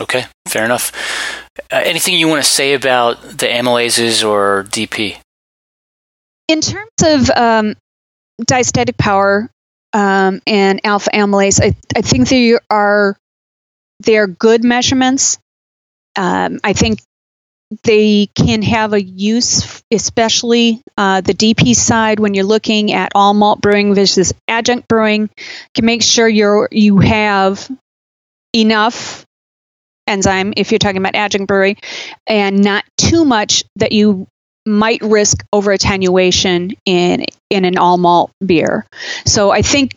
Okay, 0.00 0.24
fair 0.48 0.64
enough. 0.64 0.92
Uh, 1.70 1.82
anything 1.84 2.14
you 2.14 2.28
want 2.28 2.42
to 2.42 2.50
say 2.50 2.74
about 2.74 3.20
the 3.22 3.46
amylases 3.46 4.26
or 4.26 4.64
DP? 4.64 5.18
In 6.48 6.60
terms 6.60 6.90
of 7.02 7.30
um, 7.30 7.74
diastatic 8.42 8.96
power 8.98 9.48
um, 9.92 10.40
and 10.46 10.80
alpha 10.84 11.10
amylase, 11.10 11.60
I, 11.62 11.74
I 11.96 12.02
think 12.02 12.28
they 12.28 12.58
are 12.70 13.16
they 14.00 14.16
are 14.16 14.26
good 14.26 14.64
measurements. 14.64 15.38
Um, 16.16 16.58
I 16.62 16.72
think 16.72 17.00
they 17.84 18.28
can 18.34 18.62
have 18.62 18.92
a 18.92 19.02
use, 19.02 19.82
especially 19.90 20.82
uh, 20.98 21.20
the 21.22 21.34
DP 21.34 21.74
side 21.74 22.20
when 22.20 22.34
you're 22.34 22.44
looking 22.44 22.92
at 22.92 23.12
all 23.14 23.32
malt 23.32 23.60
brewing 23.60 23.94
versus 23.94 24.32
adjunct 24.48 24.88
brewing. 24.88 25.30
Can 25.74 25.86
make 25.86 26.02
sure 26.02 26.28
you're 26.28 26.68
you 26.70 26.98
have 26.98 27.70
enough 28.54 29.24
enzyme 30.06 30.52
if 30.56 30.70
you're 30.70 30.78
talking 30.78 30.98
about 30.98 31.14
adjunct 31.14 31.46
brewing, 31.48 31.76
and 32.26 32.62
not 32.62 32.84
too 32.98 33.24
much 33.24 33.64
that 33.76 33.92
you 33.92 34.26
might 34.66 35.02
risk 35.02 35.44
over 35.52 35.72
attenuation 35.72 36.72
in 36.84 37.24
in 37.50 37.64
an 37.64 37.78
all 37.78 37.98
malt 37.98 38.30
beer. 38.44 38.86
So 39.26 39.50
I 39.50 39.62
think 39.62 39.94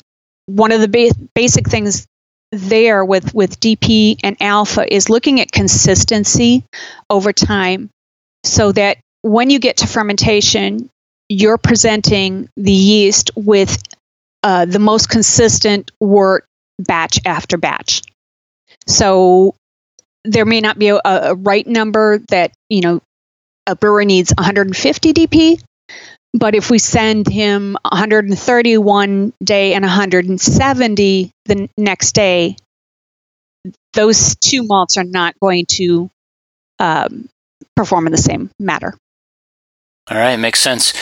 one 0.48 0.72
of 0.72 0.82
the 0.82 0.88
ba- 0.88 1.26
basic 1.34 1.68
things 1.70 2.06
there 2.52 3.04
with 3.04 3.34
with 3.34 3.60
DP 3.60 4.18
and 4.24 4.38
alpha 4.40 4.92
is 4.94 5.10
looking 5.10 5.42
at 5.42 5.52
consistency 5.52 6.64
over 7.10 7.34
time 7.34 7.90
so 8.44 8.72
that 8.72 8.98
when 9.22 9.50
you 9.50 9.60
get 9.60 9.78
to 9.78 9.88
fermentation 9.88 10.90
you're 11.28 11.58
presenting 11.58 12.48
the 12.56 12.72
yeast 12.72 13.32
with 13.36 13.82
uh, 14.44 14.66
the 14.66 14.80
most 14.80 15.10
consistent 15.10 15.92
wort 16.00 16.46
batch 16.80 17.20
after 17.26 17.58
batch 17.58 18.04
so 18.88 19.56
there 20.24 20.46
may 20.46 20.62
not 20.62 20.78
be 20.78 20.90
a, 20.90 21.00
a 21.04 21.36
right 21.36 21.66
number 21.66 22.20
that 22.30 22.52
you 22.70 22.82
know 22.82 23.02
a 23.68 23.76
brewer 23.76 24.06
needs 24.06 24.34
150 24.38 25.14
dp 25.14 25.62
but 26.38 26.54
if 26.54 26.70
we 26.70 26.80
send 26.80 27.28
him 27.28 27.78
130 27.90 28.78
one 28.78 29.32
day 29.42 29.74
and 29.74 29.84
170 29.84 31.32
the 31.46 31.70
next 31.78 32.12
day, 32.12 32.58
those 33.94 34.36
two 34.36 34.64
malts 34.64 34.98
are 34.98 35.06
not 35.06 35.40
going 35.40 35.66
to 35.76 36.10
um, 36.78 37.30
perform 37.74 38.08
in 38.08 38.12
the 38.12 38.18
same 38.18 38.50
manner. 38.60 38.94
All 40.12 40.18
right, 40.18 40.36
makes 40.36 40.60
sense. 40.60 40.94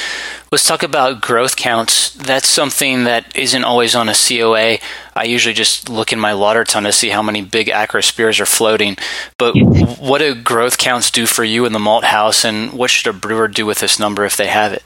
Let's 0.54 0.68
talk 0.68 0.84
about 0.84 1.20
growth 1.20 1.56
counts. 1.56 2.12
That's 2.12 2.48
something 2.48 3.06
that 3.06 3.36
isn't 3.36 3.64
always 3.64 3.96
on 3.96 4.08
a 4.08 4.14
COA. 4.14 4.78
I 5.16 5.24
usually 5.24 5.56
just 5.56 5.90
look 5.90 6.14
in 6.14 6.20
my 6.20 6.34
lauter 6.34 6.64
tun 6.64 6.84
to 6.84 6.92
see 6.92 7.10
how 7.10 7.24
many 7.24 7.42
big 7.42 7.70
acrospires 7.70 8.40
are 8.40 8.46
floating. 8.46 8.98
But 9.40 9.56
what 10.00 10.20
do 10.20 10.36
growth 10.36 10.78
counts 10.78 11.10
do 11.10 11.26
for 11.26 11.44
you 11.44 11.66
in 11.66 11.74
the 11.74 11.80
malt 11.80 12.04
house, 12.04 12.46
and 12.46 12.72
what 12.72 12.92
should 12.92 13.16
a 13.16 13.18
brewer 13.18 13.48
do 13.48 13.66
with 13.66 13.80
this 13.80 13.98
number 13.98 14.26
if 14.26 14.38
they 14.38 14.46
have 14.46 14.74
it? 14.74 14.84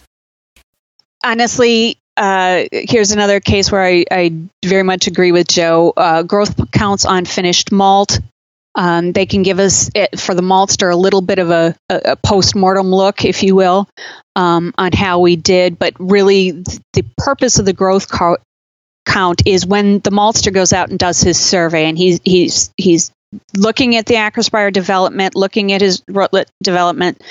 honestly, 1.22 1.98
uh, 2.16 2.64
here's 2.72 3.12
another 3.12 3.42
case 3.42 3.70
where 3.70 3.84
I, 3.84 4.06
I, 4.10 4.34
very 4.66 4.84
much 4.84 5.08
agree 5.08 5.32
with 5.32 5.48
Joe. 5.48 5.94
Uh, 5.96 6.24
growth 6.24 6.72
counts 6.72 7.06
on 7.06 7.26
finished 7.26 7.72
malt. 7.72 8.20
Um, 8.78 9.12
they 9.12 9.26
can 9.26 9.42
give 9.42 9.58
us 9.58 9.90
it, 9.96 10.20
for 10.20 10.36
the 10.36 10.44
maltster 10.44 10.94
a 10.94 10.96
little 10.96 11.22
bit 11.22 11.40
of 11.40 11.50
a, 11.50 11.76
a, 11.90 12.02
a 12.12 12.16
post 12.16 12.56
mortem 12.56 12.92
look, 12.92 13.26
if 13.26 13.42
you 13.42 13.56
will, 13.56 13.90
um, 14.36 14.72
on 14.78 14.92
how 14.92 15.20
we 15.20 15.36
did. 15.36 15.80
But 15.80 15.96
really, 16.00 16.52
the 16.52 17.04
purpose 17.18 17.58
of 17.58 17.66
the 17.66 17.74
growth 17.74 18.08
co- 18.08 18.38
count 19.08 19.42
is 19.48 19.66
when 19.66 20.00
the 20.00 20.12
maltster 20.12 20.54
goes 20.54 20.74
out 20.74 20.90
and 20.90 21.00
does 21.00 21.20
his 21.20 21.40
survey, 21.40 21.86
and 21.86 21.98
he's 21.98 22.22
he's 22.24 22.72
he's 22.78 23.12
looking 23.56 23.96
at 23.96 24.06
the 24.06 24.14
acrospire 24.14 24.72
development, 24.72 25.36
looking 25.36 25.72
at 25.72 25.82
his 25.82 26.02
rootlet 26.02 26.46
development, 26.62 27.22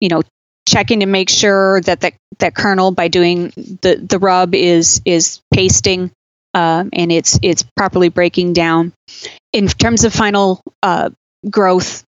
you 0.00 0.08
know, 0.08 0.22
checking 0.68 1.00
to 1.00 1.06
make 1.06 1.30
sure 1.30 1.80
that 1.82 2.00
the, 2.00 2.12
that 2.38 2.54
kernel 2.54 2.90
by 2.90 3.08
doing 3.08 3.52
the, 3.56 3.96
the 3.96 4.18
rub 4.18 4.54
is 4.54 5.00
is 5.04 5.40
pasting 5.54 6.10
um, 6.56 6.88
and 6.94 7.12
it's 7.12 7.38
it's 7.42 7.62
properly 7.76 8.08
breaking 8.08 8.54
down. 8.54 8.94
In 9.52 9.68
terms 9.68 10.04
of 10.04 10.14
final 10.14 10.62
uh, 10.82 11.10
growth 11.48 12.02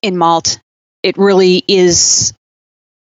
in 0.00 0.16
malt, 0.16 0.58
it 1.02 1.18
really 1.18 1.62
is 1.68 2.32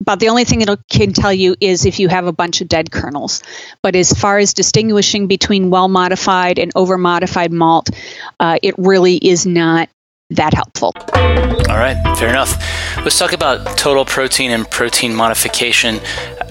about 0.00 0.20
the 0.20 0.28
only 0.28 0.44
thing 0.44 0.60
it 0.60 0.70
can 0.88 1.12
tell 1.12 1.32
you 1.32 1.56
is 1.60 1.84
if 1.84 1.98
you 1.98 2.08
have 2.08 2.28
a 2.28 2.32
bunch 2.32 2.60
of 2.60 2.68
dead 2.68 2.92
kernels. 2.92 3.42
But 3.82 3.96
as 3.96 4.12
far 4.12 4.38
as 4.38 4.54
distinguishing 4.54 5.26
between 5.26 5.68
well 5.68 5.88
modified 5.88 6.60
and 6.60 6.70
over 6.76 6.96
modified 6.96 7.52
malt, 7.52 7.90
uh, 8.38 8.58
it 8.62 8.76
really 8.78 9.16
is 9.16 9.46
not 9.46 9.88
that 10.30 10.54
helpful. 10.54 10.92
All 11.14 11.78
right, 11.78 11.96
fair 12.18 12.28
enough. 12.28 12.52
Let's 12.98 13.18
talk 13.18 13.32
about 13.32 13.78
total 13.78 14.04
protein 14.04 14.50
and 14.50 14.70
protein 14.70 15.14
modification. 15.14 16.00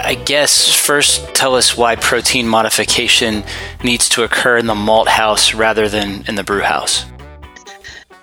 I 0.00 0.14
guess 0.14 0.72
first 0.74 1.34
tell 1.34 1.54
us 1.54 1.76
why 1.76 1.96
protein 1.96 2.48
modification 2.48 3.44
needs 3.84 4.08
to 4.10 4.24
occur 4.24 4.58
in 4.58 4.66
the 4.66 4.74
malt 4.74 5.08
house 5.08 5.54
rather 5.54 5.88
than 5.88 6.24
in 6.26 6.34
the 6.34 6.44
brew 6.44 6.62
house. 6.62 7.04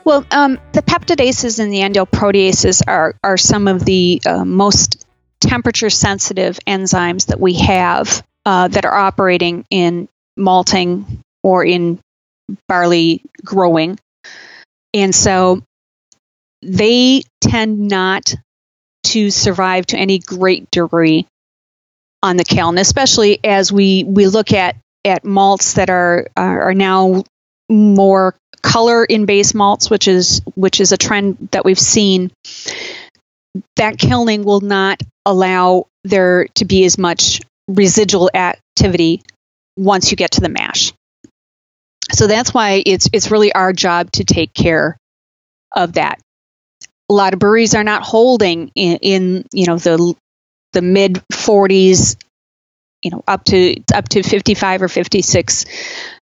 Well, 0.04 0.26
um, 0.30 0.60
the 0.74 0.84
peptidases 0.84 1.60
and 1.60 1.74
the 1.74 1.80
endoproteases 1.80 2.84
are, 2.88 3.16
are 3.24 3.38
some 3.38 3.68
of 3.68 3.84
the 3.84 4.22
uh, 4.26 4.46
most 4.46 5.06
temperature 5.40 5.90
sensitive 5.90 6.60
enzymes 6.68 7.28
that 7.28 7.40
we 7.40 7.56
have 7.56 8.24
uh, 8.46 8.68
that 8.68 8.86
are 8.86 8.94
operating 8.94 9.66
in 9.70 10.08
malting 10.38 11.24
or 11.44 11.66
in 11.66 12.00
barley 12.68 13.22
growing. 13.44 13.98
And 14.96 15.14
so 15.14 15.62
they 16.62 17.22
tend 17.42 17.90
not 17.90 18.34
to 19.08 19.30
survive 19.30 19.86
to 19.88 19.98
any 19.98 20.20
great 20.20 20.72
degree 20.72 21.28
on 22.24 22.38
the 22.38 22.46
kiln, 22.46 22.78
especially 22.78 23.40
as 23.44 23.72
we, 23.72 24.06
we 24.06 24.26
look 24.28 24.54
at, 24.54 24.78
at 25.04 25.26
malts 25.26 25.74
that 25.74 25.90
are, 25.90 26.28
are 26.38 26.74
now 26.74 27.24
more 27.70 28.36
color 28.64 29.04
in 29.04 29.26
base 29.26 29.54
malts, 29.54 29.90
which 29.90 30.08
is 30.08 30.42
which 30.56 30.80
is 30.82 30.92
a 30.92 30.98
trend 30.98 31.50
that 31.52 31.66
we've 31.66 31.80
seen. 31.80 32.32
That 33.76 33.98
kilning 33.98 34.44
will 34.44 34.62
not 34.62 35.02
allow 35.26 35.86
there 36.04 36.48
to 36.56 36.66
be 36.66 36.86
as 36.86 36.98
much 36.98 37.42
residual 37.68 38.32
activity 38.34 39.22
once 39.78 40.10
you 40.10 40.18
get 40.18 40.32
to 40.32 40.42
the 40.42 40.50
mash. 40.50 40.94
So 42.16 42.28
that's 42.28 42.54
why 42.54 42.82
it's 42.86 43.10
it's 43.12 43.30
really 43.30 43.52
our 43.52 43.74
job 43.74 44.10
to 44.14 44.24
take 44.24 44.54
care 44.54 44.98
of 45.76 45.94
that. 45.94 46.20
A 47.10 47.14
lot 47.14 47.34
of 47.34 47.40
breweries 47.40 47.76
are 47.76 47.84
not 47.84 48.04
holding 48.04 48.72
in, 48.74 48.98
in 49.02 49.46
you 49.52 49.66
know 49.66 49.78
the 49.78 50.16
the 50.72 50.82
mid 50.82 51.16
40s, 51.34 52.16
you 53.02 53.12
know 53.12 53.22
up 53.28 53.44
to 53.46 53.82
up 53.94 54.08
to 54.10 54.24
55 54.24 54.84
or 54.84 54.88
56 54.88 55.66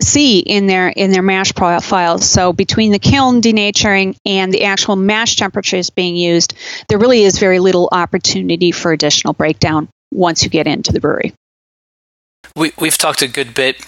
C 0.02 0.40
in 0.40 0.68
their 0.68 0.90
in 0.90 1.12
their 1.12 1.22
mash 1.22 1.54
profiles. 1.54 2.30
So 2.30 2.52
between 2.52 2.92
the 2.92 3.00
kiln 3.00 3.42
denaturing 3.42 4.18
and 4.26 4.54
the 4.54 4.66
actual 4.66 4.98
mash 4.98 5.38
temperatures 5.38 5.90
being 5.90 6.18
used, 6.18 6.54
there 6.90 7.00
really 7.00 7.24
is 7.24 7.40
very 7.40 7.60
little 7.60 7.88
opportunity 7.94 8.74
for 8.74 8.92
additional 8.92 9.34
breakdown 9.34 9.88
once 10.12 10.44
you 10.44 10.50
get 10.50 10.68
into 10.68 10.92
the 10.92 11.00
brewery. 11.00 11.34
We, 12.58 12.74
we've 12.78 12.98
talked 12.98 13.22
a 13.22 13.28
good 13.28 13.54
bit 13.54 13.86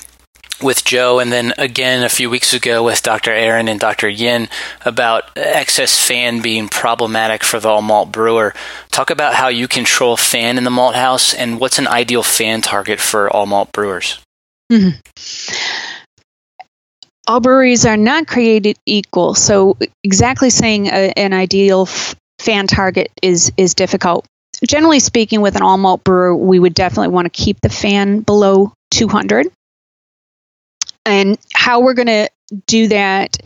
with 0.62 0.84
Joe, 0.84 1.20
and 1.20 1.32
then 1.32 1.53
again 1.57 2.03
a 2.03 2.10
few 2.10 2.30
weeks 2.30 2.53
ago 2.53 2.84
with 2.84 3.01
Dr. 3.01 3.32
Aaron 3.32 3.68
and 3.68 3.80
Dr. 3.80 4.10
Yin 4.10 4.49
about 4.86 5.30
excess 5.36 5.99
fan 5.99 6.41
being 6.41 6.68
problematic 6.68 7.43
for 7.43 7.60
the 7.60 7.70
all 7.70 7.82
malt 7.82 8.12
brewer. 8.12 8.53
Talk 8.91 9.10
about 9.10 9.34
how 9.34 9.47
you 9.47 9.68
control 9.68 10.18
fan 10.18 10.57
in 10.57 10.64
the 10.64 10.70
malt 10.70 10.95
house 10.95 11.34
and 11.34 11.60
what's 11.60 11.80
an 11.80 11.88
ideal 11.88 12.24
fan 12.24 12.62
target 12.62 12.99
for 12.99 13.30
all 13.30 13.45
malt 13.45 13.72
brewers. 13.72 14.20
Mm-hmm. 14.72 14.99
All 17.28 17.39
breweries 17.39 17.86
are 17.86 17.97
not 17.97 18.28
created 18.28 18.78
equal, 18.86 19.36
so 19.36 19.78
exactly 20.03 20.49
saying 20.49 20.88
a, 20.88 21.14
an 21.16 21.32
ideal 21.34 21.84
f- 21.84 22.16
fan 22.39 22.66
target 22.66 23.12
is 23.22 23.51
is 23.55 23.76
difficult. 23.76 24.26
Generally 24.68 24.99
speaking, 24.99 25.41
with 25.41 25.55
an 25.55 25.62
all 25.62 25.78
malt 25.78 26.03
brewer, 26.03 26.36
we 26.36 26.60
would 26.60 26.74
definitely 26.74 27.14
want 27.14 27.32
to 27.32 27.43
keep 27.43 27.62
the 27.62 27.70
fan 27.70 28.22
below 28.22 28.74
200 28.91 29.47
and 31.10 31.38
how 31.53 31.82
we're 31.82 31.95
going 31.95 32.07
to 32.07 32.30
do 32.68 32.88
that 32.89 33.38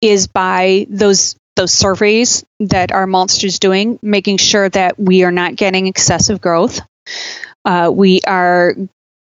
is 0.00 0.26
by 0.26 0.86
those 0.88 1.36
those 1.56 1.72
surveys 1.72 2.44
that 2.60 2.92
our 2.92 3.06
maltsters 3.06 3.58
doing, 3.58 3.98
making 4.00 4.36
sure 4.36 4.68
that 4.68 4.98
we 4.98 5.24
are 5.24 5.32
not 5.32 5.56
getting 5.56 5.88
excessive 5.88 6.40
growth. 6.40 6.80
Uh, 7.64 7.90
we 7.92 8.20
are 8.24 8.76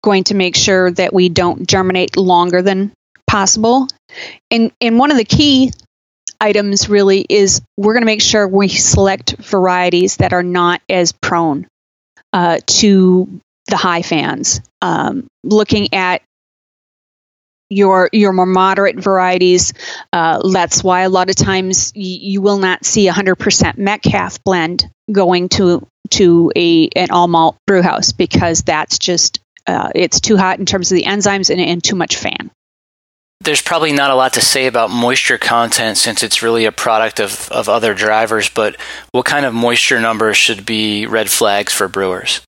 going 0.02 0.24
to 0.24 0.34
make 0.34 0.56
sure 0.56 0.90
that 0.92 1.12
we 1.12 1.28
don't 1.28 1.68
germinate 1.68 2.16
longer 2.16 2.62
than 2.62 2.92
possible. 3.26 3.86
And 4.50 4.72
and 4.80 4.98
one 4.98 5.10
of 5.10 5.18
the 5.18 5.24
key 5.24 5.72
items 6.40 6.88
really 6.88 7.24
is 7.28 7.60
we're 7.76 7.92
going 7.92 8.02
to 8.02 8.06
make 8.06 8.22
sure 8.22 8.48
we 8.48 8.68
select 8.68 9.36
varieties 9.38 10.16
that 10.16 10.32
are 10.32 10.42
not 10.42 10.80
as 10.88 11.12
prone 11.12 11.66
uh, 12.32 12.58
to 12.66 13.40
the 13.68 13.76
high 13.76 14.02
fans. 14.02 14.60
Um, 14.80 15.26
looking 15.44 15.94
at 15.94 16.22
your 17.72 18.08
your 18.12 18.32
more 18.32 18.46
moderate 18.46 18.98
varieties. 18.98 19.72
Uh, 20.12 20.48
that's 20.50 20.84
why 20.84 21.02
a 21.02 21.08
lot 21.08 21.30
of 21.30 21.36
times 21.36 21.92
y- 21.96 22.02
you 22.02 22.42
will 22.42 22.58
not 22.58 22.84
see 22.84 23.08
a 23.08 23.12
100% 23.12 23.78
Metcalfe 23.78 24.42
blend 24.44 24.90
going 25.10 25.48
to 25.50 25.86
to 26.10 26.52
a 26.54 26.88
an 26.94 27.10
all 27.10 27.28
malt 27.28 27.56
brew 27.66 27.82
house 27.82 28.12
because 28.12 28.62
that's 28.62 28.98
just 28.98 29.40
uh, 29.66 29.90
it's 29.94 30.20
too 30.20 30.36
hot 30.36 30.58
in 30.58 30.66
terms 30.66 30.92
of 30.92 30.96
the 30.96 31.04
enzymes 31.04 31.50
and, 31.50 31.60
and 31.60 31.82
too 31.82 31.96
much 31.96 32.16
fan. 32.16 32.50
There's 33.40 33.62
probably 33.62 33.92
not 33.92 34.10
a 34.10 34.14
lot 34.14 34.34
to 34.34 34.40
say 34.40 34.66
about 34.66 34.90
moisture 34.90 35.38
content 35.38 35.98
since 35.98 36.22
it's 36.22 36.42
really 36.42 36.64
a 36.64 36.72
product 36.72 37.18
of, 37.18 37.50
of 37.50 37.68
other 37.68 37.92
drivers, 37.92 38.48
but 38.48 38.76
what 39.10 39.24
kind 39.24 39.44
of 39.44 39.52
moisture 39.52 40.00
numbers 40.00 40.36
should 40.36 40.64
be 40.64 41.06
red 41.06 41.28
flags 41.28 41.72
for 41.72 41.88
brewers? 41.88 42.40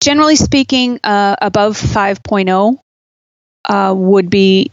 Generally 0.00 0.36
speaking, 0.36 1.00
uh, 1.02 1.34
above 1.40 1.76
5.0 1.76 2.78
uh, 3.64 3.94
would 3.96 4.30
be 4.30 4.70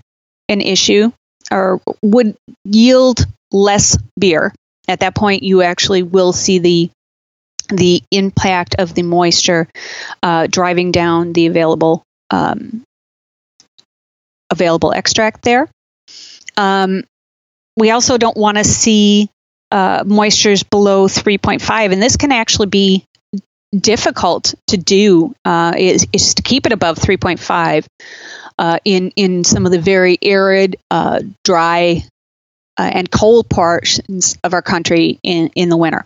an 0.48 0.62
issue 0.62 1.12
or 1.52 1.82
would 2.02 2.36
yield 2.64 3.26
less 3.52 3.98
beer. 4.18 4.54
At 4.88 5.02
that 5.02 5.16
point, 5.16 5.44
you 5.44 5.62
actually 5.62 6.04
will 6.04 6.34
see 6.34 6.60
the 6.60 6.90
the 7.70 8.02
impact 8.10 8.76
of 8.80 8.96
the 8.96 9.04
moisture 9.04 9.68
uh, 10.24 10.48
driving 10.48 10.92
down 10.92 11.34
the 11.34 11.46
available 11.46 12.04
um, 12.32 12.84
available 14.50 14.92
extract 14.92 15.44
there. 15.44 15.70
Um, 16.58 17.04
we 17.78 17.92
also 17.92 18.18
don't 18.18 18.36
want 18.36 18.58
to 18.58 18.64
see 18.64 19.30
uh, 19.72 20.04
moistures 20.04 20.68
below 20.68 21.08
3.5, 21.08 21.94
and 21.94 22.02
this 22.02 22.18
can 22.18 22.32
actually 22.32 22.68
be 22.68 23.06
difficult 23.78 24.56
to 24.68 24.78
do. 24.78 25.34
Uh, 25.46 25.74
is, 25.78 26.08
is 26.12 26.34
to 26.36 26.42
keep 26.42 26.66
it 26.66 26.72
above 26.72 26.98
3.5 26.98 27.86
uh, 28.60 28.78
in 28.84 29.12
in 29.16 29.44
some 29.46 29.66
of 29.66 29.72
the 29.72 29.80
very 29.80 30.18
arid, 30.22 30.76
uh, 30.92 31.22
dry, 31.46 32.04
uh, 32.78 32.92
and 32.94 33.10
cold 33.10 33.50
portions 33.50 34.38
of 34.44 34.54
our 34.54 34.62
country 34.62 35.18
in 35.24 35.50
in 35.56 35.70
the 35.70 35.78
winter. 35.78 36.06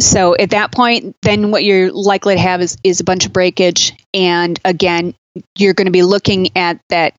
So 0.00 0.34
at 0.34 0.50
that 0.50 0.72
point, 0.72 1.14
then 1.22 1.50
what 1.50 1.62
you're 1.62 1.92
likely 1.92 2.34
to 2.34 2.40
have 2.40 2.62
is 2.62 2.78
is 2.82 3.00
a 3.00 3.04
bunch 3.04 3.26
of 3.26 3.32
breakage, 3.32 3.92
and 4.14 4.58
again, 4.64 5.14
you're 5.56 5.74
going 5.74 5.86
to 5.86 5.92
be 5.92 6.02
looking 6.02 6.48
at 6.56 6.80
that 6.88 7.14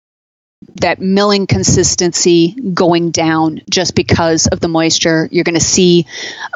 that 0.81 0.99
milling 0.99 1.45
consistency 1.45 2.53
going 2.73 3.11
down 3.11 3.61
just 3.69 3.93
because 3.93 4.47
of 4.47 4.59
the 4.59 4.67
moisture. 4.67 5.29
You're 5.31 5.43
going 5.43 5.53
to 5.53 5.61
see 5.61 6.07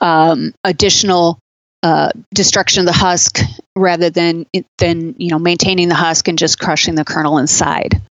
um, 0.02 0.56
additional 0.64 1.38
uh, 1.84 2.10
destruction 2.34 2.82
of 2.82 2.88
the 2.88 2.94
husk 2.94 3.40
rather 3.78 4.10
than 4.10 4.46
than 4.78 5.16
you 5.18 5.30
know 5.30 5.40
maintaining 5.40 5.90
the 5.90 5.96
husk 5.96 6.28
and 6.28 6.38
just 6.38 6.60
crushing 6.60 6.96
the 6.96 7.06
kernel 7.06 7.38
inside. 7.38 8.02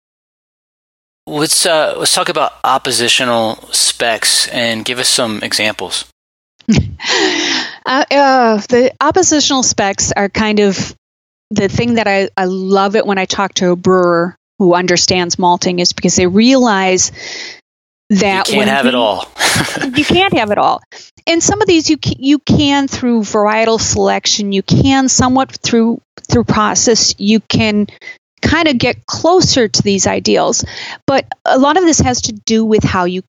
Let's 1.27 1.67
uh, 1.67 1.97
let's 1.99 2.15
talk 2.15 2.29
about 2.29 2.53
oppositional 2.63 3.57
specs 3.73 4.49
and 4.49 4.85
give 4.85 4.99
us 4.99 5.09
some 5.09 5.43
examples. 5.43 6.05
uh, 6.71 8.05
uh, 8.11 8.57
the 8.69 8.93
oppositional 9.01 9.63
specs 9.63 10.13
are 10.13 10.29
kind 10.29 10.61
of 10.61 10.95
the 11.51 11.69
thing 11.69 11.95
that 11.95 12.09
I, 12.09 12.29
I 12.37 12.45
love 12.47 12.97
it 12.97 13.07
when 13.07 13.19
I 13.19 13.25
talk 13.25 13.55
to 13.55 13.71
a 13.71 13.77
brewer 13.77 14.37
who 14.59 14.75
understands 14.75 15.39
malting 15.39 15.79
is 15.79 15.93
because 15.93 16.17
they 16.17 16.27
realize 16.27 17.13
that 18.11 18.49
you 18.49 18.55
can't 18.55 18.69
have 18.69 18.87
it 18.87 18.95
all. 18.95 19.29
you 19.95 20.05
can't 20.05 20.35
have 20.35 20.51
it 20.51 20.59
all. 20.59 20.83
And 21.27 21.43
some 21.43 21.61
of 21.61 21.67
these 21.67 21.91
you 21.91 21.97
can, 21.97 22.15
you 22.19 22.39
can 22.39 22.89
through 22.89 23.21
varietal 23.21 23.81
selection. 23.81 24.53
You 24.53 24.63
can 24.63 25.09
somewhat 25.09 25.53
through 25.53 26.01
through 26.31 26.45
process. 26.45 27.15
You 27.19 27.41
can 27.41 27.87
kind 28.43 28.69
of 28.69 28.79
get 28.79 29.07
closer 29.07 29.67
to 29.67 29.83
these 29.83 30.07
ideals, 30.07 30.65
but 31.07 31.27
a 31.45 31.59
lot 31.59 31.77
of 31.77 31.85
this 31.85 31.99
has 32.01 32.23
to 32.23 32.33
do 32.33 32.65
with 32.65 32.85
how 32.85 33.05
you 33.05 33.23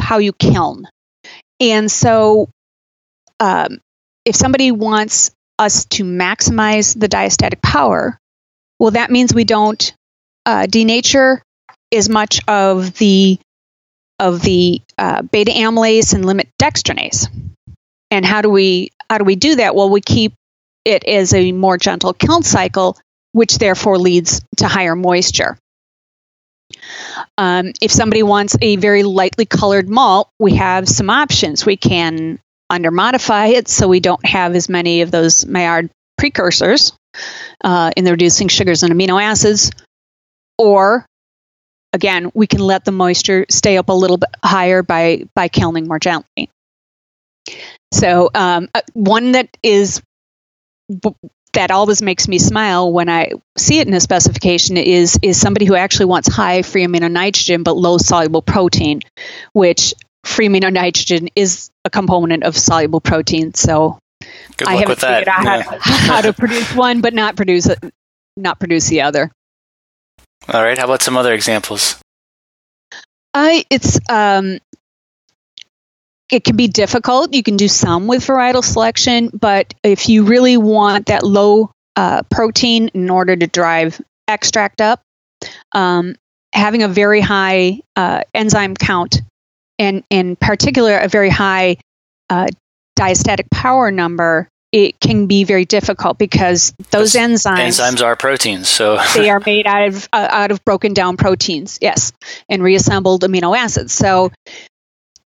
how 0.00 0.18
you 0.18 0.32
kiln. 0.32 0.86
And 1.60 1.90
so, 1.90 2.48
um, 3.40 3.80
if 4.24 4.36
somebody 4.36 4.70
wants 4.70 5.32
us 5.58 5.84
to 5.86 6.04
maximize 6.04 6.98
the 6.98 7.08
diastatic 7.08 7.60
power, 7.60 8.18
well, 8.78 8.92
that 8.92 9.10
means 9.10 9.34
we 9.34 9.44
don't 9.44 9.94
uh, 10.46 10.66
denature 10.68 11.40
as 11.92 12.08
much 12.08 12.40
of 12.48 12.94
the 12.94 13.38
of 14.18 14.42
the 14.42 14.80
uh, 14.98 15.22
beta 15.22 15.50
amylase 15.50 16.14
and 16.14 16.24
limit 16.24 16.48
dextrinase. 16.60 17.28
And 18.10 18.24
how 18.24 18.42
do 18.42 18.50
we 18.50 18.90
how 19.08 19.18
do 19.18 19.24
we 19.24 19.36
do 19.36 19.56
that? 19.56 19.74
Well, 19.74 19.90
we 19.90 20.00
keep 20.00 20.34
it 20.84 21.04
as 21.04 21.34
a 21.34 21.52
more 21.52 21.78
gentle 21.78 22.12
kiln 22.12 22.42
cycle, 22.42 22.98
which 23.32 23.58
therefore 23.58 23.98
leads 23.98 24.42
to 24.58 24.68
higher 24.68 24.96
moisture. 24.96 25.58
Um, 27.38 27.72
if 27.80 27.90
somebody 27.90 28.22
wants 28.22 28.56
a 28.60 28.76
very 28.76 29.02
lightly 29.02 29.46
colored 29.46 29.88
malt, 29.88 30.28
we 30.38 30.56
have 30.56 30.88
some 30.88 31.10
options. 31.10 31.66
We 31.66 31.76
can 31.76 32.38
under 32.70 32.90
modify 32.90 33.48
it 33.48 33.68
so 33.68 33.88
we 33.88 34.00
don't 34.00 34.24
have 34.26 34.54
as 34.54 34.68
many 34.68 35.02
of 35.02 35.10
those 35.10 35.44
Maillard 35.44 35.90
precursors 36.16 36.92
uh, 37.62 37.90
in 37.96 38.04
the 38.04 38.12
reducing 38.12 38.48
sugars 38.48 38.82
and 38.82 38.92
amino 38.92 39.22
acids. 39.22 39.70
Or 40.58 41.04
again, 41.92 42.30
we 42.34 42.46
can 42.46 42.60
let 42.60 42.84
the 42.84 42.92
moisture 42.92 43.46
stay 43.50 43.76
up 43.76 43.88
a 43.88 43.92
little 43.92 44.16
bit 44.16 44.30
higher 44.44 44.82
by 44.82 45.24
by 45.34 45.48
kilning 45.48 45.86
more 45.86 45.98
gently. 45.98 46.50
So 47.92 48.30
um, 48.34 48.68
uh, 48.74 48.80
one 48.94 49.32
that 49.32 49.56
is 49.62 50.02
that 51.52 51.70
always 51.70 52.00
makes 52.00 52.28
me 52.28 52.38
smile 52.38 52.90
when 52.92 53.08
I 53.08 53.32
see 53.58 53.78
it 53.78 53.86
in 53.86 53.94
a 53.94 54.00
specification 54.00 54.76
is 54.76 55.18
is 55.22 55.40
somebody 55.40 55.66
who 55.66 55.74
actually 55.74 56.06
wants 56.06 56.28
high 56.28 56.62
free 56.62 56.86
amino 56.86 57.10
nitrogen 57.10 57.62
but 57.62 57.76
low 57.76 57.98
soluble 57.98 58.42
protein, 58.42 59.00
which 59.52 59.94
free 60.24 60.48
amino 60.48 60.72
nitrogen 60.72 61.28
is 61.36 61.70
a 61.84 61.90
component 61.90 62.44
of 62.44 62.56
soluble 62.56 63.00
protein. 63.00 63.54
So 63.54 63.98
Good 64.56 64.68
I 64.68 64.76
haven't 64.76 65.00
figured 65.00 65.28
out 65.28 65.44
Yeah. 65.44 65.62
how, 65.62 66.14
how 66.14 66.20
to 66.22 66.32
produce 66.38 66.72
one 66.74 67.00
but 67.00 67.12
not 67.12 67.36
produce 67.36 67.68
not 68.36 68.58
produce 68.58 68.88
the 68.88 69.02
other. 69.02 69.30
All 70.48 70.62
right. 70.62 70.76
How 70.76 70.84
about 70.84 71.02
some 71.02 71.16
other 71.16 71.32
examples? 71.32 72.00
I 73.34 73.64
it's 73.70 73.98
um 74.08 74.58
it 76.30 76.44
can 76.44 76.56
be 76.56 76.68
difficult. 76.68 77.34
You 77.34 77.42
can 77.42 77.56
do 77.56 77.68
some 77.68 78.06
with 78.06 78.24
varietal 78.24 78.64
selection, 78.64 79.30
but 79.32 79.74
if 79.82 80.08
you 80.08 80.24
really 80.24 80.56
want 80.56 81.06
that 81.06 81.22
low 81.22 81.70
uh, 81.94 82.22
protein 82.30 82.88
in 82.94 83.10
order 83.10 83.36
to 83.36 83.46
drive 83.46 84.00
extract 84.26 84.80
up, 84.80 85.02
um, 85.72 86.16
having 86.54 86.82
a 86.82 86.88
very 86.88 87.20
high 87.20 87.80
uh, 87.96 88.22
enzyme 88.34 88.74
count 88.74 89.20
and 89.78 90.04
in 90.08 90.36
particular 90.36 90.96
a 90.96 91.08
very 91.08 91.28
high 91.28 91.76
uh, 92.30 92.46
diastatic 92.98 93.50
power 93.50 93.90
number, 93.90 94.48
it 94.72 94.98
can 94.98 95.26
be 95.26 95.44
very 95.44 95.66
difficult 95.66 96.18
because 96.18 96.72
those 96.90 97.12
enzymes 97.12 97.58
Enzymes 97.58 98.02
are 98.02 98.16
proteins, 98.16 98.68
so 98.68 98.98
they 99.14 99.28
are 99.28 99.40
made 99.44 99.66
out 99.66 99.88
of 99.88 100.08
uh, 100.12 100.28
out 100.30 100.50
of 100.50 100.64
broken 100.64 100.94
down 100.94 101.16
proteins 101.16 101.78
yes 101.80 102.12
and 102.48 102.62
reassembled 102.62 103.22
amino 103.22 103.56
acids. 103.56 103.92
So 103.92 104.32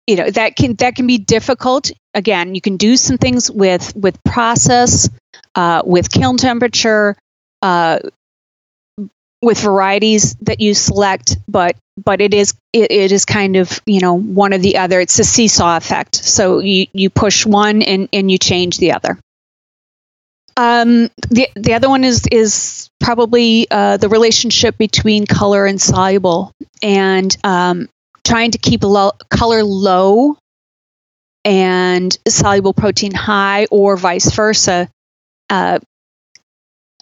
you 0.06 0.16
know 0.16 0.30
that 0.30 0.56
can 0.56 0.74
that 0.76 0.96
can 0.96 1.06
be 1.06 1.18
difficult. 1.18 1.90
Again 2.14 2.54
you 2.54 2.60
can 2.60 2.78
do 2.78 2.96
some 2.96 3.18
things 3.18 3.50
with 3.50 3.94
with 3.94 4.18
process 4.24 5.10
uh, 5.54 5.82
with 5.84 6.10
kiln 6.10 6.38
temperature 6.38 7.16
uh, 7.60 7.98
with 9.42 9.60
varieties 9.60 10.36
that 10.36 10.60
you 10.60 10.72
select 10.72 11.36
but 11.46 11.76
but 12.02 12.20
it 12.20 12.32
is 12.32 12.54
it, 12.72 12.90
it 12.90 13.12
is 13.12 13.24
kind 13.26 13.56
of 13.56 13.80
you 13.84 14.00
know 14.00 14.14
one 14.14 14.54
or 14.54 14.58
the 14.58 14.78
other. 14.78 15.00
It's 15.00 15.18
a 15.18 15.24
seesaw 15.24 15.76
effect. 15.76 16.16
So 16.16 16.60
you 16.60 16.86
you 16.92 17.10
push 17.10 17.44
one 17.44 17.82
and 17.82 18.08
and 18.12 18.30
you 18.30 18.38
change 18.38 18.78
the 18.78 18.92
other 18.92 19.18
um, 20.56 21.10
the 21.30 21.48
the 21.54 21.74
other 21.74 21.88
one 21.88 22.04
is 22.04 22.26
is 22.30 22.90
probably 23.00 23.66
uh, 23.70 23.96
the 23.96 24.08
relationship 24.08 24.78
between 24.78 25.26
color 25.26 25.66
and 25.66 25.80
soluble, 25.80 26.52
and 26.82 27.36
um, 27.44 27.88
trying 28.24 28.52
to 28.52 28.58
keep 28.58 28.82
low, 28.82 29.12
color 29.30 29.62
low 29.62 30.36
and 31.44 32.16
soluble 32.26 32.72
protein 32.72 33.12
high, 33.12 33.66
or 33.70 33.96
vice 33.96 34.30
versa. 34.32 34.88
Uh, 35.50 35.78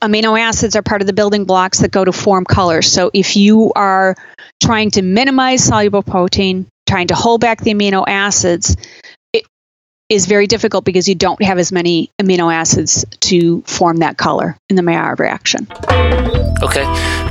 amino 0.03 0.39
acids 0.39 0.75
are 0.75 0.83
part 0.83 1.01
of 1.01 1.07
the 1.07 1.13
building 1.13 1.45
blocks 1.45 1.79
that 1.79 1.93
go 1.93 2.05
to 2.05 2.13
form 2.13 2.45
color. 2.45 2.83
So 2.83 3.11
if 3.15 3.37
you 3.37 3.73
are 3.77 4.17
trying 4.63 4.91
to 4.93 5.03
minimize 5.03 5.65
soluble 5.65 6.03
protein, 6.03 6.67
trying 6.89 7.09
to 7.09 7.15
hold 7.15 7.41
back 7.41 7.61
the 7.61 7.73
amino 7.73 8.05
acids, 8.07 8.77
is 10.13 10.27
very 10.27 10.47
difficult 10.47 10.85
because 10.85 11.09
you 11.09 11.15
don't 11.15 11.43
have 11.43 11.59
as 11.59 11.73
many 11.73 12.11
amino 12.21 12.53
acids 12.53 13.07
to 13.21 13.63
form 13.63 13.99
that 13.99 14.19
color 14.19 14.59
in 14.69 14.77
the 14.77 14.83
Maillard 14.83 15.19
reaction. 15.19 15.67
Okay. 16.63 16.85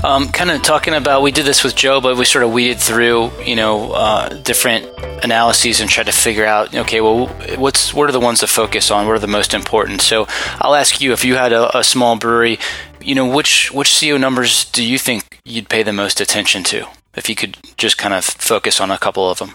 Um, 0.03 0.29
kind 0.29 0.49
of 0.49 0.63
talking 0.63 0.95
about, 0.95 1.21
we 1.21 1.31
did 1.31 1.45
this 1.45 1.63
with 1.63 1.75
Joe, 1.75 2.01
but 2.01 2.17
we 2.17 2.25
sort 2.25 2.43
of 2.43 2.51
weeded 2.51 2.79
through, 2.79 3.29
you 3.43 3.55
know, 3.55 3.91
uh, 3.91 4.29
different 4.29 4.87
analyses 5.23 5.79
and 5.79 5.91
tried 5.91 6.07
to 6.07 6.11
figure 6.11 6.45
out, 6.45 6.73
okay, 6.75 7.01
well, 7.01 7.27
what's 7.57 7.93
what 7.93 8.09
are 8.09 8.11
the 8.11 8.19
ones 8.19 8.39
to 8.39 8.47
focus 8.47 8.89
on? 8.89 9.05
What 9.05 9.13
are 9.13 9.19
the 9.19 9.27
most 9.27 9.53
important? 9.53 10.01
So 10.01 10.25
I'll 10.59 10.73
ask 10.73 10.99
you, 10.99 11.13
if 11.13 11.23
you 11.23 11.35
had 11.35 11.53
a, 11.53 11.77
a 11.77 11.83
small 11.83 12.17
brewery, 12.17 12.57
you 12.99 13.13
know, 13.13 13.27
which 13.27 13.71
which 13.71 14.01
CO 14.01 14.17
numbers 14.17 14.65
do 14.65 14.83
you 14.83 14.97
think 14.97 15.39
you'd 15.45 15.69
pay 15.69 15.83
the 15.83 15.93
most 15.93 16.19
attention 16.19 16.63
to? 16.65 16.87
If 17.15 17.29
you 17.29 17.35
could 17.35 17.57
just 17.77 17.99
kind 17.99 18.15
of 18.15 18.25
focus 18.25 18.81
on 18.81 18.89
a 18.89 18.97
couple 18.97 19.29
of 19.29 19.37
them. 19.37 19.53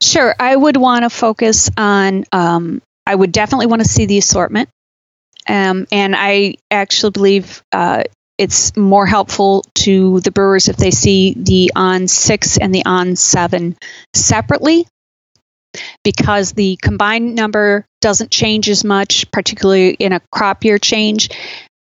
Sure, 0.00 0.34
I 0.38 0.54
would 0.54 0.76
want 0.76 1.02
to 1.02 1.10
focus 1.10 1.70
on. 1.76 2.24
Um, 2.32 2.82
I 3.04 3.14
would 3.14 3.32
definitely 3.32 3.66
want 3.66 3.82
to 3.82 3.88
see 3.88 4.06
the 4.06 4.18
assortment, 4.18 4.68
um, 5.48 5.86
and 5.90 6.14
I 6.16 6.54
actually 6.70 7.12
believe 7.12 7.62
uh, 7.72 8.04
it's 8.36 8.76
more 8.76 9.06
helpful 9.06 9.64
to 9.76 10.20
the 10.20 10.30
brewers 10.30 10.68
if 10.68 10.76
they 10.76 10.92
see 10.92 11.34
the 11.36 11.72
on 11.74 12.06
six 12.06 12.58
and 12.58 12.72
the 12.72 12.84
on 12.84 13.16
seven 13.16 13.76
separately, 14.14 14.86
because 16.04 16.52
the 16.52 16.78
combined 16.80 17.34
number 17.34 17.84
doesn't 18.00 18.30
change 18.30 18.68
as 18.68 18.84
much, 18.84 19.30
particularly 19.32 19.90
in 19.90 20.12
a 20.12 20.20
crop 20.30 20.64
year 20.64 20.78
change, 20.78 21.30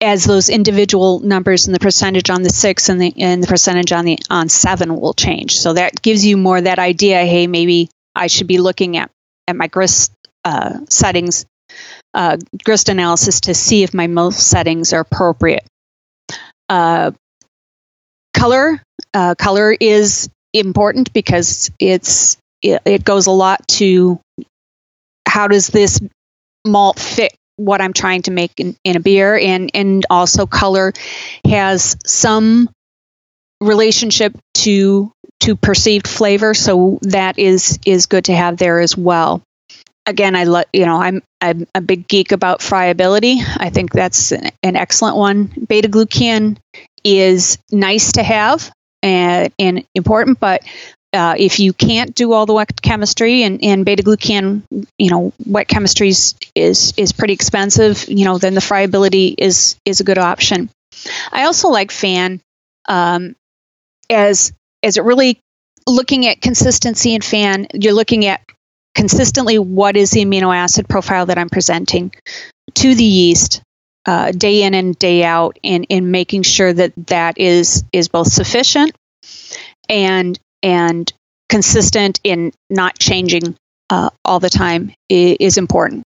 as 0.01 0.25
those 0.25 0.49
individual 0.49 1.21
numbers 1.21 1.67
and 1.67 1.75
the 1.75 1.81
percentage 1.81 2.31
on 2.31 2.43
the 2.43 2.51
six 2.51 2.89
and 2.89 3.01
the 3.01 3.13
and 3.19 3.43
the 3.43 3.47
percentage 3.47 3.93
on 3.93 4.05
the 4.05 4.19
on 4.31 4.49
seven 4.49 4.99
will 4.99 5.15
change. 5.15 5.59
So 5.59 5.75
that 5.75 6.01
gives 6.01 6.25
you 6.25 6.37
more 6.37 6.61
that 6.61 6.79
idea. 6.79 7.25
Hey, 7.25 7.47
maybe 7.47 7.91
I 8.15 8.29
should 8.29 8.47
be 8.47 8.59
looking 8.59 8.97
at 8.97 9.11
at 9.47 9.57
my 9.57 9.67
grist 9.67 10.13
uh, 10.45 10.79
settings, 10.89 11.45
uh, 12.15 12.39
grist 12.65 12.89
analysis 12.89 13.43
to 13.43 13.55
see 13.55 13.83
if 13.83 13.93
my 13.93 14.07
most 14.07 14.49
settings 14.49 14.93
are 14.93 15.01
appropriate. 15.01 15.67
Uh, 16.69 17.11
color, 18.33 18.83
uh, 19.13 19.35
color 19.35 19.77
is 19.79 20.31
important 20.55 21.13
because 21.13 21.71
it's 21.79 22.39
it, 22.63 22.81
it 22.85 23.05
goes 23.05 23.27
a 23.27 23.33
lot 23.33 23.67
to 23.69 24.21
how 25.27 25.49
does 25.49 25.69
this 25.69 26.01
malt 26.67 26.99
fit 26.99 27.35
what 27.61 27.81
I'm 27.81 27.93
trying 27.93 28.23
to 28.23 28.31
make 28.31 28.53
in, 28.59 28.77
in 28.85 28.97
a 28.97 29.01
beer, 29.01 29.37
and 29.37 29.71
and 29.75 30.07
also 30.09 30.47
color 30.47 30.93
has 31.47 31.97
some 32.05 32.71
relationship 33.61 34.37
to 34.55 35.13
to 35.41 35.57
perceived 35.57 36.09
flavor, 36.09 36.55
so 36.55 36.99
that 37.03 37.39
is 37.39 37.79
is 37.85 38.07
good 38.07 38.25
to 38.27 38.35
have 38.35 38.57
there 38.57 38.81
as 38.81 38.97
well. 38.97 39.43
Again, 40.07 40.35
I 40.35 40.45
let 40.45 40.69
you 40.73 40.87
know 40.87 41.01
I'm 41.01 41.23
I'm 41.41 41.67
a 41.75 41.81
big 41.81 42.09
geek 42.09 42.33
about 42.33 42.63
friability. 42.63 43.41
I 43.57 43.71
think 43.71 43.93
that's 43.93 44.33
an, 44.33 44.51
an 44.63 44.77
excellent 44.77 45.17
one. 45.17 45.53
Beta 45.69 45.89
glucan 45.89 46.57
is 47.05 47.59
nice 47.71 48.13
to 48.13 48.23
have 48.23 48.71
and, 49.03 49.53
and 49.59 49.85
important, 49.95 50.41
but 50.41 50.63
uh, 51.13 51.35
if 51.39 51.59
you 51.59 51.73
can't 51.73 52.15
do 52.15 52.33
all 52.33 52.47
the 52.47 52.55
wet 52.55 52.81
chemistry 52.81 53.43
and, 53.43 53.63
and 53.65 53.85
beta 53.85 54.03
glucan, 54.03 54.63
you 54.99 55.11
know, 55.11 55.33
wet 55.45 55.67
chemistry 55.67 56.09
is, 56.09 56.35
is 56.55 57.13
pretty 57.13 57.35
expensive. 57.35 58.09
You 58.09 58.25
know, 58.25 58.39
then 58.39 58.55
the 58.55 58.61
friability 58.61 59.35
is 59.37 59.77
is 59.85 60.01
a 60.01 60.05
good 60.05 60.19
option. 60.19 60.71
I 61.33 61.45
also 61.45 61.69
like 61.69 61.91
fan 61.91 62.41
um, 62.89 63.35
as 64.09 64.53
as 64.83 64.97
it 64.97 65.05
really 65.05 65.41
looking 65.87 66.27
at 66.27 66.41
consistency 66.41 67.15
in 67.15 67.23
fan. 67.23 67.67
You're 67.75 67.93
looking 67.93 68.27
at 68.27 68.41
consistently 68.95 69.59
what 69.59 69.97
is 69.97 70.11
the 70.11 70.25
amino 70.25 70.55
acid 70.55 70.89
profile 70.89 71.27
that 71.27 71.39
I'm 71.39 71.51
presenting 71.51 72.13
to 72.75 72.95
the 72.95 73.05
yeast 73.05 73.63
uh, 74.07 74.33
day 74.33 74.63
in 74.63 74.75
and 74.75 74.97
day 74.99 75.25
out, 75.25 75.59
and 75.65 75.87
in 75.89 76.11
making 76.11 76.43
sure 76.43 76.73
that 76.73 76.93
that 77.09 77.39
is 77.39 77.85
is 77.93 78.09
both 78.09 78.29
sufficient 78.29 78.93
and 79.89 80.39
and 80.63 81.13
consistent 81.49 82.21
in 82.25 82.53
not 82.69 82.99
changing 82.99 83.57
uh, 83.91 84.11
all 84.25 84.41
the 84.41 84.51
time 84.51 84.93
is 85.09 85.59
important. 85.59 86.05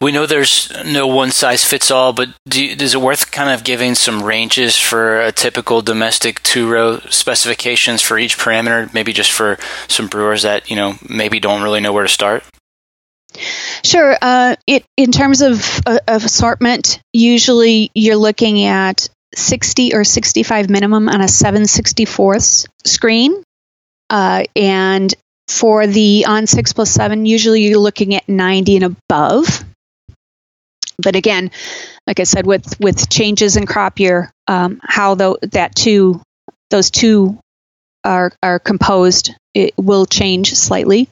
We 0.00 0.12
know 0.12 0.24
there's 0.24 0.72
no 0.86 1.06
one 1.06 1.30
size 1.30 1.64
fits 1.64 1.90
all, 1.90 2.12
but 2.12 2.28
do 2.48 2.64
you, 2.64 2.76
is 2.78 2.94
it 2.94 3.00
worth 3.00 3.32
kind 3.32 3.50
of 3.50 3.64
giving 3.64 3.94
some 3.94 4.22
ranges 4.22 4.76
for 4.76 5.20
a 5.20 5.32
typical 5.32 5.82
domestic 5.82 6.42
two 6.42 6.70
row 6.70 7.00
specifications 7.10 8.00
for 8.00 8.18
each 8.18 8.38
parameter? 8.38 8.92
Maybe 8.94 9.12
just 9.12 9.32
for 9.32 9.58
some 9.88 10.06
brewers 10.06 10.42
that 10.42 10.70
you 10.70 10.76
know 10.76 10.94
maybe 11.08 11.40
don't 11.40 11.62
really 11.62 11.80
know 11.80 11.92
where 11.92 12.04
to 12.04 12.08
start. 12.08 12.44
Sure. 13.84 14.16
Uh, 14.20 14.56
it 14.66 14.84
in 14.96 15.12
terms 15.12 15.40
of, 15.42 15.80
uh, 15.86 15.98
of 16.08 16.24
assortment, 16.24 17.00
usually 17.12 17.90
you're 17.94 18.16
looking 18.16 18.64
at 18.64 19.08
60 19.34 19.94
or 19.94 20.04
65 20.04 20.70
minimum 20.70 21.08
on 21.08 21.20
a 21.20 21.24
764th 21.24 22.66
screen. 22.84 23.42
Uh, 24.08 24.44
and 24.56 25.14
for 25.48 25.86
the 25.86 26.24
on 26.26 26.46
6 26.46 26.72
plus 26.72 26.90
7, 26.90 27.26
usually 27.26 27.62
you're 27.62 27.78
looking 27.78 28.14
at 28.14 28.28
90 28.28 28.76
and 28.76 28.84
above. 28.84 29.64
But 31.02 31.16
again, 31.16 31.50
like 32.06 32.20
I 32.20 32.24
said, 32.24 32.46
with, 32.46 32.78
with 32.80 33.08
changes 33.08 33.56
in 33.56 33.66
crop 33.66 34.00
year, 34.00 34.30
um, 34.46 34.80
how 34.82 35.14
the, 35.14 35.38
that 35.52 35.74
two, 35.74 36.20
those 36.70 36.90
two 36.90 37.38
are, 38.04 38.32
are 38.42 38.58
composed, 38.58 39.34
it 39.54 39.74
will 39.76 40.06
change 40.06 40.54
slightly. 40.54 41.08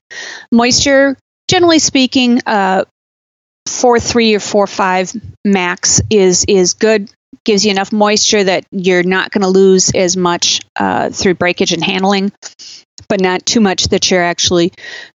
Moisture, 0.52 1.16
generally 1.48 1.78
speaking, 1.78 2.40
uh, 2.46 2.84
four 3.68 4.00
three 4.00 4.34
or 4.34 4.40
four 4.40 4.66
five 4.66 5.12
max 5.44 6.00
is 6.10 6.44
is 6.48 6.74
good. 6.74 7.10
Gives 7.44 7.64
you 7.64 7.70
enough 7.70 7.92
moisture 7.92 8.42
that 8.44 8.64
you're 8.70 9.02
not 9.02 9.30
going 9.30 9.42
to 9.42 9.48
lose 9.48 9.90
as 9.94 10.16
much 10.16 10.60
uh, 10.76 11.10
through 11.10 11.34
breakage 11.34 11.72
and 11.72 11.84
handling, 11.84 12.32
but 13.08 13.20
not 13.20 13.44
too 13.44 13.60
much 13.60 13.88
that 13.88 14.10
you're 14.10 14.22
actually 14.22 14.72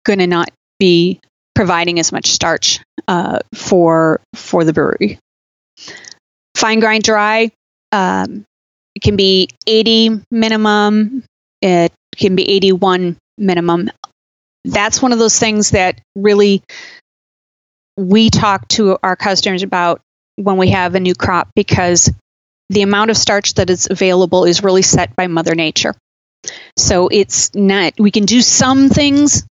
going 0.06 0.20
to 0.20 0.28
not 0.28 0.50
be 0.80 1.20
providing 1.56 2.00
as 2.00 2.12
much 2.12 2.28
starch 2.28 2.80
uh, 3.08 3.40
for 3.54 4.22
for 4.36 4.64
the 4.64 4.74
brewery. 4.74 5.20
Fine 6.56 6.80
grind 6.80 7.04
dry, 7.04 7.52
um, 7.92 8.46
it 8.96 9.02
can 9.02 9.16
be 9.16 9.50
80 9.66 10.22
minimum. 10.32 11.24
It 11.62 11.94
can 12.18 12.36
be 12.36 12.50
81 12.50 13.18
minimum. 13.38 13.90
That's 14.66 15.02
one 15.02 15.14
of 15.14 15.20
those 15.20 15.40
things 15.40 15.72
that 15.72 16.02
really 16.16 16.62
we 17.98 18.30
talk 18.30 18.68
to 18.70 18.98
our 19.02 19.16
customers 19.16 19.64
about 19.64 20.02
when 20.40 20.58
we 20.58 20.70
have 20.70 20.96
a 20.96 21.00
new 21.00 21.14
crop 21.14 21.50
because 21.54 22.12
the 22.70 22.82
amount 22.82 23.12
of 23.12 23.18
starch 23.18 23.56
that 23.56 23.70
is 23.70 23.88
available 23.90 24.46
is 24.46 24.64
really 24.64 24.82
set 24.82 25.16
by 25.16 25.28
Mother 25.28 25.56
Nature. 25.56 25.96
So 26.78 27.10
it's 27.10 27.54
not, 27.54 27.94
we 28.00 28.12
can 28.12 28.26
do 28.26 28.42
some 28.42 28.90
things 28.90 29.46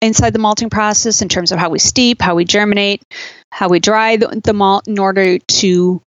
inside 0.00 0.32
the 0.32 0.38
malting 0.38 0.70
process 0.70 1.20
in 1.20 1.28
terms 1.28 1.52
of 1.52 1.58
how 1.58 1.70
we 1.70 1.78
steep, 1.78 2.22
how 2.22 2.36
we 2.36 2.44
germinate, 2.44 3.02
how 3.50 3.68
we 3.68 3.80
dry 3.80 4.16
the, 4.16 4.40
the 4.44 4.52
malt 4.52 4.86
in 4.86 4.98
order 4.98 5.38
to 5.38 6.00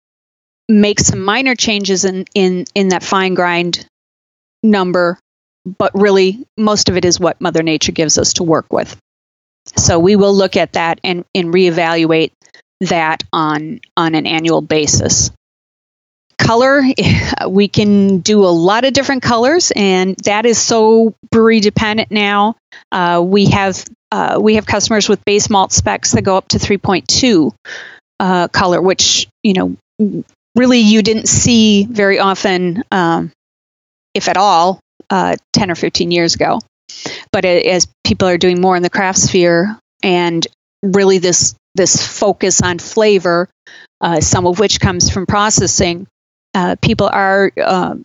make 0.69 0.99
some 0.99 1.21
minor 1.21 1.55
changes 1.55 2.05
in, 2.05 2.26
in, 2.34 2.65
in 2.74 2.89
that 2.89 3.03
fine 3.03 3.34
grind 3.34 3.86
number. 4.63 5.19
But 5.65 5.91
really, 5.93 6.45
most 6.57 6.89
of 6.89 6.97
it 6.97 7.05
is 7.05 7.19
what 7.19 7.41
Mother 7.41 7.63
Nature 7.63 7.91
gives 7.91 8.17
us 8.17 8.34
to 8.34 8.43
work 8.43 8.71
with. 8.71 8.95
So 9.78 9.99
we 9.99 10.15
will 10.15 10.34
look 10.34 10.57
at 10.57 10.74
that 10.74 10.99
and, 11.03 11.26
and 11.36 11.53
reevaluate 11.53 12.32
that 12.82 13.24
on 13.32 13.80
on 13.95 14.15
an 14.15 14.26
annual 14.26 14.61
basis. 14.61 15.32
Color, 16.38 16.84
we 17.47 17.67
can 17.67 18.19
do 18.19 18.45
a 18.45 18.47
lot 18.47 18.86
of 18.86 18.93
different 18.93 19.24
colors, 19.24 19.71
and 19.76 20.15
that 20.26 20.45
is 20.45 20.57
so 20.57 21.13
brewery 21.32 21.59
dependent 21.59 22.11
now. 22.11 22.55
Uh, 22.91 23.21
we 23.26 23.45
have 23.45 23.84
uh, 24.11 24.39
we 24.41 24.55
have 24.55 24.65
customers 24.65 25.09
with 25.09 25.24
base 25.26 25.49
malt 25.49 25.71
specs 25.71 26.11
that 26.11 26.24
go 26.24 26.38
up 26.38 26.47
to 26.49 26.57
3.2 26.57 27.53
uh, 28.19 28.47
color, 28.49 28.82
which 28.82 29.28
you 29.43 29.53
know 29.53 29.76
really 30.55 30.80
you 30.80 31.01
didn't 31.01 31.28
see 31.28 31.86
very 31.86 32.19
often, 32.19 32.84
um, 32.91 33.32
if 34.13 34.28
at 34.28 34.38
all, 34.38 34.80
uh, 35.09 35.36
10 35.53 35.71
or 35.71 35.76
15 35.76 36.11
years 36.11 36.36
ago. 36.36 36.59
But 37.32 37.45
as 37.45 37.88
people 38.03 38.28
are 38.28 38.38
doing 38.38 38.61
more 38.61 38.76
in 38.76 38.84
the 38.84 38.89
craft 38.89 39.19
sphere 39.19 39.78
and 40.03 40.45
really 40.84 41.17
this 41.17 41.55
this 41.76 42.05
focus 42.05 42.61
on 42.61 42.80
flavor, 42.80 43.49
uh, 44.01 44.19
some 44.21 44.45
of 44.45 44.59
which 44.59 44.80
comes 44.80 45.09
from 45.09 45.26
processing, 45.26 46.07
uh, 46.53 46.76
people 46.82 47.09
are 47.11 47.51
uh, 47.57 47.95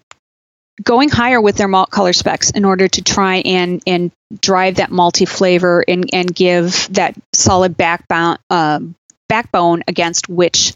going 0.83 1.09
higher 1.09 1.41
with 1.41 1.57
their 1.57 1.69
malt 1.69 1.91
color 1.91 2.12
specs 2.12 2.51
in 2.51 2.64
order 2.64 2.89
to 2.89 3.03
try 3.03 3.37
and 3.37 3.83
and 3.87 4.11
drive 4.41 4.77
that 4.77 4.91
malty 4.91 5.29
flavor 5.29 5.85
and 5.87 6.09
and 6.12 6.35
give 6.35 6.89
that 6.93 7.14
solid 7.35 7.77
backbone 7.77 8.39
um, 8.51 8.95
backbone 9.29 9.83
against 9.87 10.29
which 10.29 10.75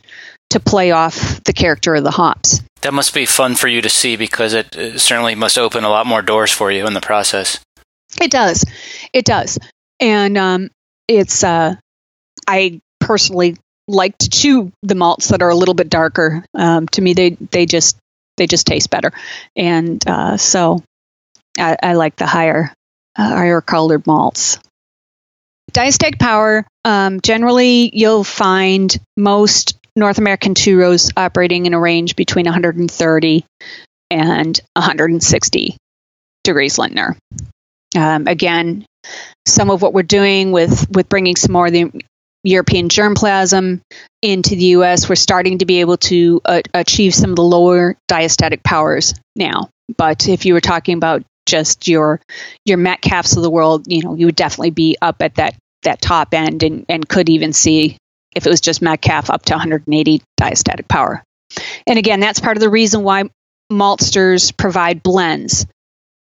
to 0.51 0.61
play 0.61 0.91
off 0.91 1.43
the 1.45 1.53
character 1.53 1.95
of 1.95 2.05
the 2.05 2.11
hops. 2.11 2.61
That 2.83 2.93
must 2.93 3.15
be 3.15 3.27
fun 3.27 3.55
for 3.55 3.69
you 3.69 3.81
to 3.81 3.89
see 3.89 4.17
because 4.17 4.53
it, 4.53 4.77
it 4.77 5.01
certainly 5.01 5.35
must 5.35 5.57
open 5.57 5.85
a 5.85 5.89
lot 5.89 6.07
more 6.07 6.21
doors 6.21 6.53
for 6.53 6.71
you 6.71 6.87
in 6.87 6.93
the 6.93 7.01
process. 7.01 7.59
It 8.21 8.31
does. 8.31 8.65
It 9.13 9.25
does. 9.25 9.59
And 9.99 10.37
um, 10.37 10.71
it's, 11.09 11.43
uh, 11.43 11.77
I 12.47 12.81
personally 13.01 13.57
like 13.89 14.17
to 14.19 14.31
chew 14.31 14.73
the 14.83 14.95
malts 14.95 15.29
that 15.29 15.43
are 15.43 15.51
a 15.51 15.55
little 15.55 15.75
bit 15.75 15.91
darker. 15.91 16.45
Um, 16.55 16.87
to 16.89 17.03
me, 17.03 17.15
they, 17.15 17.31
they 17.31 17.67
just, 17.67 17.97
they 18.37 18.47
just 18.47 18.67
taste 18.67 18.91
better. 18.91 19.13
And 19.57 20.03
uh, 20.07 20.37
so 20.37 20.83
I, 21.59 21.77
I, 21.83 21.93
like 21.95 22.17
the 22.17 22.27
higher, 22.27 22.73
uh, 23.17 23.29
higher 23.29 23.61
colored 23.61 24.07
malts. 24.07 24.59
Diastatic 25.73 26.19
power, 26.19 26.67
um, 26.85 27.21
generally 27.21 27.91
you'll 27.93 28.25
find 28.25 28.95
most 29.17 29.79
North 29.97 30.19
American 30.19 30.55
two 30.55 30.79
rows 30.79 31.11
operating 31.17 31.67
in 31.67 31.75
a 31.75 31.81
range 31.81 32.17
between 32.17 32.47
130 32.47 33.45
and 34.11 34.61
160 34.75 35.77
degrees 36.45 36.77
Lintner. 36.77 37.17
Um, 37.97 38.27
again, 38.27 38.87
some 39.47 39.71
of 39.71 39.83
what 39.83 39.93
we're 39.93 40.03
doing 40.03 40.53
with 40.53 40.89
with 40.91 41.09
bringing 41.09 41.37
some 41.37 41.53
more 41.53 41.67
of 41.67 41.73
the 41.73 41.91
European 42.45 42.89
germplasm 42.89 43.81
into 44.21 44.51
the 44.51 44.65
U.S., 44.77 45.09
we're 45.09 45.15
starting 45.15 45.59
to 45.59 45.67
be 45.67 45.81
able 45.81 45.97
to 45.99 46.41
uh, 46.45 46.63
achieve 46.75 47.15
some 47.15 47.31
of 47.31 47.37
the 47.37 47.43
lower 47.43 47.97
diastatic 48.11 48.63
powers 48.63 49.15
now. 49.37 49.69
But 49.97 50.29
if 50.29 50.45
you 50.45 50.55
were 50.55 50.61
talking 50.61 50.97
about 50.97 51.23
just 51.47 51.89
your 51.89 52.21
your 52.65 52.79
Metcalfes 52.79 53.37
of 53.37 53.43
the 53.43 53.51
world, 53.51 53.87
you 53.87 54.03
know, 54.03 54.15
you 54.15 54.27
would 54.27 54.37
definitely 54.37 54.71
be 54.71 54.97
up 55.01 55.17
at 55.21 55.37
that 55.37 55.57
that 55.83 56.01
top 56.01 56.35
end 56.35 56.63
and, 56.63 56.87
and 56.89 57.09
could 57.09 57.29
even 57.29 57.53
see 57.53 57.97
if 58.35 58.47
it 58.47 58.51
was 58.51 58.61
just 58.61 58.83
Metcalfe 58.83 59.31
up 59.31 59.45
to 59.47 59.55
180 59.55 60.23
diastatic 60.41 60.89
power. 60.89 61.23
And 61.87 61.99
again, 61.99 62.21
that's 62.21 62.41
part 62.41 62.57
of 62.57 62.61
the 62.61 62.71
reason 62.71 63.03
why 63.03 63.25
maltsters 63.71 64.57
provide 64.57 65.03
blends 65.03 65.67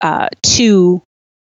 uh, 0.00 0.28
to 0.42 1.02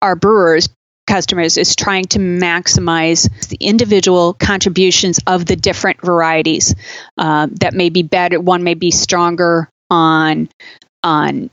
our 0.02 0.16
brewers 0.16 0.70
customers 1.08 1.58
is 1.58 1.76
trying 1.76 2.06
to 2.06 2.20
maximize 2.20 3.30
the 3.48 3.58
individual 3.60 4.34
contributions 4.34 5.20
of 5.26 5.46
the 5.46 5.56
different 5.56 6.02
varieties 6.02 6.76
uh, 7.18 7.48
that 7.62 7.74
may 7.74 7.90
be 7.90 8.04
better 8.04 8.40
one 8.40 8.64
may 8.64 8.74
be 8.74 8.92
stronger 8.92 9.70
on 9.90 10.50
on 11.04 11.50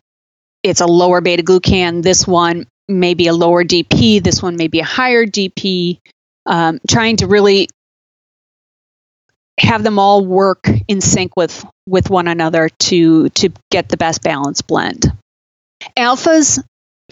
it's 0.63 0.81
a 0.81 0.87
lower 0.87 1.21
beta 1.21 1.43
glucan 1.43 2.03
this 2.03 2.27
one 2.27 2.67
may 2.89 3.15
be 3.15 3.29
a 3.29 3.33
lower 3.33 3.65
dp 3.65 4.23
this 4.23 4.43
one 4.43 4.57
may 4.57 4.69
be 4.69 4.81
a 4.81 4.85
higher 4.85 5.25
dp 5.25 5.99
um, 6.47 6.79
trying 6.87 7.17
to 7.17 7.27
really 7.27 7.69
have 9.59 9.83
them 9.83 9.99
all 9.99 10.25
work 10.25 10.69
in 10.89 11.01
sync 11.01 11.37
with 11.37 11.65
with 11.87 12.11
one 12.11 12.29
another 12.29 12.69
to 12.81 13.29
to 13.31 13.51
get 13.71 13.89
the 13.89 13.97
best 13.97 14.23
balance 14.23 14.63
blend. 14.63 15.13
Alphas 15.97 16.63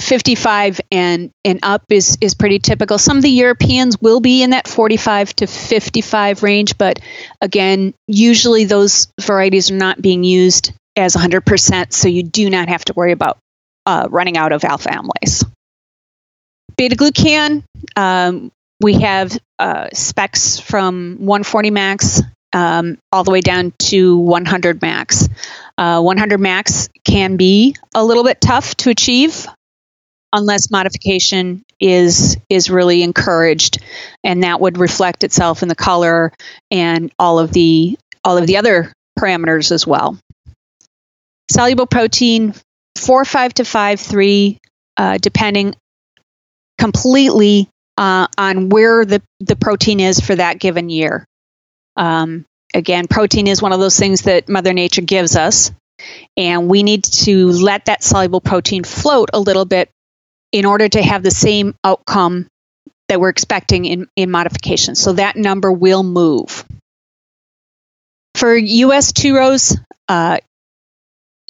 55 0.00 0.80
and 0.90 1.30
and 1.44 1.60
up 1.62 1.82
is 1.90 2.16
is 2.20 2.34
pretty 2.34 2.58
typical. 2.58 2.98
Some 2.98 3.18
of 3.18 3.22
the 3.22 3.30
Europeans 3.30 4.00
will 4.00 4.20
be 4.20 4.42
in 4.42 4.50
that 4.50 4.66
45 4.66 5.36
to 5.36 5.46
55 5.46 6.42
range, 6.42 6.78
but 6.78 6.98
again, 7.40 7.94
usually 8.06 8.64
those 8.64 9.08
varieties 9.20 9.70
are 9.70 9.76
not 9.76 10.00
being 10.00 10.24
used 10.24 10.72
as 10.96 11.14
100%, 11.14 11.92
so 11.92 12.08
you 12.08 12.22
do 12.22 12.50
not 12.50 12.68
have 12.68 12.84
to 12.86 12.92
worry 12.94 13.12
about 13.12 13.38
uh, 13.86 14.08
running 14.10 14.36
out 14.36 14.52
of 14.52 14.64
alpha 14.64 14.90
amylase. 14.90 15.44
Beta 16.76 16.96
glucan, 16.96 17.62
um, 17.96 18.50
we 18.80 18.94
have 18.94 19.36
uh, 19.58 19.88
specs 19.92 20.58
from 20.58 21.16
140 21.20 21.70
max 21.70 22.20
um, 22.52 22.98
all 23.10 23.24
the 23.24 23.30
way 23.30 23.40
down 23.40 23.72
to 23.78 24.16
100 24.18 24.82
max. 24.82 25.28
Uh, 25.78 26.00
100 26.00 26.38
max 26.38 26.88
can 27.04 27.36
be 27.36 27.76
a 27.94 28.04
little 28.04 28.24
bit 28.24 28.40
tough 28.40 28.74
to 28.76 28.90
achieve 28.90 29.46
unless 30.32 30.70
modification 30.70 31.64
is 31.80 32.36
is 32.48 32.70
really 32.70 33.02
encouraged, 33.02 33.78
and 34.24 34.42
that 34.42 34.60
would 34.60 34.78
reflect 34.78 35.24
itself 35.24 35.62
in 35.62 35.68
the 35.68 35.74
color 35.74 36.32
and 36.70 37.12
all 37.18 37.38
of 37.38 37.52
the 37.52 37.98
all 38.24 38.38
of 38.38 38.46
the 38.46 38.56
other 38.56 38.92
parameters 39.18 39.72
as 39.72 39.86
well. 39.86 40.18
Soluble 41.50 41.86
protein, 41.86 42.54
four 42.96 43.24
five 43.24 43.52
to 43.54 43.64
five 43.64 44.00
three, 44.00 44.58
uh, 44.96 45.18
depending 45.18 45.74
completely 46.78 47.68
uh, 47.96 48.26
on 48.38 48.68
where 48.68 49.04
the, 49.04 49.22
the 49.40 49.56
protein 49.56 50.00
is 50.00 50.18
for 50.18 50.34
that 50.34 50.58
given 50.58 50.88
year. 50.88 51.24
Um, 51.96 52.44
again, 52.74 53.06
protein 53.06 53.46
is 53.46 53.60
one 53.60 53.72
of 53.72 53.80
those 53.80 53.98
things 53.98 54.22
that 54.22 54.48
Mother 54.48 54.72
Nature 54.72 55.02
gives 55.02 55.36
us, 55.36 55.70
and 56.36 56.68
we 56.68 56.82
need 56.82 57.04
to 57.04 57.48
let 57.48 57.84
that 57.84 58.02
soluble 58.02 58.40
protein 58.40 58.82
float 58.82 59.30
a 59.32 59.40
little 59.40 59.64
bit 59.64 59.90
in 60.52 60.64
order 60.64 60.88
to 60.88 61.02
have 61.02 61.22
the 61.22 61.30
same 61.30 61.74
outcome 61.82 62.46
that 63.08 63.20
we're 63.20 63.30
expecting 63.30 63.84
in, 63.84 64.08
in 64.16 64.30
modification. 64.30 64.94
So 64.94 65.14
that 65.14 65.36
number 65.36 65.72
will 65.72 66.02
move. 66.02 66.64
For 68.36 68.54
US 68.54 69.12
two 69.12 69.36
rows, 69.36 69.76
uh, 70.08 70.38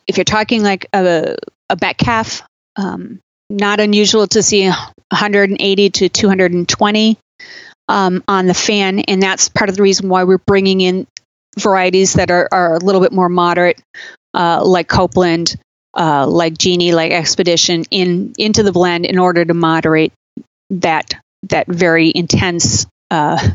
if 0.07 0.17
you're 0.17 0.25
talking 0.25 0.63
like 0.63 0.87
a, 0.93 1.37
a 1.71 1.77
Metcalfe, 1.81 2.43
um, 2.77 3.21
not 3.51 3.81
unusual 3.81 4.27
to 4.29 4.43
see 4.43 4.69
180 4.69 5.91
to 5.91 6.09
220 6.09 7.19
um, 7.89 8.25
on 8.27 8.47
the 8.47 8.55
fan, 8.55 9.01
and 9.01 9.23
that's 9.23 9.49
part 9.49 9.71
of 9.71 9.77
the 9.77 9.83
reason 9.83 10.09
why 10.09 10.25
we're 10.25 10.39
bringing 10.39 10.81
in 10.81 11.07
varieties 11.59 12.15
that 12.15 12.31
are, 12.31 12.49
are 12.51 12.77
a 12.77 12.79
little 12.79 13.01
bit 13.01 13.13
more 13.13 13.29
moderate, 13.29 13.81
uh, 14.35 14.65
like 14.65 14.89
Copeland, 14.89 15.57
uh, 15.95 16.27
like 16.27 16.57
Genie, 16.57 16.93
like 16.93 17.13
Expedition, 17.13 17.85
in 17.91 18.35
into 18.39 18.63
the 18.63 18.73
blend 18.73 19.07
in 19.07 19.19
order 19.19 19.45
to 19.45 19.55
moderate 19.55 20.13
that 20.71 21.15
that 21.49 21.67
very 21.67 22.13
intense 22.15 22.87
uh, 23.11 23.51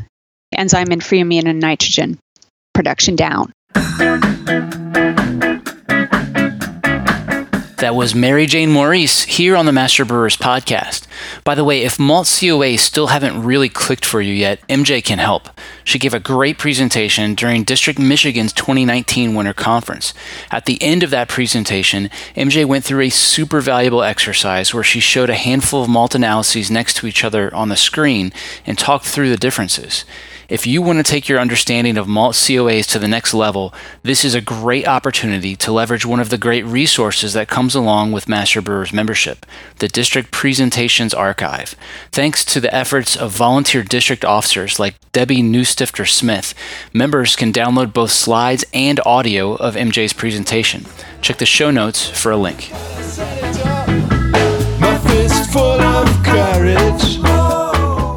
enzyme 0.56 0.92
and 0.92 1.04
free 1.04 1.22
amino 1.22 1.56
nitrogen 1.56 2.18
production 2.74 3.16
down. 3.16 3.52
That 7.88 7.96
was 7.96 8.14
Mary 8.14 8.48
Jane 8.48 8.74
Maurice 8.74 9.24
here 9.24 9.56
on 9.56 9.66
the 9.66 9.72
Master 9.72 10.04
Brewers 10.04 10.36
podcast. 10.36 11.08
By 11.46 11.56
the 11.56 11.64
way, 11.64 11.84
if 11.84 11.98
malt 11.98 12.28
COA 12.38 12.78
still 12.78 13.08
haven't 13.08 13.42
really 13.42 13.70
clicked 13.70 14.04
for 14.04 14.20
you 14.20 14.34
yet, 14.34 14.60
MJ 14.68 15.02
can 15.02 15.20
help. 15.20 15.48
She 15.86 15.98
gave 15.98 16.14
a 16.14 16.20
great 16.20 16.58
presentation 16.58 17.34
during 17.34 17.64
District 17.64 17.98
Michigan's 17.98 18.52
2019 18.52 19.36
Winter 19.36 19.54
Conference. 19.54 20.14
At 20.52 20.66
the 20.66 20.84
end 20.84 21.02
of 21.02 21.12
that 21.12 21.30
presentation, 21.30 22.10
MJ 22.36 22.66
went 22.66 22.84
through 22.84 23.04
a 23.04 23.10
super 23.10 23.62
valuable 23.62 24.04
exercise 24.04 24.74
where 24.74 24.84
she 24.84 25.00
showed 25.00 25.30
a 25.30 25.36
handful 25.36 25.84
of 25.84 25.90
malt 25.90 26.14
analyses 26.14 26.70
next 26.70 26.98
to 26.98 27.08
each 27.08 27.24
other 27.24 27.56
on 27.56 27.70
the 27.70 27.78
screen 27.78 28.34
and 28.66 28.78
talked 28.78 29.06
through 29.06 29.30
the 29.30 29.38
differences. 29.38 30.04
If 30.50 30.66
you 30.66 30.82
want 30.82 30.98
to 30.98 31.04
take 31.04 31.28
your 31.28 31.42
understanding 31.42 31.98
of 31.98 32.08
malt 32.08 32.36
COAs 32.36 32.88
to 32.92 33.00
the 33.00 33.08
next 33.08 33.34
level, 33.34 33.74
this 34.04 34.24
is 34.24 34.34
a 34.34 34.40
great 34.40 34.88
opportunity 34.88 35.58
to 35.58 35.74
leverage 35.74 36.06
one 36.06 36.22
of 36.22 36.30
the 36.30 36.38
great 36.38 36.66
resources 36.66 37.34
that 37.34 37.50
comes 37.50 37.76
along 37.76 38.14
with 38.14 38.30
Master 38.30 38.62
Brewers 38.62 38.94
membership, 38.94 39.46
the 39.80 39.90
District 39.90 40.32
Presentations 40.32 41.14
Archive. 41.14 41.76
Thanks 42.14 42.46
to 42.46 42.62
the 42.62 42.74
efforts 42.74 43.18
of 43.18 43.32
volunteer 43.32 43.84
district 43.84 44.24
officers 44.24 44.80
like 44.80 44.96
Debbie 45.12 45.44
Newstifter 45.44 46.08
Smith, 46.08 46.54
members 46.94 47.36
can 47.36 47.52
download 47.52 47.92
both 47.92 48.12
slides 48.12 48.64
and 48.74 49.02
audio 49.06 49.56
of 49.56 49.76
MJ's 49.76 50.14
presentation. 50.14 50.86
Check 51.22 51.40
the 51.40 51.46
show 51.46 51.72
notes 51.72 52.08
for 52.08 52.32
a 52.32 52.38
link. 52.38 52.72